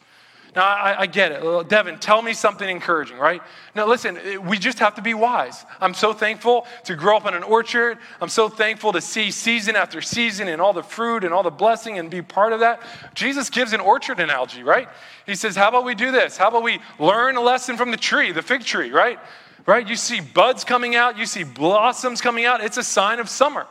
Now, 0.56 0.64
I, 0.64 1.02
I, 1.02 1.06
get 1.08 1.32
it. 1.32 1.70
Devin, 1.70 1.98
tell 1.98 2.22
me 2.22 2.34
something 2.34 2.70
encouraging, 2.70 3.18
right? 3.18 3.42
Now, 3.74 3.88
listen, 3.88 4.18
eh, 4.18 4.38
we 4.38 4.60
just 4.60 4.78
have 4.80 4.94
to 4.96 5.02
be 5.02 5.16
wise. 5.16 5.66
I'm 5.82 5.96
so 5.96 6.14
thankful 6.14 6.68
to 6.84 6.96
grow 6.96 7.18
up 7.18 7.26
in 7.26 7.34
an 7.34 7.42
orchard. 7.42 7.98
I'm 8.22 8.30
so 8.30 8.50
thankful 8.50 8.92
to 8.94 9.02
see 9.02 9.32
season 9.32 9.76
after 9.76 10.00
season 10.00 10.48
and 10.48 10.62
all 10.62 10.72
the 10.72 10.84
fruit 10.84 11.24
and 11.24 11.34
all 11.34 11.42
the 11.42 11.50
blessing 11.50 11.98
and 11.98 12.10
be 12.10 12.22
part 12.22 12.54
of 12.54 12.60
that. 12.60 12.84
Jesus 13.16 13.50
gives 13.50 13.74
an 13.74 13.80
orchard 13.80 14.20
analogy, 14.20 14.62
right? 14.62 14.90
He 15.26 15.34
says, 15.34 15.56
How 15.56 15.70
about 15.70 15.86
we 15.86 15.96
do 15.96 16.12
this? 16.12 16.38
How 16.38 16.50
about 16.50 16.62
we 16.62 16.80
learn 17.00 17.36
a 17.36 17.42
lesson 17.42 17.76
from 17.76 17.90
the 17.90 17.98
tree, 17.98 18.32
the 18.32 18.44
fig 18.44 18.64
tree, 18.64 18.92
right? 18.92 19.20
Right? 19.66 19.88
You 19.88 19.96
see 19.96 20.20
buds 20.20 20.64
coming 20.64 20.96
out, 20.96 21.18
you 21.18 21.26
see 21.26 21.44
blossoms 21.44 22.22
coming 22.22 22.46
out. 22.46 22.64
It's 22.64 22.78
a 22.78 22.84
sign 22.84 23.20
of 23.20 23.28
summer. 23.28 23.66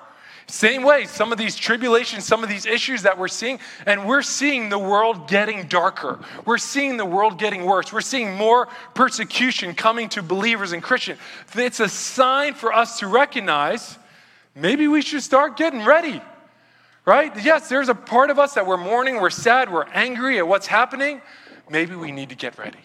Same 0.53 0.83
way, 0.83 1.07
some 1.07 1.33
of 1.33 1.38
these 1.38 1.57
tribulations, 1.57 2.27
some 2.27 2.43
of 2.43 2.51
these 2.51 2.67
issues 2.67 3.05
that 3.05 3.17
we're 3.17 3.27
seeing, 3.27 3.59
and 3.87 4.07
we're 4.07 4.21
seeing 4.21 4.69
the 4.69 4.79
world 4.79 5.27
getting 5.27 5.67
darker. 5.67 6.21
We're 6.45 6.59
seeing 6.59 6.99
the 6.99 7.07
world 7.07 7.38
getting 7.38 7.65
worse. 7.65 7.91
We're 7.91 8.03
seeing 8.03 8.35
more 8.37 8.69
persecution 8.93 9.75
coming 9.75 10.11
to 10.11 10.23
believers 10.23 10.73
and 10.73 10.83
Christians. 10.83 11.21
It's 11.55 11.81
a 11.81 11.88
sign 11.88 12.53
for 12.53 12.71
us 12.71 12.99
to 12.99 13.07
recognize 13.07 13.97
maybe 14.55 14.88
we 14.88 15.01
should 15.01 15.23
start 15.23 15.57
getting 15.57 15.87
ready. 15.87 16.21
Right? 17.07 17.33
Yes, 17.43 17.71
there's 17.71 17.88
a 17.88 17.95
part 17.95 18.29
of 18.29 18.38
us 18.38 18.53
that 18.53 18.67
we're 18.67 18.77
mourning, 18.77 19.23
we're 19.23 19.31
sad, 19.31 19.73
we're 19.73 19.88
angry 19.95 20.37
at 20.37 20.47
what's 20.47 20.67
happening. 20.67 21.23
Maybe 21.71 21.97
we 21.97 22.12
need 22.12 22.29
to 22.29 22.37
get 22.37 22.59
ready. 22.59 22.79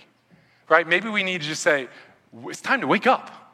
Right? 0.69 0.87
Maybe 0.87 1.09
we 1.09 1.21
need 1.21 1.41
to 1.41 1.47
just 1.47 1.63
say, 1.63 1.89
it's 2.45 2.61
time 2.61 2.79
to 2.79 2.87
wake 2.87 3.07
up. 3.07 3.46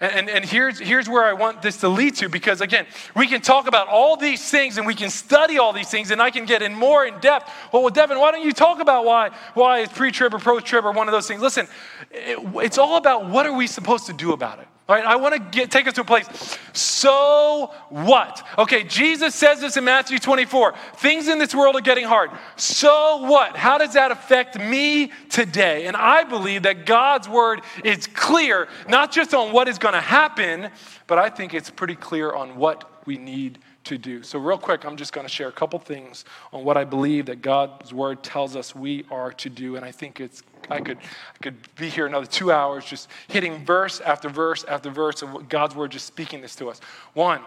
And, 0.00 0.30
and, 0.30 0.44
here's, 0.44 0.78
here's 0.78 1.08
where 1.08 1.24
I 1.24 1.32
want 1.32 1.60
this 1.60 1.78
to 1.78 1.88
lead 1.88 2.14
to 2.16 2.28
because, 2.28 2.60
again, 2.60 2.86
we 3.16 3.26
can 3.26 3.40
talk 3.40 3.66
about 3.66 3.88
all 3.88 4.16
these 4.16 4.48
things 4.48 4.78
and 4.78 4.86
we 4.86 4.94
can 4.94 5.10
study 5.10 5.58
all 5.58 5.72
these 5.72 5.90
things 5.90 6.12
and 6.12 6.22
I 6.22 6.30
can 6.30 6.44
get 6.44 6.62
in 6.62 6.72
more 6.72 7.04
in 7.04 7.18
depth. 7.18 7.50
Well, 7.72 7.88
Devin, 7.88 8.16
why 8.16 8.30
don't 8.30 8.44
you 8.44 8.52
talk 8.52 8.78
about 8.78 9.04
why, 9.04 9.30
why 9.54 9.80
is 9.80 9.88
pre 9.88 10.12
trib 10.12 10.34
or 10.34 10.38
pro 10.38 10.60
trib 10.60 10.84
or 10.84 10.92
one 10.92 11.08
of 11.08 11.12
those 11.12 11.26
things? 11.26 11.42
Listen, 11.42 11.66
it, 12.12 12.38
it's 12.62 12.78
all 12.78 12.96
about 12.96 13.28
what 13.28 13.44
are 13.44 13.52
we 13.52 13.66
supposed 13.66 14.06
to 14.06 14.12
do 14.12 14.32
about 14.32 14.60
it. 14.60 14.68
All 14.88 14.96
right, 14.96 15.04
I 15.04 15.16
want 15.16 15.34
to 15.34 15.40
get, 15.40 15.70
take 15.70 15.86
us 15.86 15.92
to 15.94 16.00
a 16.00 16.04
place. 16.04 16.26
So 16.72 17.74
what? 17.90 18.46
Okay, 18.56 18.84
Jesus 18.84 19.34
says 19.34 19.60
this 19.60 19.76
in 19.76 19.84
Matthew 19.84 20.18
24. 20.18 20.74
Things 20.96 21.28
in 21.28 21.38
this 21.38 21.54
world 21.54 21.76
are 21.76 21.82
getting 21.82 22.06
hard. 22.06 22.30
So 22.56 23.18
what? 23.28 23.54
How 23.54 23.76
does 23.76 23.92
that 23.92 24.10
affect 24.10 24.58
me 24.58 25.12
today? 25.28 25.84
And 25.88 25.94
I 25.94 26.24
believe 26.24 26.62
that 26.62 26.86
God's 26.86 27.28
word 27.28 27.60
is 27.84 28.06
clear, 28.06 28.66
not 28.88 29.12
just 29.12 29.34
on 29.34 29.52
what 29.52 29.68
is 29.68 29.78
going 29.78 29.92
to 29.92 30.00
happen, 30.00 30.70
but 31.06 31.18
I 31.18 31.28
think 31.28 31.52
it's 31.52 31.68
pretty 31.68 31.96
clear 31.96 32.32
on 32.32 32.56
what 32.56 33.06
we 33.06 33.18
need 33.18 33.58
to 33.84 33.98
do. 33.98 34.22
So, 34.22 34.38
real 34.38 34.56
quick, 34.56 34.86
I'm 34.86 34.96
just 34.96 35.12
going 35.12 35.26
to 35.26 35.32
share 35.32 35.48
a 35.48 35.52
couple 35.52 35.78
things 35.78 36.24
on 36.50 36.64
what 36.64 36.78
I 36.78 36.84
believe 36.84 37.26
that 37.26 37.42
God's 37.42 37.92
word 37.92 38.22
tells 38.22 38.56
us 38.56 38.74
we 38.74 39.04
are 39.10 39.32
to 39.32 39.50
do. 39.50 39.76
And 39.76 39.84
I 39.84 39.92
think 39.92 40.18
it's, 40.18 40.42
I 40.70 40.80
could, 40.80 40.98
I 40.98 41.38
could 41.42 41.56
be 41.76 41.88
here 41.88 42.06
another 42.06 42.26
two 42.26 42.52
hours 42.52 42.84
just 42.84 43.08
hitting 43.28 43.64
verse 43.64 44.00
after 44.00 44.28
verse 44.28 44.64
after 44.64 44.90
verse 44.90 45.22
of 45.22 45.48
God's 45.48 45.74
word 45.74 45.92
just 45.92 46.06
speaking 46.06 46.40
this 46.40 46.54
to 46.56 46.68
us. 46.68 46.80
One, 47.14 47.40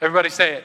everybody 0.00 0.30
say 0.30 0.54
it. 0.54 0.64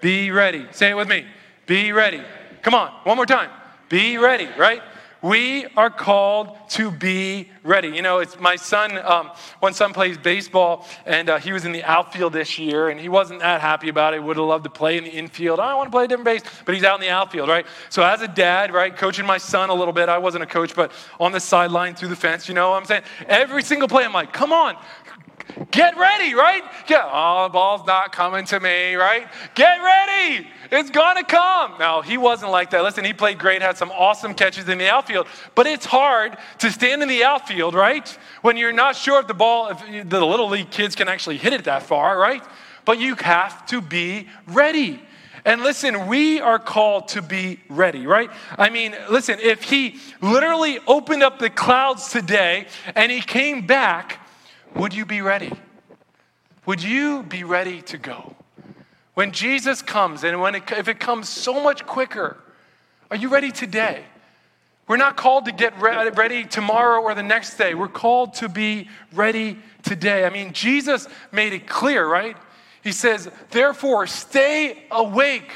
Be 0.00 0.30
ready. 0.30 0.66
Say 0.70 0.90
it 0.90 0.94
with 0.94 1.08
me. 1.08 1.26
Be 1.66 1.92
ready. 1.92 2.22
Come 2.62 2.74
on, 2.74 2.90
one 3.04 3.16
more 3.16 3.26
time. 3.26 3.50
Be 3.88 4.18
ready, 4.18 4.48
right? 4.58 4.82
We 5.22 5.66
are 5.76 5.90
called 5.90 6.56
to 6.70 6.90
be 6.90 7.50
ready. 7.62 7.88
You 7.88 8.00
know, 8.00 8.20
it's 8.20 8.40
my 8.40 8.56
son, 8.56 8.96
um, 8.98 9.30
one 9.58 9.74
son 9.74 9.92
plays 9.92 10.16
baseball, 10.16 10.86
and 11.04 11.28
uh, 11.28 11.38
he 11.38 11.52
was 11.52 11.66
in 11.66 11.72
the 11.72 11.84
outfield 11.84 12.32
this 12.32 12.58
year, 12.58 12.88
and 12.88 12.98
he 12.98 13.10
wasn't 13.10 13.40
that 13.40 13.60
happy 13.60 13.90
about 13.90 14.14
it. 14.14 14.22
Would 14.22 14.38
have 14.38 14.46
loved 14.46 14.64
to 14.64 14.70
play 14.70 14.96
in 14.96 15.04
the 15.04 15.10
infield. 15.10 15.60
I 15.60 15.74
want 15.74 15.88
to 15.88 15.90
play 15.90 16.04
a 16.04 16.08
different 16.08 16.24
base, 16.24 16.42
but 16.64 16.74
he's 16.74 16.84
out 16.84 16.94
in 16.94 17.02
the 17.02 17.10
outfield, 17.10 17.50
right? 17.50 17.66
So, 17.90 18.02
as 18.02 18.22
a 18.22 18.28
dad, 18.28 18.72
right, 18.72 18.96
coaching 18.96 19.26
my 19.26 19.36
son 19.36 19.68
a 19.68 19.74
little 19.74 19.92
bit, 19.92 20.08
I 20.08 20.16
wasn't 20.16 20.42
a 20.42 20.46
coach, 20.46 20.74
but 20.74 20.90
on 21.18 21.32
the 21.32 21.40
sideline 21.40 21.94
through 21.94 22.08
the 22.08 22.16
fence, 22.16 22.48
you 22.48 22.54
know 22.54 22.70
what 22.70 22.76
I'm 22.76 22.86
saying? 22.86 23.02
Every 23.26 23.62
single 23.62 23.88
play, 23.88 24.04
I'm 24.04 24.14
like, 24.14 24.32
come 24.32 24.54
on, 24.54 24.76
Get 25.70 25.96
ready, 25.96 26.34
right? 26.34 26.62
Yeah, 26.88 27.08
oh, 27.10 27.44
the 27.44 27.50
ball's 27.50 27.86
not 27.86 28.12
coming 28.12 28.44
to 28.46 28.60
me, 28.60 28.94
right? 28.94 29.28
Get 29.54 29.78
ready. 29.82 30.48
It's 30.70 30.90
gonna 30.90 31.24
come. 31.24 31.74
Now, 31.78 32.02
he 32.02 32.16
wasn't 32.16 32.52
like 32.52 32.70
that. 32.70 32.82
Listen, 32.82 33.04
he 33.04 33.12
played 33.12 33.38
great, 33.38 33.62
had 33.62 33.76
some 33.76 33.90
awesome 33.90 34.34
catches 34.34 34.68
in 34.68 34.78
the 34.78 34.88
outfield, 34.88 35.26
but 35.54 35.66
it's 35.66 35.86
hard 35.86 36.36
to 36.58 36.70
stand 36.70 37.02
in 37.02 37.08
the 37.08 37.24
outfield, 37.24 37.74
right? 37.74 38.08
When 38.42 38.56
you're 38.56 38.72
not 38.72 38.96
sure 38.96 39.20
if 39.20 39.26
the 39.26 39.34
ball, 39.34 39.68
if 39.68 40.08
the 40.08 40.24
little 40.24 40.48
league 40.48 40.70
kids 40.70 40.94
can 40.94 41.08
actually 41.08 41.38
hit 41.38 41.52
it 41.52 41.64
that 41.64 41.82
far, 41.82 42.18
right? 42.18 42.42
But 42.84 42.98
you 42.98 43.14
have 43.16 43.66
to 43.66 43.80
be 43.80 44.28
ready. 44.46 45.02
And 45.44 45.62
listen, 45.62 46.06
we 46.06 46.40
are 46.40 46.58
called 46.58 47.08
to 47.08 47.22
be 47.22 47.60
ready, 47.68 48.06
right? 48.06 48.30
I 48.58 48.68
mean, 48.68 48.94
listen, 49.08 49.38
if 49.40 49.62
he 49.62 49.98
literally 50.20 50.78
opened 50.86 51.22
up 51.22 51.38
the 51.38 51.50
clouds 51.50 52.10
today 52.10 52.66
and 52.94 53.10
he 53.10 53.20
came 53.20 53.66
back, 53.66 54.18
would 54.74 54.94
you 54.94 55.04
be 55.04 55.22
ready? 55.22 55.52
Would 56.66 56.82
you 56.82 57.22
be 57.22 57.44
ready 57.44 57.82
to 57.82 57.98
go? 57.98 58.36
When 59.14 59.32
Jesus 59.32 59.82
comes, 59.82 60.24
and 60.24 60.40
when 60.40 60.54
it, 60.54 60.70
if 60.72 60.88
it 60.88 61.00
comes 61.00 61.28
so 61.28 61.62
much 61.62 61.84
quicker, 61.84 62.36
are 63.10 63.16
you 63.16 63.28
ready 63.28 63.50
today? 63.50 64.04
We're 64.86 64.96
not 64.96 65.16
called 65.16 65.44
to 65.44 65.52
get 65.52 65.80
ready 65.80 66.44
tomorrow 66.44 67.00
or 67.00 67.14
the 67.14 67.22
next 67.22 67.56
day. 67.56 67.74
We're 67.74 67.86
called 67.86 68.34
to 68.34 68.48
be 68.48 68.88
ready 69.12 69.56
today. 69.82 70.24
I 70.24 70.30
mean, 70.30 70.52
Jesus 70.52 71.06
made 71.30 71.52
it 71.52 71.68
clear, 71.68 72.06
right? 72.06 72.36
He 72.82 72.92
says, 72.92 73.30
Therefore, 73.50 74.06
stay 74.06 74.84
awake, 74.90 75.52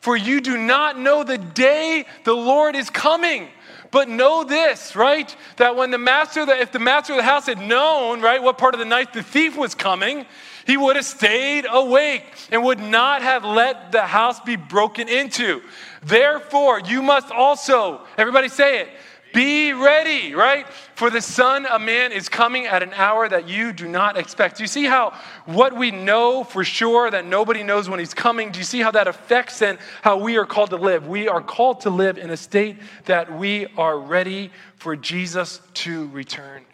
for 0.00 0.16
you 0.16 0.40
do 0.40 0.56
not 0.58 0.98
know 0.98 1.22
the 1.22 1.38
day 1.38 2.06
the 2.24 2.32
Lord 2.32 2.74
is 2.74 2.90
coming. 2.90 3.48
But 3.92 4.08
know 4.08 4.42
this, 4.42 4.96
right? 4.96 5.34
That 5.58 5.76
when 5.76 5.90
the 5.90 5.98
master, 5.98 6.40
if 6.50 6.72
the 6.72 6.78
master 6.78 7.12
of 7.12 7.18
the 7.18 7.22
house 7.22 7.46
had 7.46 7.58
known, 7.58 8.22
right, 8.22 8.42
what 8.42 8.56
part 8.58 8.74
of 8.74 8.80
the 8.80 8.86
night 8.86 9.12
the 9.12 9.22
thief 9.22 9.54
was 9.54 9.74
coming, 9.74 10.24
he 10.66 10.78
would 10.78 10.96
have 10.96 11.04
stayed 11.04 11.66
awake 11.70 12.24
and 12.50 12.64
would 12.64 12.80
not 12.80 13.20
have 13.22 13.44
let 13.44 13.92
the 13.92 14.02
house 14.02 14.40
be 14.40 14.56
broken 14.56 15.08
into. 15.08 15.60
Therefore, 16.02 16.80
you 16.80 17.02
must 17.02 17.30
also, 17.30 18.00
everybody 18.16 18.48
say 18.48 18.80
it, 18.80 18.88
be 19.32 19.72
ready, 19.72 20.34
right? 20.34 20.66
For 20.94 21.10
the 21.10 21.20
Son 21.20 21.66
of 21.66 21.80
Man 21.80 22.12
is 22.12 22.28
coming 22.28 22.66
at 22.66 22.82
an 22.82 22.92
hour 22.94 23.28
that 23.28 23.48
you 23.48 23.72
do 23.72 23.88
not 23.88 24.16
expect. 24.16 24.58
Do 24.58 24.64
you 24.64 24.68
see 24.68 24.84
how 24.84 25.14
what 25.46 25.76
we 25.76 25.90
know 25.90 26.44
for 26.44 26.64
sure 26.64 27.10
that 27.10 27.26
nobody 27.26 27.62
knows 27.62 27.88
when 27.88 27.98
He's 27.98 28.14
coming? 28.14 28.52
Do 28.52 28.58
you 28.58 28.64
see 28.64 28.80
how 28.80 28.90
that 28.92 29.08
affects 29.08 29.58
then 29.58 29.78
how 30.02 30.18
we 30.18 30.36
are 30.36 30.46
called 30.46 30.70
to 30.70 30.76
live? 30.76 31.06
We 31.06 31.28
are 31.28 31.40
called 31.40 31.80
to 31.82 31.90
live 31.90 32.18
in 32.18 32.30
a 32.30 32.36
state 32.36 32.76
that 33.06 33.36
we 33.36 33.66
are 33.76 33.98
ready 33.98 34.50
for 34.76 34.96
Jesus 34.96 35.60
to 35.74 36.08
return. 36.08 36.64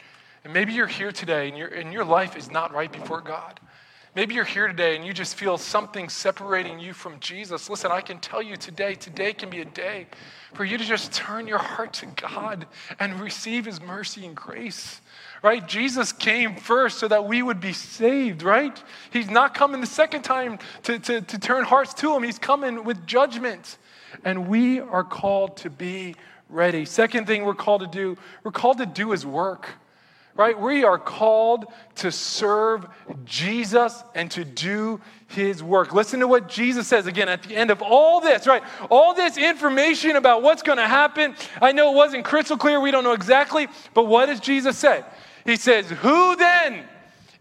And 0.44 0.52
maybe 0.52 0.72
you're 0.72 0.86
here 0.86 1.12
today 1.12 1.48
and, 1.48 1.56
your 1.56 1.68
and 1.68 1.92
your 1.92 2.04
life 2.04 2.36
is 2.36 2.50
not 2.50 2.72
right 2.72 2.90
before 2.90 3.20
God. 3.20 3.60
Maybe 4.14 4.34
you're 4.34 4.44
here 4.44 4.66
today 4.66 4.96
and 4.96 5.06
you 5.06 5.12
just 5.12 5.36
feel 5.36 5.58
something 5.58 6.08
separating 6.08 6.80
you 6.80 6.92
from 6.92 7.20
Jesus. 7.20 7.70
Listen, 7.70 7.92
I 7.92 8.00
can 8.00 8.18
tell 8.18 8.42
you 8.42 8.56
today, 8.56 8.94
today 8.94 9.32
can 9.32 9.50
be 9.50 9.60
a 9.60 9.64
day 9.64 10.06
for 10.54 10.64
you 10.64 10.78
to 10.78 10.84
just 10.84 11.12
turn 11.12 11.46
your 11.46 11.58
heart 11.58 11.92
to 11.94 12.06
God 12.06 12.66
and 12.98 13.20
receive 13.20 13.64
His 13.64 13.80
mercy 13.80 14.26
and 14.26 14.34
grace. 14.34 15.00
Right? 15.42 15.66
Jesus 15.66 16.12
came 16.12 16.56
first 16.56 16.98
so 16.98 17.08
that 17.08 17.26
we 17.26 17.42
would 17.42 17.60
be 17.60 17.72
saved, 17.72 18.42
right? 18.42 18.82
He's 19.12 19.30
not 19.30 19.54
coming 19.54 19.80
the 19.80 19.86
second 19.86 20.22
time 20.22 20.58
to, 20.84 20.98
to, 20.98 21.20
to 21.20 21.38
turn 21.38 21.64
hearts 21.64 21.94
to 21.94 22.14
Him, 22.14 22.22
He's 22.22 22.38
coming 22.38 22.84
with 22.84 23.06
judgment. 23.06 23.78
And 24.24 24.48
we 24.48 24.80
are 24.80 25.04
called 25.04 25.58
to 25.58 25.70
be 25.70 26.16
ready. 26.48 26.84
Second 26.84 27.26
thing 27.26 27.44
we're 27.44 27.54
called 27.54 27.82
to 27.82 27.86
do, 27.86 28.16
we're 28.42 28.52
called 28.52 28.78
to 28.78 28.86
do 28.86 29.10
His 29.10 29.26
work 29.26 29.68
right? 30.38 30.58
We 30.58 30.84
are 30.84 30.98
called 30.98 31.66
to 31.96 32.12
serve 32.12 32.86
Jesus 33.24 34.04
and 34.14 34.30
to 34.30 34.44
do 34.44 35.00
his 35.26 35.64
work. 35.64 35.92
Listen 35.92 36.20
to 36.20 36.28
what 36.28 36.48
Jesus 36.48 36.86
says 36.86 37.08
again 37.08 37.28
at 37.28 37.42
the 37.42 37.56
end 37.56 37.72
of 37.72 37.82
all 37.82 38.20
this, 38.20 38.46
right? 38.46 38.62
All 38.88 39.14
this 39.14 39.36
information 39.36 40.14
about 40.14 40.42
what's 40.42 40.62
going 40.62 40.78
to 40.78 40.86
happen. 40.86 41.34
I 41.60 41.72
know 41.72 41.92
it 41.92 41.96
wasn't 41.96 42.24
crystal 42.24 42.56
clear. 42.56 42.80
We 42.80 42.92
don't 42.92 43.02
know 43.02 43.12
exactly. 43.12 43.66
But 43.94 44.04
what 44.04 44.26
does 44.26 44.38
Jesus 44.38 44.78
say? 44.78 45.04
He 45.44 45.56
says, 45.56 45.90
Who 45.90 46.36
then 46.36 46.84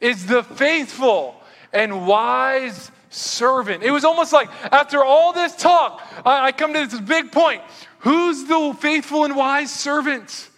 is 0.02 0.26
the 0.26 0.44
faithful 0.44 1.36
and 1.72 2.08
wise 2.08 2.92
servant? 3.12 3.84
It 3.84 3.92
was 3.92 4.06
almost 4.06 4.34
like 4.34 4.50
after 4.74 5.04
all 5.04 5.34
this 5.34 5.56
talk, 5.56 6.02
I, 6.26 6.48
I 6.48 6.52
come 6.52 6.74
to 6.74 6.88
this 6.88 7.00
big 7.00 7.32
point. 7.32 7.62
Who's 8.00 8.46
the 8.46 8.76
faithful 8.80 9.24
and 9.24 9.36
wise 9.36 9.72
servant? 9.72 10.50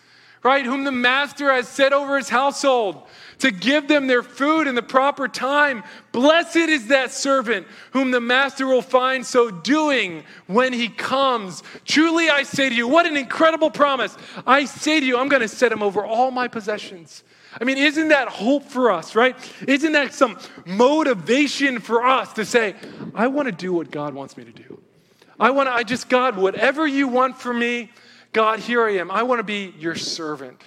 Right? 0.44 0.66
Whom 0.66 0.84
the 0.84 0.92
master 0.92 1.52
has 1.52 1.68
set 1.68 1.94
over 1.94 2.18
his 2.18 2.30
household 2.30 3.08
to 3.40 3.52
give 3.52 3.88
them 3.88 4.08
their 4.08 4.24
food 4.24 4.68
in 4.68 4.76
the 4.76 4.84
proper 4.84 5.28
time. 5.28 5.84
Blessed 6.12 6.58
is 6.58 6.88
that 6.88 7.12
servant 7.12 7.66
whom 7.92 8.12
the 8.12 8.22
master 8.22 8.68
will 8.68 8.82
find 8.82 9.26
so 9.26 9.50
doing 9.50 10.24
when 10.48 10.74
he 10.74 10.90
comes. 10.90 11.64
Truly, 11.86 12.30
I 12.30 12.44
say 12.44 12.70
to 12.70 12.76
you, 12.76 12.88
what 12.88 13.06
an 13.06 13.18
incredible 13.18 13.72
promise. 13.72 14.18
I 14.46 14.66
say 14.66 15.00
to 15.00 15.06
you, 15.06 15.18
I'm 15.18 15.30
going 15.30 15.42
to 15.42 15.48
set 15.48 15.72
him 15.72 15.82
over 15.82 16.06
all 16.06 16.32
my 16.32 16.48
possessions. 16.48 17.24
I 17.60 17.64
mean, 17.64 17.78
isn't 17.78 18.10
that 18.10 18.28
hope 18.28 18.66
for 18.66 18.92
us, 18.92 19.16
right? 19.16 19.36
Isn't 19.68 19.94
that 19.94 20.14
some 20.14 20.38
motivation 20.66 21.80
for 21.80 22.06
us 22.06 22.34
to 22.34 22.46
say, 22.46 22.76
I 23.16 23.28
want 23.28 23.48
to 23.48 23.52
do 23.52 23.74
what 23.74 23.90
God 23.90 24.14
wants 24.14 24.38
me 24.38 24.44
to 24.44 24.52
do? 24.52 24.82
I 25.40 25.50
want 25.52 25.68
to, 25.68 25.74
I 25.74 25.84
just, 25.84 26.10
God, 26.10 26.38
whatever 26.38 26.86
you 26.86 27.08
want 27.08 27.40
for 27.40 27.54
me, 27.54 27.90
God, 28.32 28.60
here 28.60 28.84
I 28.84 28.98
am. 28.98 29.10
I 29.10 29.24
want 29.24 29.40
to 29.40 29.44
be 29.44 29.74
your 29.80 29.96
servant. 29.96 30.62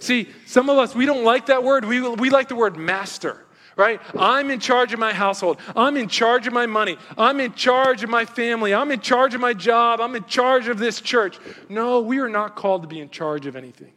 See, 0.00 0.28
some 0.46 0.70
of 0.70 0.78
us, 0.78 0.94
we 0.94 1.06
don't 1.06 1.24
like 1.24 1.46
that 1.46 1.64
word. 1.64 1.84
We, 1.84 2.00
we 2.00 2.30
like 2.30 2.48
the 2.48 2.54
word 2.54 2.76
master, 2.76 3.44
right? 3.76 4.00
I'm 4.16 4.50
in 4.50 4.60
charge 4.60 4.92
of 4.92 5.00
my 5.00 5.12
household. 5.12 5.58
I'm 5.74 5.96
in 5.96 6.08
charge 6.08 6.46
of 6.46 6.52
my 6.52 6.66
money. 6.66 6.96
I'm 7.16 7.40
in 7.40 7.52
charge 7.54 8.04
of 8.04 8.10
my 8.10 8.24
family. 8.24 8.72
I'm 8.72 8.92
in 8.92 9.00
charge 9.00 9.34
of 9.34 9.40
my 9.40 9.54
job. 9.54 10.00
I'm 10.00 10.14
in 10.14 10.24
charge 10.24 10.68
of 10.68 10.78
this 10.78 11.00
church. 11.00 11.38
No, 11.68 12.00
we 12.00 12.20
are 12.20 12.28
not 12.28 12.54
called 12.54 12.82
to 12.82 12.88
be 12.88 13.00
in 13.00 13.10
charge 13.10 13.46
of 13.46 13.56
anything. 13.56 13.92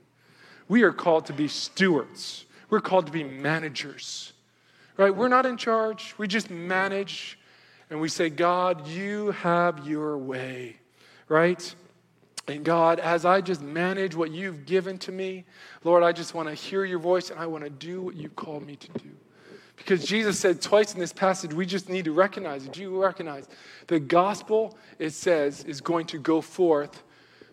We 0.68 0.84
are 0.84 0.94
called 0.94 1.28
to 1.28 1.34
be 1.34 1.48
stewards. 1.48 2.46
We're 2.70 2.80
called 2.80 3.06
to 3.08 3.12
be 3.12 3.24
managers, 3.24 4.34
right? 4.98 5.14
We're 5.14 5.28
not 5.28 5.46
in 5.46 5.58
charge. 5.58 6.16
We 6.18 6.28
just 6.28 6.50
manage 6.50 7.38
and 7.92 8.00
we 8.00 8.08
say, 8.08 8.30
God, 8.30 8.88
you 8.88 9.32
have 9.32 9.86
your 9.86 10.18
way, 10.18 10.78
right? 11.28 11.76
And 12.48 12.66
God, 12.66 13.00
as 13.00 13.24
I 13.24 13.42
just 13.42 13.62
manage 13.62 14.16
what 14.16 14.32
you've 14.32 14.66
given 14.66 14.98
to 15.00 15.12
me, 15.12 15.46
Lord, 15.84 16.04
I 16.04 16.12
just 16.12 16.34
want 16.34 16.50
to 16.50 16.56
hear 16.56 16.86
your 16.86 17.00
voice 17.00 17.30
and 17.30 17.40
I 17.40 17.46
want 17.46 17.64
to 17.64 17.70
do 17.70 18.02
what 18.02 18.16
You've 18.16 18.36
called 18.36 18.66
me 18.66 18.76
to 18.76 18.88
do. 19.00 19.10
Because 19.78 20.06
Jesus 20.06 20.40
said 20.40 20.62
twice 20.62 20.94
in 20.94 21.00
this 21.00 21.14
passage, 21.14 21.54
we 21.54 21.66
just 21.66 21.90
need 21.90 22.06
to 22.06 22.12
recognize 22.12 22.66
it. 22.66 22.74
Do 22.74 22.82
You 22.82 23.02
recognize 23.02 23.48
the 23.88 24.00
gospel, 24.00 24.78
it 25.00 25.12
says, 25.12 25.64
is 25.64 25.82
going 25.82 26.06
to 26.08 26.20
go 26.20 26.42
forth 26.42 27.04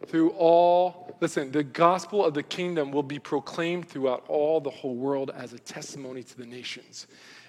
through 0.07 0.31
all. 0.31 1.17
Listen, 1.21 1.51
the 1.51 1.63
gospel 1.65 2.25
of 2.25 2.35
the 2.35 2.43
kingdom 2.43 2.93
will 2.93 3.03
be 3.03 3.19
proclaimed 3.19 3.89
throughout 3.89 4.25
all 4.29 4.61
the 4.61 4.71
whole 4.71 4.95
world 4.95 5.31
as 5.35 5.53
a 5.53 5.59
testimony 5.59 6.23
to 6.23 6.37
the 6.37 6.47
nations. 6.47 7.07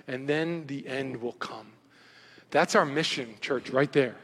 And 0.08 0.28
then 0.28 0.66
the 0.68 0.88
end 0.88 1.18
will 1.18 1.34
come. 1.34 1.68
That's 2.52 2.74
our 2.74 2.86
mission, 2.86 3.36
church, 3.42 3.70
right 3.70 3.92
there. 3.92 4.16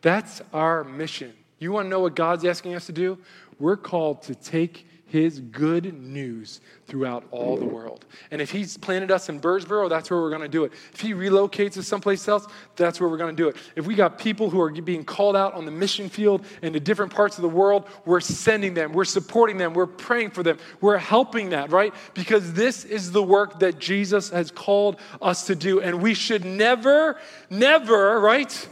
That's 0.00 0.42
our 0.52 0.84
mission. 0.84 1.34
You 1.62 1.72
want 1.72 1.86
to 1.86 1.90
know 1.90 2.00
what 2.00 2.16
God's 2.16 2.44
asking 2.44 2.74
us 2.74 2.86
to 2.86 2.92
do? 2.92 3.18
We're 3.58 3.76
called 3.76 4.22
to 4.22 4.34
take 4.34 4.86
his 5.06 5.40
good 5.40 5.92
news 5.92 6.62
throughout 6.86 7.22
all 7.30 7.58
the 7.58 7.66
world. 7.66 8.06
And 8.30 8.40
if 8.40 8.50
he's 8.50 8.78
planted 8.78 9.10
us 9.10 9.28
in 9.28 9.40
Birdsboro, 9.40 9.90
that's 9.90 10.10
where 10.10 10.20
we're 10.22 10.30
going 10.30 10.40
to 10.40 10.48
do 10.48 10.64
it. 10.64 10.72
If 10.94 11.00
he 11.00 11.12
relocates 11.12 11.76
us 11.76 11.86
someplace 11.86 12.26
else, 12.26 12.46
that's 12.76 12.98
where 12.98 13.10
we're 13.10 13.18
going 13.18 13.36
to 13.36 13.42
do 13.42 13.48
it. 13.48 13.56
If 13.76 13.86
we 13.86 13.94
got 13.94 14.18
people 14.18 14.48
who 14.48 14.58
are 14.58 14.70
being 14.70 15.04
called 15.04 15.36
out 15.36 15.52
on 15.52 15.66
the 15.66 15.70
mission 15.70 16.08
field 16.08 16.46
in 16.62 16.72
the 16.72 16.80
different 16.80 17.12
parts 17.12 17.36
of 17.36 17.42
the 17.42 17.48
world, 17.48 17.86
we're 18.06 18.20
sending 18.20 18.72
them, 18.72 18.94
we're 18.94 19.04
supporting 19.04 19.58
them, 19.58 19.74
we're 19.74 19.86
praying 19.86 20.30
for 20.30 20.42
them, 20.42 20.56
we're 20.80 20.96
helping 20.96 21.50
that, 21.50 21.70
right? 21.70 21.94
Because 22.14 22.54
this 22.54 22.86
is 22.86 23.12
the 23.12 23.22
work 23.22 23.60
that 23.60 23.78
Jesus 23.78 24.30
has 24.30 24.50
called 24.50 24.96
us 25.20 25.46
to 25.46 25.54
do. 25.54 25.82
And 25.82 26.00
we 26.00 26.14
should 26.14 26.46
never, 26.46 27.20
never, 27.50 28.18
right? 28.18 28.68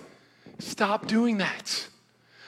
Stop 0.59 1.07
doing 1.07 1.37
that. 1.38 1.89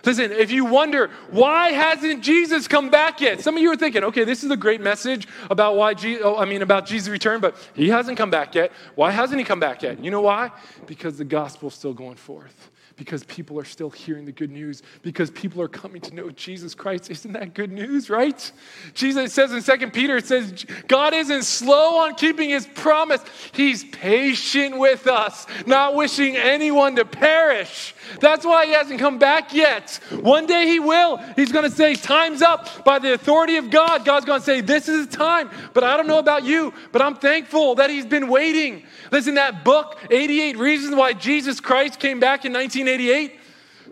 Listen, 0.04 0.32
if 0.32 0.50
you 0.50 0.64
wonder 0.64 1.10
why 1.30 1.70
hasn't 1.70 2.22
Jesus 2.22 2.66
come 2.66 2.90
back 2.90 3.20
yet? 3.20 3.40
Some 3.40 3.56
of 3.56 3.62
you 3.62 3.70
are 3.70 3.76
thinking, 3.76 4.02
okay, 4.04 4.24
this 4.24 4.42
is 4.42 4.50
a 4.50 4.56
great 4.56 4.80
message 4.80 5.28
about 5.50 5.76
why 5.76 5.94
Jesus, 5.94 6.22
oh, 6.24 6.36
I 6.36 6.44
mean 6.44 6.62
about 6.62 6.86
Jesus' 6.86 7.08
return, 7.08 7.40
but 7.40 7.56
he 7.74 7.88
hasn't 7.88 8.18
come 8.18 8.30
back 8.30 8.54
yet. 8.54 8.72
Why 8.96 9.10
hasn't 9.10 9.38
he 9.38 9.44
come 9.44 9.60
back 9.60 9.82
yet? 9.82 10.02
You 10.02 10.10
know 10.10 10.22
why? 10.22 10.50
Because 10.86 11.18
the 11.18 11.24
gospel's 11.24 11.74
still 11.74 11.94
going 11.94 12.16
forth 12.16 12.71
because 12.96 13.24
people 13.24 13.58
are 13.58 13.64
still 13.64 13.90
hearing 13.90 14.24
the 14.24 14.32
good 14.32 14.50
news, 14.50 14.82
because 15.02 15.30
people 15.30 15.60
are 15.62 15.68
coming 15.68 16.00
to 16.02 16.14
know 16.14 16.30
Jesus 16.30 16.74
Christ. 16.74 17.10
Isn't 17.10 17.32
that 17.32 17.54
good 17.54 17.72
news, 17.72 18.10
right? 18.10 18.52
Jesus 18.94 19.32
says 19.32 19.52
in 19.52 19.62
Second 19.62 19.92
Peter, 19.92 20.16
it 20.16 20.26
says, 20.26 20.64
God 20.88 21.14
isn't 21.14 21.44
slow 21.44 21.98
on 21.98 22.14
keeping 22.14 22.50
his 22.50 22.66
promise. 22.66 23.22
He's 23.52 23.84
patient 23.84 24.78
with 24.78 25.06
us, 25.06 25.46
not 25.66 25.94
wishing 25.94 26.36
anyone 26.36 26.96
to 26.96 27.04
perish. 27.04 27.94
That's 28.20 28.44
why 28.44 28.66
he 28.66 28.72
hasn't 28.72 29.00
come 29.00 29.18
back 29.18 29.54
yet. 29.54 30.00
One 30.10 30.46
day 30.46 30.66
he 30.66 30.80
will. 30.80 31.18
He's 31.36 31.52
going 31.52 31.68
to 31.68 31.74
say, 31.74 31.94
Time's 31.94 32.42
up 32.42 32.84
by 32.84 32.98
the 32.98 33.14
authority 33.14 33.56
of 33.56 33.70
God. 33.70 34.04
God's 34.04 34.26
going 34.26 34.40
to 34.40 34.44
say, 34.44 34.60
This 34.60 34.88
is 34.88 35.06
the 35.06 35.16
time. 35.16 35.50
But 35.72 35.84
I 35.84 35.96
don't 35.96 36.06
know 36.06 36.18
about 36.18 36.44
you, 36.44 36.72
but 36.90 37.02
I'm 37.02 37.14
thankful 37.14 37.76
that 37.76 37.90
he's 37.90 38.06
been 38.06 38.28
waiting. 38.28 38.84
Listen, 39.10 39.34
that 39.34 39.64
book, 39.64 39.98
88 40.10 40.56
Reasons 40.56 40.94
Why 40.94 41.12
Jesus 41.12 41.60
Christ 41.60 42.00
Came 42.00 42.20
Back 42.20 42.44
in 42.44 42.52
1988. 42.84 43.40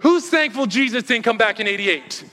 Who's 0.01 0.29
thankful 0.29 0.67
Jesus 0.67 1.05
didn't 1.05 1.25
come 1.25 1.39
back 1.39 1.61
in 1.61 1.67
88? 1.67 2.25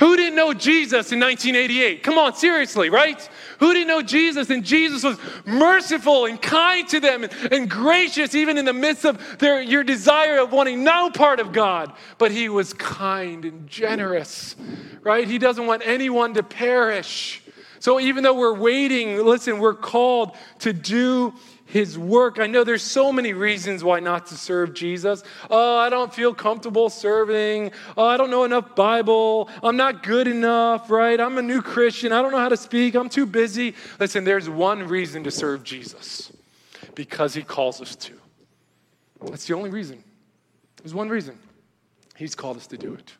Who 0.00 0.16
didn't 0.16 0.34
know 0.34 0.54
Jesus 0.54 1.12
in 1.12 1.20
1988? 1.20 2.02
Come 2.02 2.16
on, 2.16 2.34
seriously, 2.34 2.88
right? 2.88 3.20
Who 3.58 3.74
didn't 3.74 3.88
know 3.88 4.00
Jesus? 4.00 4.48
And 4.48 4.64
Jesus 4.64 5.02
was 5.02 5.18
merciful 5.44 6.24
and 6.24 6.40
kind 6.40 6.88
to 6.88 7.00
them 7.00 7.24
and, 7.24 7.32
and 7.52 7.70
gracious, 7.70 8.34
even 8.34 8.56
in 8.56 8.64
the 8.64 8.72
midst 8.72 9.04
of 9.04 9.38
their, 9.38 9.60
your 9.60 9.84
desire 9.84 10.38
of 10.38 10.52
wanting 10.52 10.84
no 10.84 11.10
part 11.10 11.38
of 11.38 11.52
God. 11.52 11.92
But 12.16 12.30
he 12.30 12.48
was 12.48 12.72
kind 12.72 13.44
and 13.44 13.68
generous, 13.68 14.56
right? 15.02 15.28
He 15.28 15.36
doesn't 15.36 15.66
want 15.66 15.82
anyone 15.84 16.32
to 16.32 16.42
perish. 16.42 17.42
So 17.80 18.00
even 18.00 18.24
though 18.24 18.38
we're 18.38 18.54
waiting, 18.54 19.22
listen, 19.22 19.58
we're 19.58 19.74
called 19.74 20.34
to 20.60 20.72
do 20.72 21.34
his 21.70 21.96
work. 21.96 22.38
I 22.40 22.46
know 22.46 22.64
there's 22.64 22.82
so 22.82 23.12
many 23.12 23.32
reasons 23.32 23.84
why 23.84 24.00
not 24.00 24.26
to 24.26 24.34
serve 24.34 24.74
Jesus. 24.74 25.22
Oh, 25.48 25.76
I 25.76 25.88
don't 25.88 26.12
feel 26.12 26.34
comfortable 26.34 26.90
serving. 26.90 27.70
Oh, 27.96 28.04
I 28.04 28.16
don't 28.16 28.30
know 28.30 28.44
enough 28.44 28.74
Bible. 28.74 29.48
I'm 29.62 29.76
not 29.76 30.02
good 30.02 30.26
enough, 30.26 30.90
right? 30.90 31.18
I'm 31.20 31.38
a 31.38 31.42
new 31.42 31.62
Christian. 31.62 32.12
I 32.12 32.22
don't 32.22 32.32
know 32.32 32.38
how 32.38 32.48
to 32.48 32.56
speak. 32.56 32.94
I'm 32.94 33.08
too 33.08 33.26
busy. 33.26 33.74
Listen, 34.00 34.24
there's 34.24 34.48
one 34.48 34.86
reason 34.88 35.22
to 35.24 35.30
serve 35.30 35.62
Jesus 35.62 36.32
because 36.94 37.34
he 37.34 37.42
calls 37.42 37.80
us 37.80 37.94
to. 37.96 38.14
That's 39.22 39.46
the 39.46 39.54
only 39.54 39.70
reason. 39.70 40.02
There's 40.82 40.94
one 40.94 41.08
reason. 41.08 41.38
He's 42.16 42.34
called 42.34 42.56
us 42.56 42.66
to 42.68 42.76
do 42.76 42.94
it. 42.94 43.14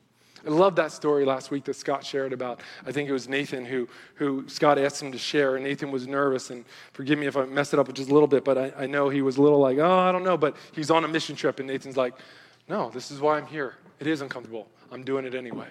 I 0.47 0.51
love 0.51 0.77
that 0.77 0.93
story 0.93 1.25
last 1.25 1.51
week 1.51 1.65
that 1.65 1.75
Scott 1.75 2.05
shared 2.05 2.33
about, 2.33 2.61
I 2.87 2.93
think 2.93 3.09
it 3.09 3.13
was 3.13 3.29
Nathan 3.29 3.65
who, 3.65 3.89
who 4.15 4.49
Scott 4.49 4.79
asked 4.79 5.03
him 5.03 5.13
to 5.13 5.19
share, 5.19 5.57
and 5.57 5.65
Nathan 5.65 5.91
was 5.91 6.07
nervous. 6.07 6.51
And 6.51 6.65
forgive 6.93 7.19
me 7.19 7.27
if 7.27 7.37
I 7.37 7.45
messed 7.45 7.73
it 7.75 7.79
up 7.79 7.93
just 7.93 8.11
a 8.11 8.13
little 8.13 8.29
bit, 8.29 8.45
but 8.45 8.57
I, 8.57 8.73
I 8.79 8.87
know 8.87 9.09
he 9.09 9.23
was 9.23 9.37
a 9.37 9.43
little 9.43 9.59
like, 9.59 9.79
oh, 9.79 9.99
I 9.99 10.13
don't 10.13 10.25
know. 10.25 10.37
But 10.37 10.57
he's 10.73 10.91
on 10.91 11.05
a 11.05 11.09
mission 11.09 11.37
trip, 11.37 11.59
and 11.59 11.69
Nathan's 11.69 11.97
like, 11.97 12.15
no, 12.69 12.91
this 12.91 13.11
is 13.11 13.21
why 13.21 13.37
I'm 13.37 13.47
here. 13.47 13.75
It 13.99 14.07
is 14.07 14.21
uncomfortable. 14.21 14.69
I'm 14.91 15.05
doing 15.05 15.25
it 15.25 15.35
anyway. 15.35 15.69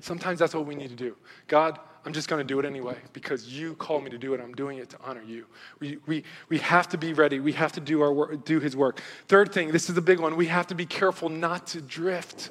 Sometimes 0.00 0.38
that's 0.38 0.54
what 0.54 0.66
we 0.66 0.74
need 0.74 0.88
to 0.88 0.96
do. 0.96 1.14
God, 1.46 1.78
I'm 2.04 2.12
just 2.14 2.28
going 2.28 2.40
to 2.40 2.44
do 2.44 2.58
it 2.58 2.64
anyway 2.64 2.96
because 3.12 3.46
you 3.48 3.74
called 3.74 4.04
me 4.04 4.10
to 4.10 4.18
do 4.18 4.32
it. 4.32 4.40
I'm 4.40 4.54
doing 4.54 4.78
it 4.78 4.88
to 4.90 4.96
honor 5.04 5.22
you. 5.22 5.44
We, 5.80 5.98
we, 6.06 6.24
we 6.48 6.58
have 6.58 6.88
to 6.88 6.98
be 6.98 7.12
ready. 7.12 7.40
We 7.40 7.52
have 7.52 7.72
to 7.72 7.80
do, 7.80 8.00
our 8.00 8.12
work, 8.12 8.44
do 8.44 8.58
his 8.58 8.74
work. 8.74 9.02
Third 9.28 9.52
thing, 9.52 9.70
this 9.70 9.90
is 9.90 9.94
the 9.94 10.00
big 10.00 10.18
one. 10.18 10.36
We 10.36 10.46
have 10.46 10.66
to 10.68 10.74
be 10.74 10.86
careful 10.86 11.28
not 11.28 11.66
to 11.68 11.82
drift 11.82 12.50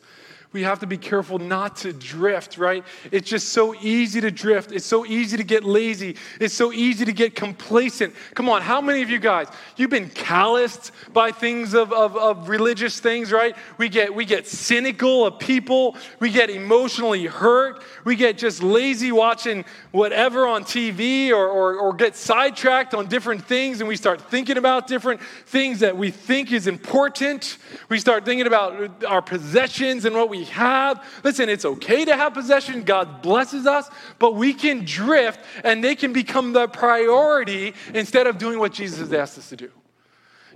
we 0.51 0.63
have 0.63 0.79
to 0.79 0.87
be 0.87 0.97
careful 0.97 1.37
not 1.37 1.75
to 1.77 1.93
drift, 1.93 2.57
right? 2.57 2.83
It's 3.11 3.29
just 3.29 3.49
so 3.49 3.75
easy 3.75 4.19
to 4.21 4.31
drift. 4.31 4.71
It's 4.71 4.85
so 4.85 5.05
easy 5.05 5.37
to 5.37 5.43
get 5.43 5.63
lazy. 5.63 6.15
It's 6.39 6.55
so 6.55 6.73
easy 6.73 7.05
to 7.05 7.13
get 7.13 7.35
complacent. 7.35 8.15
Come 8.33 8.49
on, 8.49 8.63
how 8.63 8.81
many 8.81 9.03
of 9.03 9.11
you 9.11 9.19
guys, 9.19 9.47
you've 9.77 9.91
been 9.91 10.09
calloused 10.09 10.91
by 11.13 11.31
things 11.31 11.75
of, 11.75 11.93
of, 11.93 12.17
of 12.17 12.49
religious 12.49 12.99
things, 12.99 13.31
right? 13.31 13.55
We 13.77 13.89
get, 13.89 14.13
we 14.13 14.25
get 14.25 14.47
cynical 14.47 15.23
of 15.23 15.37
people. 15.37 15.95
We 16.19 16.31
get 16.31 16.49
emotionally 16.49 17.27
hurt. 17.27 17.83
We 18.03 18.15
get 18.15 18.39
just 18.39 18.63
lazy 18.63 19.11
watching 19.11 19.65
whatever 19.91 20.47
on 20.47 20.63
TV 20.63 21.29
or, 21.29 21.47
or, 21.47 21.75
or 21.75 21.93
get 21.93 22.15
sidetracked 22.15 22.95
on 22.95 23.05
different 23.05 23.45
things 23.45 23.81
and 23.81 23.87
we 23.87 23.95
start 23.95 24.19
thinking 24.31 24.57
about 24.57 24.87
different 24.87 25.21
things 25.45 25.79
that 25.81 25.95
we 25.95 26.09
think 26.09 26.51
is 26.51 26.65
important. 26.65 27.57
We 27.87 27.99
start 27.99 28.25
thinking 28.25 28.47
about 28.47 29.03
our 29.05 29.21
possessions 29.21 30.05
and 30.05 30.15
what 30.15 30.27
we 30.27 30.38
have. 30.45 31.03
Listen, 31.23 31.49
it's 31.49 31.65
okay 31.65 32.05
to 32.05 32.15
have 32.15 32.33
possession. 32.33 32.83
God 32.83 33.21
blesses 33.21 33.65
us, 33.65 33.89
but 34.17 34.35
we 34.35 34.53
can 34.53 34.85
drift 34.85 35.39
and 35.63 35.83
they 35.83 35.95
can 35.95 36.13
become 36.13 36.53
the 36.53 36.67
priority 36.67 37.73
instead 37.93 38.27
of 38.27 38.37
doing 38.37 38.59
what 38.59 38.73
Jesus 38.73 38.99
has 38.99 39.13
asked 39.13 39.37
us 39.37 39.49
to 39.49 39.55
do. 39.55 39.71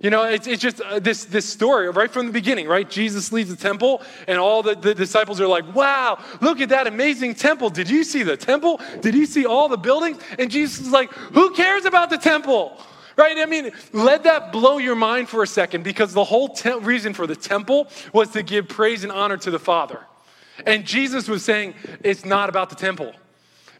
You 0.01 0.09
know, 0.09 0.23
it's, 0.23 0.47
it's 0.47 0.61
just 0.61 0.81
uh, 0.81 0.99
this, 0.99 1.25
this 1.25 1.47
story 1.47 1.89
right 1.89 2.11
from 2.11 2.25
the 2.25 2.31
beginning, 2.31 2.67
right? 2.67 2.89
Jesus 2.89 3.31
leaves 3.31 3.49
the 3.49 3.55
temple, 3.55 4.01
and 4.27 4.39
all 4.39 4.63
the, 4.63 4.75
the 4.75 4.95
disciples 4.95 5.39
are 5.39 5.47
like, 5.47 5.75
wow, 5.75 6.21
look 6.41 6.61
at 6.61 6.69
that 6.69 6.87
amazing 6.87 7.35
temple. 7.35 7.69
Did 7.69 7.89
you 7.89 8.03
see 8.03 8.23
the 8.23 8.35
temple? 8.35 8.81
Did 9.01 9.13
you 9.13 9.25
see 9.25 9.45
all 9.45 9.69
the 9.69 9.77
buildings? 9.77 10.17
And 10.39 10.49
Jesus 10.49 10.87
is 10.87 10.91
like, 10.91 11.11
who 11.11 11.53
cares 11.53 11.85
about 11.85 12.09
the 12.09 12.17
temple? 12.17 12.81
Right? 13.15 13.37
I 13.37 13.45
mean, 13.45 13.71
let 13.91 14.23
that 14.23 14.51
blow 14.51 14.79
your 14.79 14.95
mind 14.95 15.29
for 15.29 15.43
a 15.43 15.47
second 15.47 15.83
because 15.83 16.13
the 16.13 16.23
whole 16.23 16.49
te- 16.49 16.79
reason 16.79 17.13
for 17.13 17.27
the 17.27 17.35
temple 17.35 17.87
was 18.11 18.29
to 18.31 18.43
give 18.43 18.67
praise 18.67 19.03
and 19.03 19.11
honor 19.11 19.37
to 19.37 19.51
the 19.51 19.59
Father. 19.59 19.99
And 20.65 20.85
Jesus 20.85 21.27
was 21.27 21.43
saying, 21.43 21.75
it's 22.03 22.25
not 22.25 22.49
about 22.49 22.69
the 22.69 22.75
temple 22.75 23.13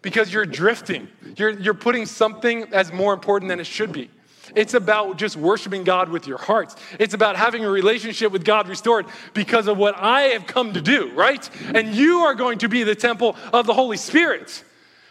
because 0.02 0.32
you're 0.32 0.46
drifting. 0.46 1.08
You're, 1.38 1.52
you're 1.52 1.74
putting 1.74 2.06
something 2.06 2.64
as 2.74 2.92
more 2.92 3.14
important 3.14 3.50
than 3.50 3.60
it 3.60 3.68
should 3.68 3.92
be. 3.92 4.10
It's 4.56 4.74
about 4.74 5.18
just 5.18 5.36
worshiping 5.36 5.84
God 5.84 6.10
with 6.10 6.28
your 6.28 6.38
hearts. 6.38 6.76
It's 7.00 7.14
about 7.14 7.36
having 7.36 7.64
a 7.64 7.70
relationship 7.70 8.32
with 8.32 8.44
God 8.44 8.68
restored 8.68 9.06
because 9.34 9.68
of 9.68 9.78
what 9.78 9.96
I 9.98 10.22
have 10.34 10.46
come 10.46 10.74
to 10.74 10.82
do, 10.82 11.12
right? 11.14 11.50
And 11.74 11.96
you 11.96 12.20
are 12.20 12.36
going 12.36 12.60
to 12.60 12.70
be 12.70 12.84
the 12.84 12.96
temple 12.96 13.36
of 13.52 13.66
the 13.66 13.74
Holy 13.74 13.98
Spirit, 13.98 14.64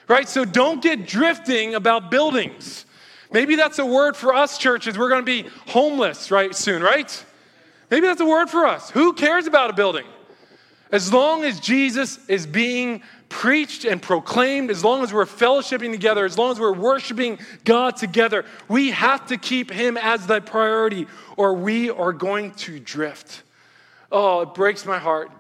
right? 0.06 0.28
So 0.28 0.44
don't 0.44 0.82
get 0.82 1.06
drifting 1.06 1.74
about 1.74 2.10
buildings. 2.10 2.84
Maybe 3.32 3.56
that's 3.56 3.78
a 3.78 3.86
word 3.86 4.16
for 4.16 4.34
us, 4.34 4.58
churches. 4.58 4.98
We're 4.98 5.08
going 5.08 5.24
to 5.24 5.42
be 5.42 5.48
homeless, 5.68 6.30
right, 6.30 6.54
soon, 6.54 6.82
right? 6.82 7.24
Maybe 7.90 8.06
that's 8.06 8.20
a 8.20 8.26
word 8.26 8.50
for 8.50 8.66
us. 8.66 8.90
Who 8.90 9.12
cares 9.12 9.46
about 9.46 9.70
a 9.70 9.72
building? 9.72 10.06
As 10.90 11.12
long 11.12 11.42
as 11.44 11.58
Jesus 11.58 12.18
is 12.28 12.46
being 12.46 13.02
preached 13.30 13.86
and 13.86 14.00
proclaimed, 14.02 14.70
as 14.70 14.84
long 14.84 15.02
as 15.02 15.12
we're 15.12 15.24
fellowshipping 15.24 15.90
together, 15.90 16.26
as 16.26 16.36
long 16.36 16.52
as 16.52 16.60
we're 16.60 16.74
worshiping 16.74 17.38
God 17.64 17.96
together, 17.96 18.44
we 18.68 18.90
have 18.90 19.26
to 19.28 19.38
keep 19.38 19.70
Him 19.70 19.96
as 19.96 20.26
the 20.26 20.42
priority 20.42 21.06
or 21.38 21.54
we 21.54 21.88
are 21.88 22.12
going 22.12 22.50
to 22.52 22.78
drift. 22.78 23.42
Oh, 24.10 24.42
it 24.42 24.52
breaks 24.52 24.84
my 24.84 24.98
heart. 24.98 25.30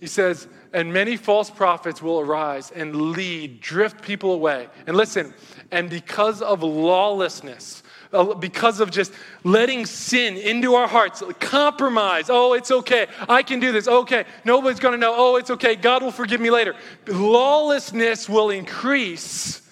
He 0.00 0.06
says, 0.06 0.46
and 0.74 0.92
many 0.92 1.16
false 1.16 1.48
prophets 1.48 2.02
will 2.02 2.20
arise 2.20 2.70
and 2.70 3.12
lead, 3.12 3.60
drift 3.60 4.02
people 4.02 4.32
away. 4.32 4.68
And 4.86 4.96
listen, 4.96 5.32
and 5.74 5.90
because 5.90 6.40
of 6.40 6.62
lawlessness, 6.62 7.82
uh, 8.12 8.32
because 8.34 8.78
of 8.78 8.92
just 8.92 9.12
letting 9.42 9.84
sin 9.84 10.36
into 10.36 10.76
our 10.76 10.86
hearts, 10.86 11.20
compromise. 11.40 12.26
Oh, 12.30 12.52
it's 12.52 12.70
okay. 12.70 13.08
I 13.28 13.42
can 13.42 13.58
do 13.58 13.72
this. 13.72 13.88
Okay. 13.88 14.24
Nobody's 14.44 14.78
going 14.78 14.92
to 14.92 14.98
know. 14.98 15.12
Oh, 15.16 15.34
it's 15.34 15.50
okay. 15.50 15.74
God 15.74 16.04
will 16.04 16.12
forgive 16.12 16.40
me 16.40 16.50
later. 16.50 16.76
Lawlessness 17.08 18.28
will 18.28 18.50
increase, 18.50 19.62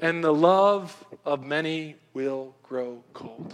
and 0.00 0.22
the 0.22 0.32
love 0.32 1.04
of 1.24 1.42
many 1.42 1.96
will 2.14 2.54
grow 2.62 3.02
cold. 3.12 3.52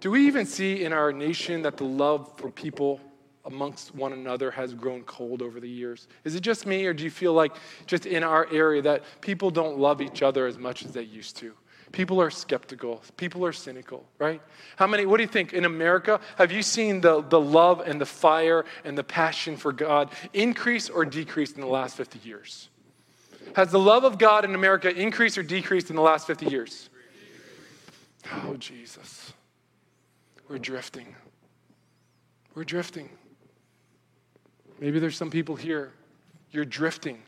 Do 0.00 0.10
we 0.10 0.26
even 0.26 0.44
see 0.44 0.84
in 0.84 0.92
our 0.92 1.12
nation 1.12 1.62
that 1.62 1.78
the 1.78 1.84
love 1.84 2.30
for 2.36 2.50
people 2.50 3.00
amongst 3.46 3.94
one 3.94 4.12
another 4.12 4.50
has 4.50 4.74
grown 4.74 5.02
cold 5.04 5.40
over 5.40 5.60
the 5.60 5.68
years? 5.68 6.08
Is 6.24 6.34
it 6.34 6.40
just 6.40 6.66
me, 6.66 6.84
or 6.86 6.92
do 6.92 7.04
you 7.04 7.10
feel 7.10 7.32
like 7.32 7.52
just 7.86 8.06
in 8.06 8.22
our 8.22 8.46
area 8.52 8.82
that 8.82 9.04
people 9.20 9.50
don't 9.50 9.78
love 9.78 10.02
each 10.02 10.22
other 10.22 10.46
as 10.46 10.58
much 10.58 10.84
as 10.84 10.92
they 10.92 11.02
used 11.02 11.36
to? 11.38 11.52
People 11.92 12.20
are 12.20 12.30
skeptical. 12.30 13.02
People 13.16 13.46
are 13.46 13.52
cynical, 13.52 14.04
right? 14.18 14.42
How 14.76 14.86
many, 14.86 15.06
what 15.06 15.18
do 15.18 15.22
you 15.22 15.28
think? 15.28 15.52
In 15.52 15.64
America, 15.64 16.20
have 16.36 16.50
you 16.50 16.62
seen 16.62 17.00
the, 17.00 17.22
the 17.22 17.40
love 17.40 17.80
and 17.80 18.00
the 18.00 18.06
fire 18.06 18.64
and 18.84 18.98
the 18.98 19.04
passion 19.04 19.56
for 19.56 19.72
God 19.72 20.10
increase 20.32 20.90
or 20.90 21.04
decrease 21.04 21.52
in 21.52 21.60
the 21.60 21.66
last 21.66 21.96
50 21.96 22.18
years? 22.28 22.68
Has 23.54 23.70
the 23.70 23.78
love 23.78 24.04
of 24.04 24.18
God 24.18 24.44
in 24.44 24.54
America 24.54 24.90
increased 24.90 25.38
or 25.38 25.42
decreased 25.42 25.88
in 25.88 25.96
the 25.96 26.02
last 26.02 26.26
50 26.26 26.46
years? 26.46 26.90
Oh, 28.44 28.56
Jesus. 28.56 29.32
We're 30.48 30.58
drifting. 30.58 31.14
We're 32.54 32.64
drifting. 32.64 33.08
Maybe 34.80 34.98
there's 34.98 35.16
some 35.16 35.30
people 35.30 35.56
here, 35.56 35.92
you're 36.50 36.64
drifting, 36.64 37.18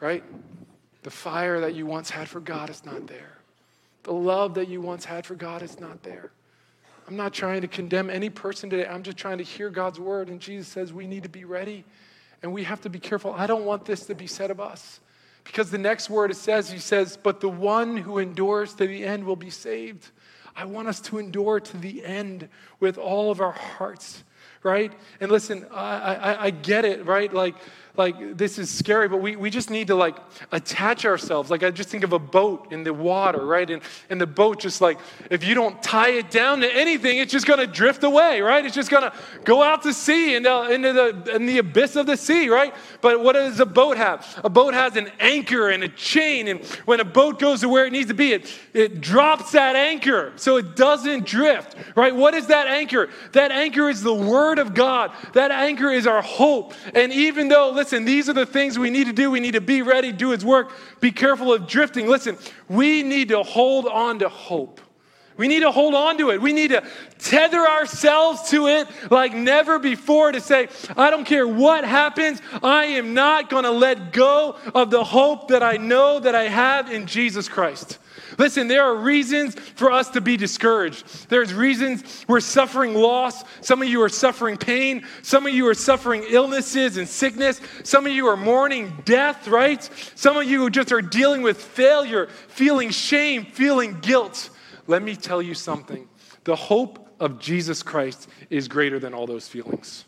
right? 0.00 0.24
The 1.02 1.10
fire 1.10 1.60
that 1.60 1.74
you 1.74 1.86
once 1.86 2.10
had 2.10 2.28
for 2.28 2.40
God 2.40 2.70
is 2.70 2.84
not 2.84 3.06
there. 3.06 3.38
The 4.02 4.12
love 4.12 4.54
that 4.54 4.68
you 4.68 4.80
once 4.80 5.04
had 5.04 5.24
for 5.24 5.34
God 5.34 5.62
is 5.62 5.80
not 5.80 6.02
there. 6.02 6.30
I'm 7.06 7.16
not 7.16 7.32
trying 7.32 7.60
to 7.60 7.68
condemn 7.68 8.08
any 8.08 8.30
person 8.30 8.70
today. 8.70 8.86
I'm 8.86 9.02
just 9.02 9.16
trying 9.16 9.38
to 9.38 9.44
hear 9.44 9.70
God's 9.70 10.00
word. 10.00 10.28
And 10.28 10.40
Jesus 10.40 10.68
says 10.68 10.92
we 10.92 11.06
need 11.06 11.22
to 11.22 11.28
be 11.28 11.44
ready 11.44 11.84
and 12.42 12.52
we 12.52 12.64
have 12.64 12.80
to 12.82 12.90
be 12.90 12.98
careful. 12.98 13.32
I 13.32 13.46
don't 13.46 13.64
want 13.64 13.84
this 13.84 14.06
to 14.06 14.14
be 14.14 14.26
said 14.26 14.50
of 14.50 14.60
us. 14.60 15.00
Because 15.44 15.70
the 15.70 15.78
next 15.78 16.08
word 16.08 16.30
it 16.30 16.36
says, 16.36 16.70
he 16.70 16.78
says, 16.78 17.18
but 17.22 17.40
the 17.40 17.48
one 17.48 17.98
who 17.98 18.18
endures 18.18 18.74
to 18.74 18.86
the 18.86 19.04
end 19.04 19.24
will 19.24 19.36
be 19.36 19.50
saved. 19.50 20.10
I 20.56 20.64
want 20.64 20.88
us 20.88 21.00
to 21.02 21.18
endure 21.18 21.60
to 21.60 21.76
the 21.76 22.04
end 22.04 22.48
with 22.80 22.96
all 22.96 23.30
of 23.30 23.40
our 23.40 23.52
hearts, 23.52 24.24
right? 24.64 24.92
And 25.20 25.30
listen, 25.30 25.66
I, 25.70 26.14
I, 26.14 26.44
I 26.46 26.50
get 26.50 26.84
it, 26.84 27.06
right? 27.06 27.32
Like, 27.32 27.54
like 27.96 28.36
this 28.36 28.58
is 28.58 28.70
scary, 28.70 29.08
but 29.08 29.18
we, 29.18 29.36
we 29.36 29.50
just 29.50 29.70
need 29.70 29.86
to 29.86 29.94
like 29.94 30.16
attach 30.50 31.04
ourselves. 31.04 31.48
Like 31.48 31.62
I 31.62 31.70
just 31.70 31.88
think 31.88 32.02
of 32.02 32.12
a 32.12 32.18
boat 32.18 32.72
in 32.72 32.82
the 32.82 32.92
water, 32.92 33.46
right? 33.46 33.70
And, 33.70 33.82
and 34.10 34.20
the 34.20 34.26
boat 34.26 34.58
just 34.58 34.80
like, 34.80 34.98
if 35.30 35.44
you 35.44 35.54
don't 35.54 35.80
tie 35.80 36.10
it 36.10 36.28
down 36.28 36.60
to 36.60 36.74
anything, 36.74 37.18
it's 37.18 37.30
just 37.30 37.46
gonna 37.46 37.68
drift 37.68 38.02
away, 38.02 38.40
right? 38.40 38.64
It's 38.64 38.74
just 38.74 38.90
gonna 38.90 39.12
go 39.44 39.62
out 39.62 39.82
to 39.84 39.92
sea 39.92 40.34
into, 40.34 40.52
uh, 40.52 40.68
into 40.70 40.92
the, 40.92 41.36
in 41.36 41.46
the 41.46 41.58
abyss 41.58 41.94
of 41.94 42.06
the 42.06 42.16
sea, 42.16 42.48
right? 42.48 42.74
But 43.00 43.22
what 43.22 43.34
does 43.34 43.60
a 43.60 43.66
boat 43.66 43.96
have? 43.96 44.26
A 44.42 44.50
boat 44.50 44.74
has 44.74 44.96
an 44.96 45.12
anchor 45.20 45.70
and 45.70 45.84
a 45.84 45.88
chain. 45.88 46.48
And 46.48 46.64
when 46.86 46.98
a 46.98 47.04
boat 47.04 47.38
goes 47.38 47.60
to 47.60 47.68
where 47.68 47.86
it 47.86 47.92
needs 47.92 48.08
to 48.08 48.14
be, 48.14 48.32
it, 48.32 48.52
it 48.72 49.00
drops 49.00 49.52
that 49.52 49.76
anchor 49.76 50.32
so 50.34 50.56
it 50.56 50.74
doesn't 50.74 51.26
drift, 51.26 51.76
right? 51.94 52.14
What 52.14 52.34
is 52.34 52.48
that 52.48 52.66
anchor? 52.66 53.08
That 53.32 53.52
anchor 53.52 53.88
is 53.88 54.02
the 54.02 54.14
word 54.14 54.58
of 54.58 54.74
God. 54.74 55.12
That 55.34 55.52
anchor 55.52 55.90
is 55.90 56.08
our 56.08 56.22
hope. 56.22 56.74
And 56.92 57.12
even 57.12 57.46
though, 57.46 57.72
listen, 57.84 58.06
these 58.06 58.30
are 58.30 58.32
the 58.32 58.46
things 58.46 58.78
we 58.78 58.88
need 58.88 59.08
to 59.08 59.12
do. 59.12 59.30
We 59.30 59.40
need 59.40 59.52
to 59.52 59.60
be 59.60 59.82
ready, 59.82 60.10
do 60.10 60.30
His 60.30 60.42
work, 60.42 60.72
be 61.00 61.10
careful 61.10 61.52
of 61.52 61.66
drifting. 61.66 62.08
Listen, 62.08 62.38
we 62.66 63.02
need 63.02 63.28
to 63.28 63.42
hold 63.42 63.86
on 63.86 64.20
to 64.20 64.28
hope, 64.30 64.80
We 65.36 65.48
need 65.48 65.60
to 65.60 65.70
hold 65.70 65.94
on 65.94 66.16
to 66.16 66.30
it. 66.30 66.40
We 66.40 66.54
need 66.54 66.68
to 66.68 66.82
tether 67.18 67.58
ourselves 67.58 68.48
to 68.50 68.68
it 68.68 68.88
like 69.10 69.34
never 69.34 69.78
before 69.78 70.32
to 70.32 70.40
say, 70.40 70.68
I 70.96 71.10
don't 71.10 71.26
care 71.26 71.46
what 71.46 71.84
happens, 71.84 72.40
I 72.62 72.86
am 72.86 73.12
not 73.12 73.50
going 73.50 73.64
to 73.64 73.70
let 73.70 74.14
go 74.14 74.56
of 74.74 74.90
the 74.90 75.04
hope 75.04 75.48
that 75.48 75.62
I 75.62 75.76
know 75.76 76.20
that 76.20 76.34
I 76.34 76.44
have 76.44 76.90
in 76.90 77.06
Jesus 77.06 77.50
Christ. 77.50 77.98
Listen, 78.38 78.68
there 78.68 78.82
are 78.82 78.96
reasons 78.96 79.54
for 79.54 79.92
us 79.92 80.10
to 80.10 80.20
be 80.20 80.36
discouraged. 80.36 81.28
There's 81.28 81.54
reasons 81.54 82.24
we're 82.28 82.40
suffering 82.40 82.94
loss. 82.94 83.44
Some 83.60 83.82
of 83.82 83.88
you 83.88 84.02
are 84.02 84.08
suffering 84.08 84.56
pain. 84.56 85.04
Some 85.22 85.46
of 85.46 85.54
you 85.54 85.66
are 85.68 85.74
suffering 85.74 86.24
illnesses 86.28 86.96
and 86.96 87.08
sickness. 87.08 87.60
Some 87.82 88.06
of 88.06 88.12
you 88.12 88.26
are 88.26 88.36
mourning 88.36 88.92
death, 89.04 89.48
right? 89.48 89.82
Some 90.14 90.36
of 90.36 90.44
you 90.44 90.68
just 90.70 90.92
are 90.92 91.02
dealing 91.02 91.42
with 91.42 91.60
failure, 91.62 92.26
feeling 92.48 92.90
shame, 92.90 93.44
feeling 93.46 94.00
guilt. 94.00 94.50
Let 94.86 95.02
me 95.02 95.16
tell 95.16 95.40
you 95.40 95.54
something 95.54 96.08
the 96.44 96.56
hope 96.56 97.08
of 97.20 97.38
Jesus 97.38 97.82
Christ 97.82 98.28
is 98.50 98.68
greater 98.68 98.98
than 98.98 99.14
all 99.14 99.26
those 99.26 99.48
feelings. 99.48 100.04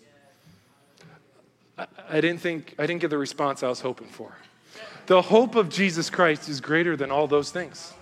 I, 1.78 1.86
I, 2.08 2.20
didn't 2.20 2.40
think, 2.40 2.74
I 2.78 2.86
didn't 2.86 3.00
get 3.00 3.10
the 3.10 3.18
response 3.18 3.62
I 3.62 3.68
was 3.68 3.80
hoping 3.80 4.08
for. 4.08 4.36
The 5.06 5.22
hope 5.22 5.54
of 5.54 5.68
Jesus 5.68 6.10
Christ 6.10 6.48
is 6.48 6.60
greater 6.60 6.96
than 6.96 7.10
all 7.10 7.26
those 7.26 7.50
things. 7.50 7.92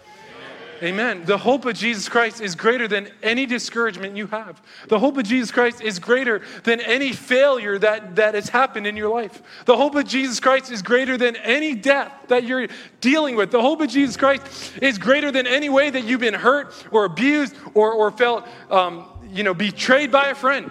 Amen. 0.85 1.25
The 1.25 1.39
hope 1.39 1.65
of 1.65 1.75
Jesus 1.75 2.11
Christ 2.11 2.43
is 2.43 2.55
greater 2.55 2.87
than 2.87 3.09
any 3.23 3.47
discouragement 3.47 4.19
you 4.19 4.27
have. 4.27 4.61
The 4.89 4.99
hope 4.99 5.17
of 5.17 5.25
Jesus 5.25 5.51
Christ 5.51 5.81
is 5.81 5.99
greater 5.99 6.43
than 6.63 6.79
any 6.81 7.15
failure 7.15 7.79
that, 7.79 8.17
that 8.17 8.35
has 8.35 8.51
happened 8.51 8.87
in 8.87 8.95
your 8.95 9.09
life. 9.09 9.43
The 9.65 9.79
hope 9.79 9.95
of 9.95 10.07
Jesus 10.07 10.41
Christ 10.41 10.71
is 10.71 10.83
greater 10.83 11.17
than 11.17 11.37
any 11.37 11.75
death 11.75 12.13
that 12.29 12.45
you're 12.45 12.69
dealing 13.01 13.35
with. 13.35 13.51
The 13.51 13.63
hope 13.63 13.81
of 13.81 13.89
Jesus 13.89 14.19
Christ 14.19 14.75
is 14.83 14.99
greater 14.99 15.33
than 15.33 15.47
any 15.47 15.71
way 15.71 15.89
that 15.89 16.05
you've 16.05 16.21
been 16.21 16.35
hurt 16.35 16.75
or 16.91 17.07
abused 17.07 17.57
or, 17.73 17.91
or 17.91 18.11
felt 18.11 18.47
um, 18.71 19.07
you 19.33 19.43
know, 19.43 19.55
betrayed 19.55 20.13
by 20.13 20.29
a 20.29 20.35
friend. 20.35 20.71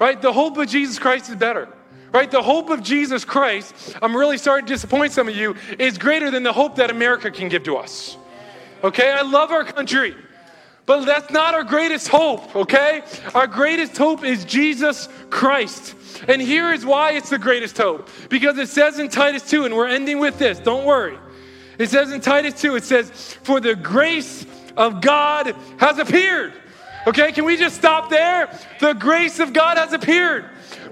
Right? 0.00 0.20
The 0.20 0.32
hope 0.32 0.56
of 0.56 0.68
Jesus 0.68 0.98
Christ 0.98 1.30
is 1.30 1.36
better 1.36 1.68
right? 2.12 2.30
The 2.30 2.40
hope 2.40 2.70
of 2.70 2.82
Jesus 2.82 3.26
Christ, 3.26 3.94
I'm 4.00 4.16
really 4.16 4.38
sorry 4.38 4.62
to 4.62 4.66
disappoint 4.66 5.12
some 5.12 5.28
of 5.28 5.36
you, 5.36 5.54
is 5.78 5.98
greater 5.98 6.30
than 6.30 6.44
the 6.44 6.52
hope 6.52 6.76
that 6.76 6.90
America 6.90 7.30
can 7.30 7.50
give 7.50 7.64
to 7.64 7.76
us. 7.76 8.16
Okay, 8.84 9.10
I 9.10 9.22
love 9.22 9.50
our 9.50 9.64
country. 9.64 10.14
But 10.86 11.04
that's 11.04 11.32
not 11.32 11.54
our 11.54 11.64
greatest 11.64 12.06
hope, 12.06 12.54
okay? 12.54 13.02
Our 13.34 13.48
greatest 13.48 13.96
hope 13.98 14.24
is 14.24 14.44
Jesus 14.44 15.08
Christ. 15.30 15.96
And 16.28 16.40
here 16.40 16.72
is 16.72 16.86
why 16.86 17.12
it's 17.12 17.28
the 17.28 17.38
greatest 17.38 17.76
hope. 17.76 18.08
Because 18.28 18.56
it 18.58 18.68
says 18.68 19.00
in 19.00 19.08
Titus 19.08 19.48
2, 19.50 19.64
and 19.64 19.74
we're 19.74 19.88
ending 19.88 20.20
with 20.20 20.38
this, 20.38 20.60
don't 20.60 20.84
worry. 20.84 21.18
It 21.78 21.90
says 21.90 22.12
in 22.12 22.20
Titus 22.20 22.60
2, 22.60 22.76
it 22.76 22.84
says, 22.84 23.10
For 23.42 23.58
the 23.58 23.74
grace 23.74 24.46
of 24.76 25.00
God 25.00 25.54
has 25.78 25.98
appeared. 25.98 26.52
Okay, 27.06 27.32
can 27.32 27.44
we 27.44 27.56
just 27.56 27.76
stop 27.76 28.08
there? 28.08 28.48
The 28.80 28.92
grace 28.92 29.40
of 29.40 29.52
God 29.52 29.78
has 29.78 29.92
appeared. 29.92 30.44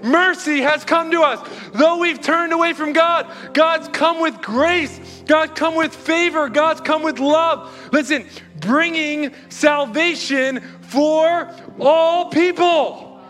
Mercy 0.03 0.61
has 0.61 0.83
come 0.85 1.11
to 1.11 1.21
us. 1.21 1.47
Though 1.73 1.97
we've 1.99 2.21
turned 2.21 2.53
away 2.53 2.73
from 2.73 2.93
God, 2.93 3.31
God's 3.53 3.87
come 3.89 4.21
with 4.21 4.41
grace. 4.41 5.23
God 5.25 5.55
come 5.55 5.75
with 5.75 5.95
favor. 5.95 6.49
God's 6.49 6.81
come 6.81 7.03
with 7.03 7.19
love. 7.19 7.89
Listen, 7.91 8.25
bringing 8.59 9.33
salvation 9.49 10.61
for 10.81 11.51
all 11.79 12.29
people. 12.29 13.21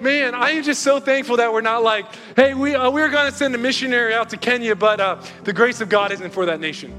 Man, 0.00 0.34
I 0.34 0.50
am 0.50 0.64
just 0.64 0.82
so 0.82 0.98
thankful 0.98 1.36
that 1.36 1.52
we're 1.52 1.60
not 1.60 1.82
like, 1.82 2.06
hey, 2.34 2.54
we, 2.54 2.74
uh, 2.74 2.90
we're 2.90 3.10
going 3.10 3.30
to 3.30 3.36
send 3.36 3.54
a 3.54 3.58
missionary 3.58 4.12
out 4.12 4.30
to 4.30 4.36
Kenya, 4.36 4.74
but 4.74 5.00
uh, 5.00 5.22
the 5.44 5.52
grace 5.52 5.80
of 5.80 5.88
God 5.88 6.10
isn't 6.10 6.32
for 6.32 6.46
that 6.46 6.60
nation. 6.60 6.92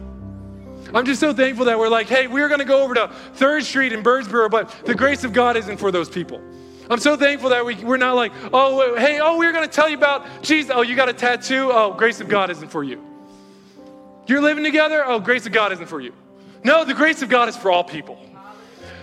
I'm 0.93 1.05
just 1.05 1.19
so 1.19 1.33
thankful 1.33 1.65
that 1.65 1.77
we're 1.77 1.89
like, 1.89 2.07
hey, 2.07 2.27
we're 2.27 2.47
going 2.47 2.59
to 2.59 2.65
go 2.65 2.83
over 2.83 2.93
to 2.93 3.11
3rd 3.35 3.63
Street 3.63 3.91
in 3.91 4.01
Birdsboro, 4.01 4.49
but 4.49 4.69
the 4.85 4.95
grace 4.95 5.23
of 5.23 5.33
God 5.33 5.57
isn't 5.57 5.77
for 5.77 5.91
those 5.91 6.09
people. 6.09 6.41
I'm 6.89 6.99
so 6.99 7.17
thankful 7.17 7.49
that 7.49 7.65
we, 7.65 7.75
we're 7.75 7.97
not 7.97 8.15
like, 8.15 8.31
oh, 8.53 8.95
hey, 8.95 9.19
oh, 9.19 9.37
we're 9.37 9.51
going 9.51 9.67
to 9.67 9.73
tell 9.73 9.89
you 9.89 9.97
about 9.97 10.43
Jesus. 10.43 10.71
Oh, 10.73 10.81
you 10.81 10.95
got 10.95 11.09
a 11.09 11.13
tattoo? 11.13 11.71
Oh, 11.71 11.93
grace 11.93 12.21
of 12.21 12.27
God 12.27 12.49
isn't 12.51 12.69
for 12.69 12.83
you. 12.83 13.03
You're 14.27 14.41
living 14.41 14.63
together? 14.63 15.03
Oh, 15.05 15.19
grace 15.19 15.45
of 15.45 15.51
God 15.51 15.71
isn't 15.71 15.87
for 15.87 15.99
you. 15.99 16.13
No, 16.63 16.85
the 16.85 16.93
grace 16.93 17.21
of 17.21 17.29
God 17.29 17.49
is 17.49 17.57
for 17.57 17.71
all 17.71 17.83
people. 17.83 18.19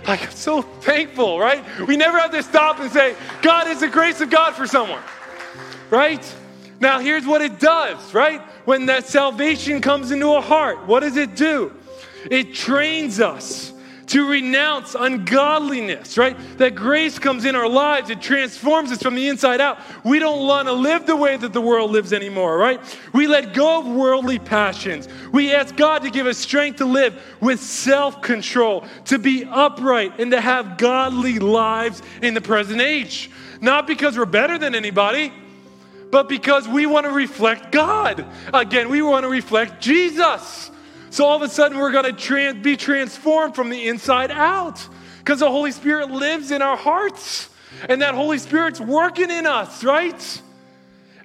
Like, 0.07 0.25
I'm 0.25 0.31
so 0.33 0.63
thankful, 0.63 1.39
right? 1.39 1.65
We 1.87 1.97
never 1.97 2.19
have 2.19 2.33
to 2.33 2.43
stop 2.43 2.81
and 2.81 2.91
say, 2.91 3.15
God 3.41 3.69
is 3.69 3.81
the 3.81 3.89
grace 3.89 4.21
of 4.21 4.31
God 4.31 4.55
for 4.55 4.67
someone, 4.67 5.03
right? 5.91 6.37
Now, 6.81 6.99
here's 6.99 7.25
what 7.25 7.41
it 7.41 7.61
does, 7.61 8.13
right? 8.13 8.41
When 8.65 8.87
that 8.87 9.07
salvation 9.07 9.81
comes 9.81 10.11
into 10.11 10.35
a 10.35 10.41
heart, 10.41 10.87
what 10.87 11.01
does 11.01 11.17
it 11.17 11.37
do? 11.37 11.73
It 12.31 12.55
trains 12.55 13.21
us 13.21 13.72
to 14.13 14.29
renounce 14.29 14.95
ungodliness, 14.95 16.19
right? 16.19 16.37
That 16.59 16.75
grace 16.75 17.19
comes 17.19 17.47
in 17.47 17.57
our 17.57 17.67
lives, 17.67 18.11
it 18.11 18.21
transforms 18.21 18.93
us 18.93 19.03
from 19.03 19.15
the 19.15 19.27
inside 19.27 19.59
out. 19.59 19.79
We 20.05 20.19
don't 20.19 20.47
want 20.47 20.69
to 20.69 20.75
live 20.75 21.07
the 21.07 21.17
way 21.17 21.39
that 21.39 21.55
the 21.55 21.63
world 21.63 21.93
lives 21.93 22.13
anymore, 22.13 22.59
right? 22.59 22.79
We 23.15 23.27
let 23.27 23.55
go 23.55 23.79
of 23.79 23.87
worldly 23.87 24.39
passions. 24.39 25.09
We 25.33 25.55
ask 25.55 25.75
God 25.77 26.03
to 26.03 26.11
give 26.11 26.27
us 26.27 26.37
strength 26.37 26.77
to 26.77 26.85
live 26.85 27.23
with 27.41 27.59
self 27.59 28.21
control, 28.21 28.85
to 29.07 29.19
be 29.19 29.47
upright, 29.47 30.21
and 30.21 30.31
to 30.33 30.43
have 30.43 30.77
godly 30.77 31.39
lives 31.39 32.03
in 32.21 32.35
the 32.35 32.43
present 32.43 32.83
age. 32.83 33.31
Not 33.63 33.87
because 33.87 34.19
we're 34.19 34.27
better 34.27 34.59
than 34.59 34.75
anybody, 34.75 35.33
but 36.11 36.29
because 36.29 36.69
we 36.69 36.85
want 36.85 37.07
to 37.07 37.13
reflect 37.13 37.73
God. 37.73 38.27
Again, 38.53 38.91
we 38.91 39.01
want 39.01 39.25
to 39.25 39.31
reflect 39.31 39.81
Jesus. 39.81 40.71
So 41.13 41.27
all 41.27 41.37
of 41.37 41.43
a 41.43 41.49
sudden, 41.51 41.77
we're 41.77 41.93
going 41.93 42.17
to 42.17 42.55
be 42.55 42.75
transformed 42.75 43.55
from 43.55 43.69
the 43.69 43.87
inside 43.89 44.31
out 44.31 44.89
because 45.19 45.41
the 45.41 45.51
Holy 45.51 45.71
Spirit 45.71 46.11
lives 46.11 46.51
in 46.51 46.63
our 46.63 46.75
hearts 46.75 47.51
and 47.87 48.01
that 48.01 48.15
Holy 48.15 48.39
Spirit's 48.39 48.81
working 48.81 49.31
in 49.31 49.47
us, 49.47 49.85
right? 49.85 50.43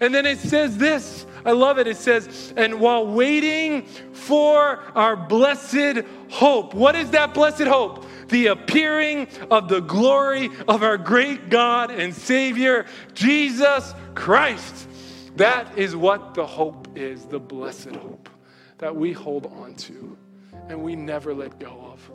And 0.02 0.14
then 0.14 0.26
it 0.26 0.40
says 0.40 0.78
this. 0.78 1.26
I 1.46 1.54
love 1.54 1.80
it. 1.80 1.88
It 1.88 1.96
says, 1.96 2.54
and 2.58 2.82
while 2.82 3.08
waiting 3.08 3.84
for 4.12 4.84
our 4.94 5.16
blessed 5.16 6.04
hope. 6.32 6.74
What 6.74 6.98
is 6.98 7.12
that 7.12 7.34
blessed 7.34 7.62
hope? 7.62 8.06
The 8.28 8.48
appearing 8.48 9.30
of 9.50 9.70
the 9.70 9.80
glory 9.80 10.50
of 10.68 10.84
our 10.84 10.98
great 10.98 11.50
God 11.50 11.92
and 11.92 12.14
Savior, 12.14 12.88
Jesus 13.14 13.94
Christ. 14.16 14.90
That 15.38 15.78
is 15.78 15.96
what 15.96 16.34
the 16.34 16.46
hope 16.46 16.90
is, 16.98 17.24
the 17.24 17.40
blessed 17.40 17.96
hope 17.96 18.27
that 18.78 18.96
we 18.96 19.12
hold 19.12 19.46
on 19.46 19.76
to 19.76 20.18
and 20.70 20.82
we 20.82 20.96
never 20.96 21.34
let 21.34 21.60
go 21.60 21.94
of. 21.94 22.12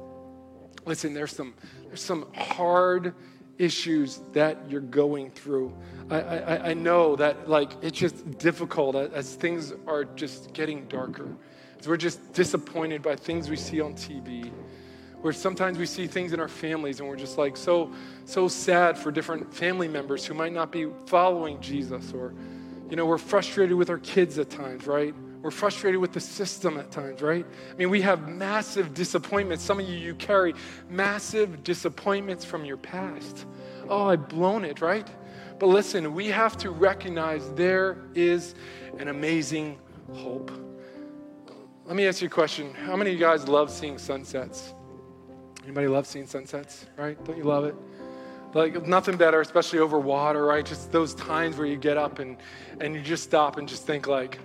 Listen, 0.86 1.14
there's 1.14 1.34
some, 1.34 1.54
there's 1.86 2.02
some 2.02 2.26
hard 2.34 3.14
issues 3.58 4.20
that 4.32 4.58
you're 4.68 4.80
going 4.80 5.30
through. 5.30 5.72
I, 6.10 6.20
I, 6.20 6.70
I 6.70 6.74
know 6.74 7.16
that 7.16 7.48
like 7.48 7.72
it's 7.82 7.98
just 7.98 8.38
difficult 8.38 8.96
as 8.96 9.34
things 9.34 9.72
are 9.86 10.04
just 10.04 10.52
getting 10.52 10.86
darker. 10.88 11.28
As 11.78 11.88
we're 11.88 11.96
just 11.96 12.32
disappointed 12.32 13.02
by 13.02 13.16
things 13.16 13.50
we 13.50 13.56
see 13.56 13.80
on 13.80 13.94
TV. 13.94 14.50
Where 15.20 15.32
sometimes 15.32 15.78
we 15.78 15.86
see 15.86 16.08
things 16.08 16.32
in 16.32 16.40
our 16.40 16.48
families 16.48 16.98
and 16.98 17.08
we're 17.08 17.16
just 17.16 17.38
like 17.38 17.56
so 17.56 17.92
so 18.24 18.48
sad 18.48 18.98
for 18.98 19.12
different 19.12 19.54
family 19.54 19.86
members 19.86 20.24
who 20.26 20.34
might 20.34 20.52
not 20.52 20.72
be 20.72 20.88
following 21.06 21.60
Jesus 21.60 22.12
or 22.12 22.34
you 22.90 22.96
know 22.96 23.06
we're 23.06 23.18
frustrated 23.18 23.76
with 23.76 23.88
our 23.88 23.98
kids 23.98 24.38
at 24.38 24.50
times, 24.50 24.88
right? 24.88 25.14
We're 25.42 25.50
frustrated 25.50 26.00
with 26.00 26.12
the 26.12 26.20
system 26.20 26.78
at 26.78 26.92
times, 26.92 27.20
right? 27.20 27.44
I 27.70 27.74
mean, 27.74 27.90
we 27.90 28.00
have 28.02 28.28
massive 28.28 28.94
disappointments. 28.94 29.64
Some 29.64 29.80
of 29.80 29.88
you, 29.88 29.96
you 29.96 30.14
carry 30.14 30.54
massive 30.88 31.64
disappointments 31.64 32.44
from 32.44 32.64
your 32.64 32.76
past. 32.76 33.46
Oh, 33.88 34.06
I've 34.06 34.28
blown 34.28 34.64
it, 34.64 34.80
right? 34.80 35.08
But 35.58 35.66
listen, 35.66 36.14
we 36.14 36.28
have 36.28 36.56
to 36.58 36.70
recognize 36.70 37.52
there 37.54 37.98
is 38.14 38.54
an 38.98 39.08
amazing 39.08 39.78
hope. 40.14 40.52
Let 41.86 41.96
me 41.96 42.06
ask 42.06 42.22
you 42.22 42.28
a 42.28 42.30
question. 42.30 42.72
How 42.74 42.94
many 42.94 43.10
of 43.10 43.14
you 43.14 43.20
guys 43.20 43.48
love 43.48 43.68
seeing 43.68 43.98
sunsets? 43.98 44.72
Anybody 45.64 45.88
love 45.88 46.06
seeing 46.06 46.26
sunsets, 46.26 46.86
right? 46.96 47.22
Don't 47.24 47.36
you 47.36 47.44
love 47.44 47.64
it? 47.64 47.74
Like 48.54 48.86
nothing 48.86 49.16
better, 49.16 49.40
especially 49.40 49.80
over 49.80 49.98
water, 49.98 50.44
right? 50.44 50.64
Just 50.64 50.92
those 50.92 51.14
times 51.14 51.56
where 51.56 51.66
you 51.66 51.76
get 51.76 51.96
up 51.96 52.20
and, 52.20 52.36
and 52.80 52.94
you 52.94 53.00
just 53.00 53.24
stop 53.24 53.56
and 53.56 53.68
just 53.68 53.86
think 53.86 54.06
like, 54.06 54.38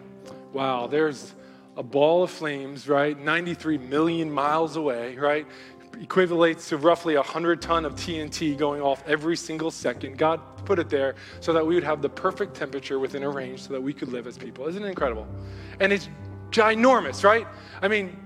wow, 0.54 0.88
there's 0.88 1.34
a 1.76 1.84
ball 1.84 2.24
of 2.24 2.32
flames, 2.32 2.90
right? 2.90 3.18
93 3.18 3.78
million 3.78 4.32
miles 4.32 4.76
away, 4.76 5.16
right? 5.16 5.46
Equivalates 5.94 6.68
to 6.70 6.78
roughly 6.78 7.16
100 7.16 7.62
ton 7.62 7.86
of 7.86 7.94
TNT 7.96 8.58
going 8.58 8.82
off 8.82 9.04
every 9.08 9.36
single 9.36 9.72
second. 9.72 10.18
God 10.18 10.40
put 10.66 10.80
it 10.80 10.90
there 10.90 11.16
so 11.40 11.54
that 11.54 11.66
we 11.66 11.76
would 11.76 11.84
have 11.84 12.02
the 12.02 12.10
perfect 12.10 12.56
temperature 12.56 13.00
within 13.00 13.24
a 13.24 13.30
range 13.30 13.62
so 13.62 13.74
that 13.74 13.82
we 13.82 13.94
could 13.94 14.10
live 14.10 14.28
as 14.28 14.38
people. 14.38 14.68
Isn't 14.68 14.84
it 14.84 14.88
incredible? 14.88 15.28
And 15.80 15.94
it's 15.94 16.10
ginormous, 16.50 17.24
right? 17.24 17.48
I 17.82 17.88
mean, 17.88 18.18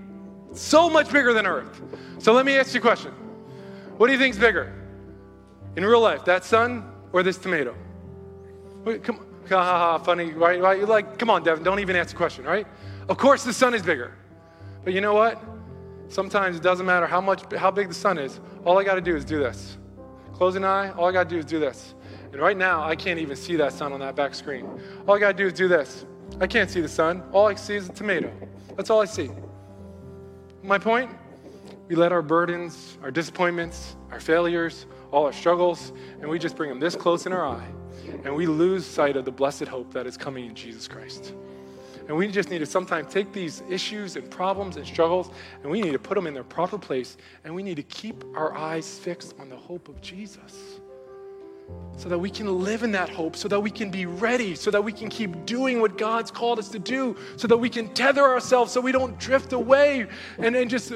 so 0.52 0.88
much 0.90 1.10
bigger 1.10 1.32
than 1.32 1.46
Earth. 1.46 1.80
So 2.18 2.32
let 2.32 2.46
me 2.46 2.56
ask 2.56 2.74
you 2.74 2.80
a 2.80 2.82
question. 2.82 3.12
What 3.96 4.06
do 4.06 4.12
you 4.12 4.18
think 4.18 4.34
is 4.34 4.40
bigger 4.40 4.72
in 5.76 5.84
real 5.84 6.00
life, 6.00 6.24
that 6.24 6.44
sun 6.44 6.90
or 7.12 7.22
this 7.22 7.38
tomato? 7.38 7.74
Wait, 8.84 9.02
come, 9.02 9.24
ha 9.48 9.62
ha 9.62 9.78
ha, 9.78 9.98
funny, 9.98 10.32
right? 10.32 10.60
right? 10.60 10.78
You're 10.78 10.86
like, 10.86 11.18
come 11.18 11.30
on, 11.30 11.42
Devin, 11.42 11.64
don't 11.64 11.80
even 11.80 11.96
ask 11.96 12.10
the 12.10 12.16
question, 12.16 12.44
right? 12.44 12.66
Of 13.08 13.18
course 13.18 13.44
the 13.44 13.52
sun 13.52 13.74
is 13.74 13.82
bigger. 13.82 14.14
But 14.84 14.92
you 14.92 15.00
know 15.00 15.14
what? 15.14 15.42
Sometimes 16.08 16.56
it 16.56 16.62
doesn't 16.62 16.86
matter 16.86 17.06
how 17.06 17.20
much 17.20 17.42
how 17.54 17.70
big 17.70 17.88
the 17.88 17.94
sun 17.94 18.18
is. 18.18 18.40
All 18.64 18.78
I 18.78 18.84
got 18.84 18.96
to 18.96 19.00
do 19.00 19.16
is 19.16 19.24
do 19.24 19.38
this. 19.38 19.78
Close 20.34 20.56
an 20.56 20.64
eye, 20.64 20.90
all 20.92 21.06
I 21.06 21.12
got 21.12 21.28
to 21.28 21.34
do 21.34 21.38
is 21.38 21.44
do 21.44 21.58
this. 21.58 21.94
And 22.32 22.40
right 22.40 22.56
now, 22.56 22.82
I 22.82 22.96
can't 22.96 23.18
even 23.18 23.36
see 23.36 23.56
that 23.56 23.72
sun 23.72 23.92
on 23.92 24.00
that 24.00 24.16
back 24.16 24.34
screen. 24.34 24.66
All 25.06 25.14
I 25.14 25.18
got 25.18 25.28
to 25.28 25.34
do 25.34 25.46
is 25.46 25.52
do 25.52 25.68
this. 25.68 26.06
I 26.40 26.46
can't 26.46 26.70
see 26.70 26.80
the 26.80 26.88
sun. 26.88 27.22
All 27.32 27.46
I 27.46 27.54
see 27.54 27.76
is 27.76 27.88
a 27.88 27.92
tomato. 27.92 28.32
That's 28.76 28.88
all 28.90 29.00
I 29.00 29.04
see. 29.04 29.30
My 30.62 30.78
point? 30.78 31.10
We 31.88 31.96
let 31.96 32.10
our 32.10 32.22
burdens, 32.22 32.96
our 33.02 33.10
disappointments, 33.10 33.96
our 34.10 34.20
failures, 34.20 34.86
all 35.10 35.26
our 35.26 35.32
struggles, 35.32 35.92
and 36.20 36.28
we 36.30 36.38
just 36.38 36.56
bring 36.56 36.70
them 36.70 36.80
this 36.80 36.96
close 36.96 37.26
in 37.26 37.32
our 37.32 37.46
eye. 37.46 37.68
And 38.24 38.34
we 38.34 38.46
lose 38.46 38.86
sight 38.86 39.16
of 39.16 39.24
the 39.24 39.32
blessed 39.32 39.64
hope 39.64 39.92
that 39.92 40.06
is 40.06 40.16
coming 40.16 40.46
in 40.46 40.54
Jesus 40.54 40.86
Christ. 40.88 41.34
And 42.08 42.16
we 42.16 42.28
just 42.28 42.50
need 42.50 42.58
to 42.58 42.66
sometimes 42.66 43.12
take 43.12 43.32
these 43.32 43.62
issues 43.70 44.16
and 44.16 44.28
problems 44.30 44.76
and 44.76 44.86
struggles 44.86 45.30
and 45.62 45.70
we 45.70 45.80
need 45.80 45.92
to 45.92 45.98
put 45.98 46.16
them 46.16 46.26
in 46.26 46.34
their 46.34 46.44
proper 46.44 46.78
place 46.78 47.16
and 47.44 47.54
we 47.54 47.62
need 47.62 47.76
to 47.76 47.82
keep 47.84 48.24
our 48.34 48.54
eyes 48.54 48.98
fixed 48.98 49.34
on 49.38 49.48
the 49.48 49.56
hope 49.56 49.88
of 49.88 50.00
Jesus 50.00 50.80
so 51.96 52.08
that 52.08 52.18
we 52.18 52.30
can 52.30 52.64
live 52.64 52.82
in 52.82 52.90
that 52.92 53.08
hope, 53.08 53.36
so 53.36 53.48
that 53.48 53.60
we 53.60 53.70
can 53.70 53.90
be 53.90 54.06
ready, 54.06 54.54
so 54.54 54.70
that 54.70 54.82
we 54.82 54.92
can 54.92 55.08
keep 55.08 55.46
doing 55.46 55.80
what 55.80 55.96
God's 55.96 56.30
called 56.30 56.58
us 56.58 56.68
to 56.70 56.78
do, 56.78 57.16
so 57.36 57.46
that 57.46 57.56
we 57.56 57.68
can 57.68 57.88
tether 57.94 58.22
ourselves 58.22 58.72
so 58.72 58.80
we 58.80 58.92
don't 58.92 59.18
drift 59.20 59.52
away 59.52 60.06
and, 60.38 60.56
and 60.56 60.68
just 60.68 60.92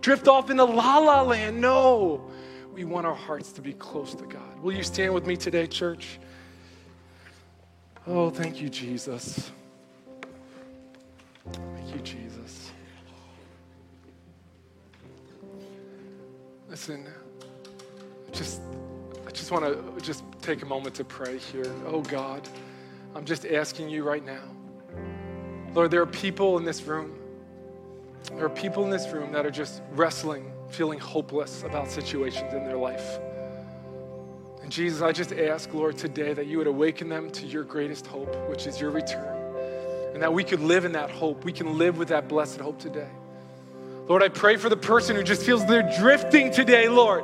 drift 0.00 0.28
off 0.28 0.50
into 0.50 0.64
la 0.64 0.98
la 0.98 1.22
land. 1.22 1.60
No, 1.60 2.24
we 2.72 2.84
want 2.84 3.06
our 3.06 3.14
hearts 3.14 3.52
to 3.52 3.62
be 3.62 3.74
close 3.74 4.14
to 4.14 4.24
God. 4.24 4.60
Will 4.62 4.72
you 4.72 4.82
stand 4.82 5.12
with 5.12 5.26
me 5.26 5.36
today, 5.36 5.66
church? 5.66 6.18
Oh, 8.08 8.30
thank 8.30 8.60
you, 8.60 8.68
Jesus. 8.68 9.50
Thank 11.52 11.92
you, 11.92 12.00
Jesus. 12.00 12.70
Listen, 16.68 17.06
just 18.32 18.60
I 19.26 19.30
just 19.30 19.50
want 19.50 19.64
to 19.64 20.04
just 20.04 20.22
take 20.40 20.62
a 20.62 20.66
moment 20.66 20.94
to 20.96 21.04
pray 21.04 21.38
here. 21.38 21.72
Oh 21.86 22.00
God, 22.00 22.48
I'm 23.16 23.24
just 23.24 23.44
asking 23.44 23.88
you 23.88 24.04
right 24.04 24.24
now. 24.24 24.42
Lord, 25.74 25.90
there 25.90 26.02
are 26.02 26.06
people 26.06 26.58
in 26.58 26.64
this 26.64 26.82
room. 26.82 27.18
There 28.32 28.44
are 28.44 28.50
people 28.50 28.84
in 28.84 28.90
this 28.90 29.08
room 29.08 29.32
that 29.32 29.44
are 29.44 29.50
just 29.50 29.82
wrestling, 29.92 30.52
feeling 30.68 31.00
hopeless 31.00 31.64
about 31.64 31.90
situations 31.90 32.54
in 32.54 32.64
their 32.64 32.76
life. 32.76 33.18
And 34.66 34.72
Jesus, 34.72 35.00
I 35.00 35.12
just 35.12 35.32
ask, 35.32 35.72
Lord, 35.72 35.96
today 35.96 36.34
that 36.34 36.48
you 36.48 36.58
would 36.58 36.66
awaken 36.66 37.08
them 37.08 37.30
to 37.30 37.46
your 37.46 37.62
greatest 37.62 38.04
hope, 38.04 38.34
which 38.48 38.66
is 38.66 38.80
your 38.80 38.90
return 38.90 39.36
and 40.12 40.20
that 40.20 40.34
we 40.34 40.42
could 40.42 40.58
live 40.58 40.84
in 40.84 40.90
that 40.92 41.08
hope. 41.08 41.44
We 41.44 41.52
can 41.52 41.78
live 41.78 41.98
with 41.98 42.08
that 42.08 42.26
blessed 42.26 42.58
hope 42.58 42.80
today. 42.80 43.06
Lord, 44.08 44.24
I 44.24 44.28
pray 44.28 44.56
for 44.56 44.68
the 44.68 44.76
person 44.76 45.14
who 45.14 45.22
just 45.22 45.44
feels 45.46 45.64
they're 45.66 45.88
drifting 46.00 46.50
today, 46.50 46.88
Lord. 46.88 47.22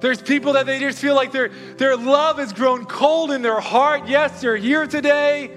There's 0.00 0.20
people 0.20 0.52
that 0.52 0.66
they 0.66 0.78
just 0.78 0.98
feel 0.98 1.14
like 1.14 1.32
their, 1.32 1.48
their 1.78 1.96
love 1.96 2.36
has 2.36 2.52
grown 2.52 2.84
cold 2.84 3.30
in 3.30 3.40
their 3.40 3.60
heart. 3.60 4.06
Yes, 4.06 4.42
they're 4.42 4.58
here 4.58 4.86
today, 4.86 5.56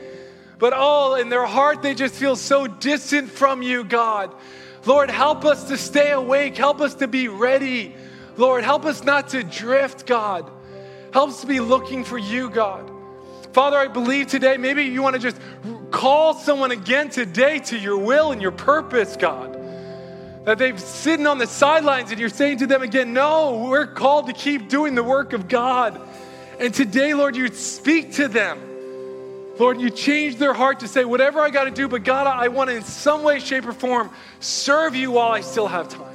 but 0.60 0.72
all 0.72 1.16
in 1.16 1.28
their 1.28 1.46
heart, 1.46 1.82
they 1.82 1.94
just 1.94 2.16
feel 2.16 2.38
so 2.38 2.68
distant 2.68 3.30
from 3.30 3.62
you, 3.62 3.84
God. 3.84 4.34
Lord, 4.86 5.10
help 5.10 5.44
us 5.44 5.66
to 5.66 5.78
stay 5.78 6.12
awake. 6.12 6.56
Help 6.56 6.80
us 6.80 6.96
to 6.96 7.08
be 7.10 7.28
ready. 7.28 7.94
Lord, 8.38 8.64
help 8.64 8.86
us 8.86 9.04
not 9.04 9.28
to 9.32 9.44
drift, 9.44 10.06
God. 10.06 10.50
Help 11.14 11.30
us 11.30 11.42
to 11.42 11.48
be 11.48 11.60
looking 11.60 12.04
for 12.04 12.18
you, 12.18 12.50
God. 12.50 12.92
Father, 13.54 13.78
I 13.78 13.88
believe 13.88 14.28
today, 14.28 14.58
maybe 14.58 14.84
you 14.84 15.02
want 15.02 15.16
to 15.16 15.22
just 15.22 15.40
call 15.90 16.34
someone 16.34 16.72
again 16.72 17.10
today 17.10 17.60
to 17.60 17.78
your 17.78 17.98
will 17.98 18.32
and 18.32 18.42
your 18.42 18.52
purpose, 18.52 19.16
God. 19.16 19.54
That 20.46 20.58
they've 20.58 20.80
sitting 20.80 21.28
on 21.28 21.40
the 21.40 21.48
sidelines 21.48 22.12
and 22.12 22.20
you're 22.20 22.30
saying 22.30 22.60
to 22.60 22.68
them 22.68 22.82
again, 22.82 23.14
no, 23.14 23.68
we're 23.70 23.88
called 23.88 24.28
to 24.28 24.34
keep 24.34 24.70
doing 24.70 24.96
the 24.96 25.04
work 25.04 25.34
of 25.34 25.48
God. 25.48 26.00
And 26.60 26.74
today, 26.74 27.14
Lord, 27.14 27.36
you 27.36 27.48
speak 27.48 28.14
to 28.14 28.28
them. 28.28 28.62
Lord, 29.60 29.82
you 29.82 29.90
change 29.90 30.36
their 30.36 30.54
heart 30.54 30.82
to 30.82 30.88
say, 30.88 31.04
whatever 31.04 31.40
I 31.40 31.50
got 31.50 31.64
to 31.64 31.72
do, 31.72 31.88
but 31.88 32.04
God, 32.04 32.28
I 32.28 32.48
want 32.50 32.70
to 32.70 32.76
in 32.76 32.84
some 32.84 33.24
way, 33.24 33.40
shape, 33.40 33.66
or 33.66 33.74
form 33.74 34.12
serve 34.40 34.96
you 34.96 35.12
while 35.12 35.32
I 35.32 35.42
still 35.42 35.68
have 35.68 35.90
time. 35.90 36.07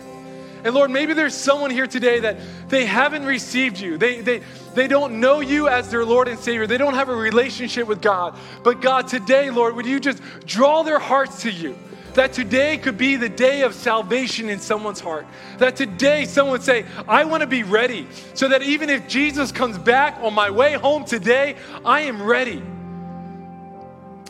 And 0.64 0.74
Lord, 0.74 0.90
maybe 0.90 1.12
there's 1.12 1.34
someone 1.34 1.70
here 1.70 1.86
today 1.86 2.20
that 2.20 2.36
they 2.68 2.86
haven't 2.86 3.24
received 3.24 3.80
you. 3.80 3.98
They, 3.98 4.20
they, 4.20 4.42
they 4.74 4.86
don't 4.86 5.18
know 5.18 5.40
you 5.40 5.68
as 5.68 5.90
their 5.90 6.04
Lord 6.04 6.28
and 6.28 6.38
Savior. 6.38 6.66
They 6.66 6.78
don't 6.78 6.94
have 6.94 7.08
a 7.08 7.14
relationship 7.14 7.88
with 7.88 8.00
God. 8.00 8.38
But 8.62 8.80
God, 8.80 9.08
today, 9.08 9.50
Lord, 9.50 9.74
would 9.74 9.86
you 9.86 9.98
just 9.98 10.22
draw 10.46 10.82
their 10.82 11.00
hearts 11.00 11.42
to 11.42 11.50
you? 11.50 11.76
That 12.14 12.32
today 12.32 12.76
could 12.76 12.98
be 12.98 13.16
the 13.16 13.28
day 13.28 13.62
of 13.62 13.74
salvation 13.74 14.50
in 14.50 14.60
someone's 14.60 15.00
heart. 15.00 15.26
That 15.58 15.76
today 15.76 16.26
someone 16.26 16.52
would 16.52 16.62
say, 16.62 16.84
I 17.08 17.24
want 17.24 17.40
to 17.40 17.46
be 17.46 17.62
ready. 17.62 18.06
So 18.34 18.48
that 18.48 18.62
even 18.62 18.90
if 18.90 19.08
Jesus 19.08 19.50
comes 19.50 19.78
back 19.78 20.18
on 20.20 20.34
my 20.34 20.50
way 20.50 20.74
home 20.74 21.04
today, 21.04 21.56
I 21.84 22.02
am 22.02 22.22
ready. 22.22 22.62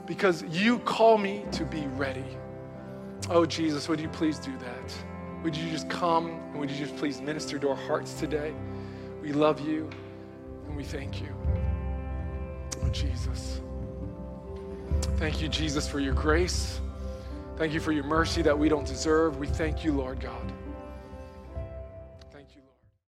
Because 0.07 0.45
you 0.45 0.79
call 0.81 1.19
me 1.19 1.45
to 1.53 1.65
be 1.65 1.87
ready. 1.89 2.25
Oh, 3.29 3.45
Jesus, 3.45 3.89
would 3.89 4.01
you 4.01 4.09
please 4.09 4.39
do 4.39 4.53
that? 4.59 5.12
Would 5.43 5.57
you 5.57 5.69
just 5.71 5.89
come 5.89 6.31
and 6.31 6.61
would 6.61 6.71
you 6.71 6.77
just 6.77 6.97
please 6.97 7.21
minister 7.21 7.59
to 7.59 7.71
our 7.71 7.77
hearts 7.77 8.15
today? 8.15 8.55
We 9.21 9.33
love 9.33 9.61
you 9.61 9.91
and 10.67 10.77
we 10.77 10.85
thank 10.85 11.21
you. 11.21 11.29
Oh, 12.83 12.89
Jesus. 12.89 13.61
Thank 15.17 15.43
you, 15.43 15.49
Jesus, 15.49 15.89
for 15.89 15.99
your 15.99 16.15
grace. 16.15 16.81
Thank 17.57 17.73
you 17.73 17.81
for 17.81 17.93
your 17.93 18.05
mercy 18.05 18.43
that 18.43 18.57
we 18.57 18.69
don't 18.69 18.87
deserve. 18.87 19.39
We 19.39 19.47
thank 19.47 19.85
you, 19.85 19.93
Lord 19.93 20.21
God. 20.21 20.53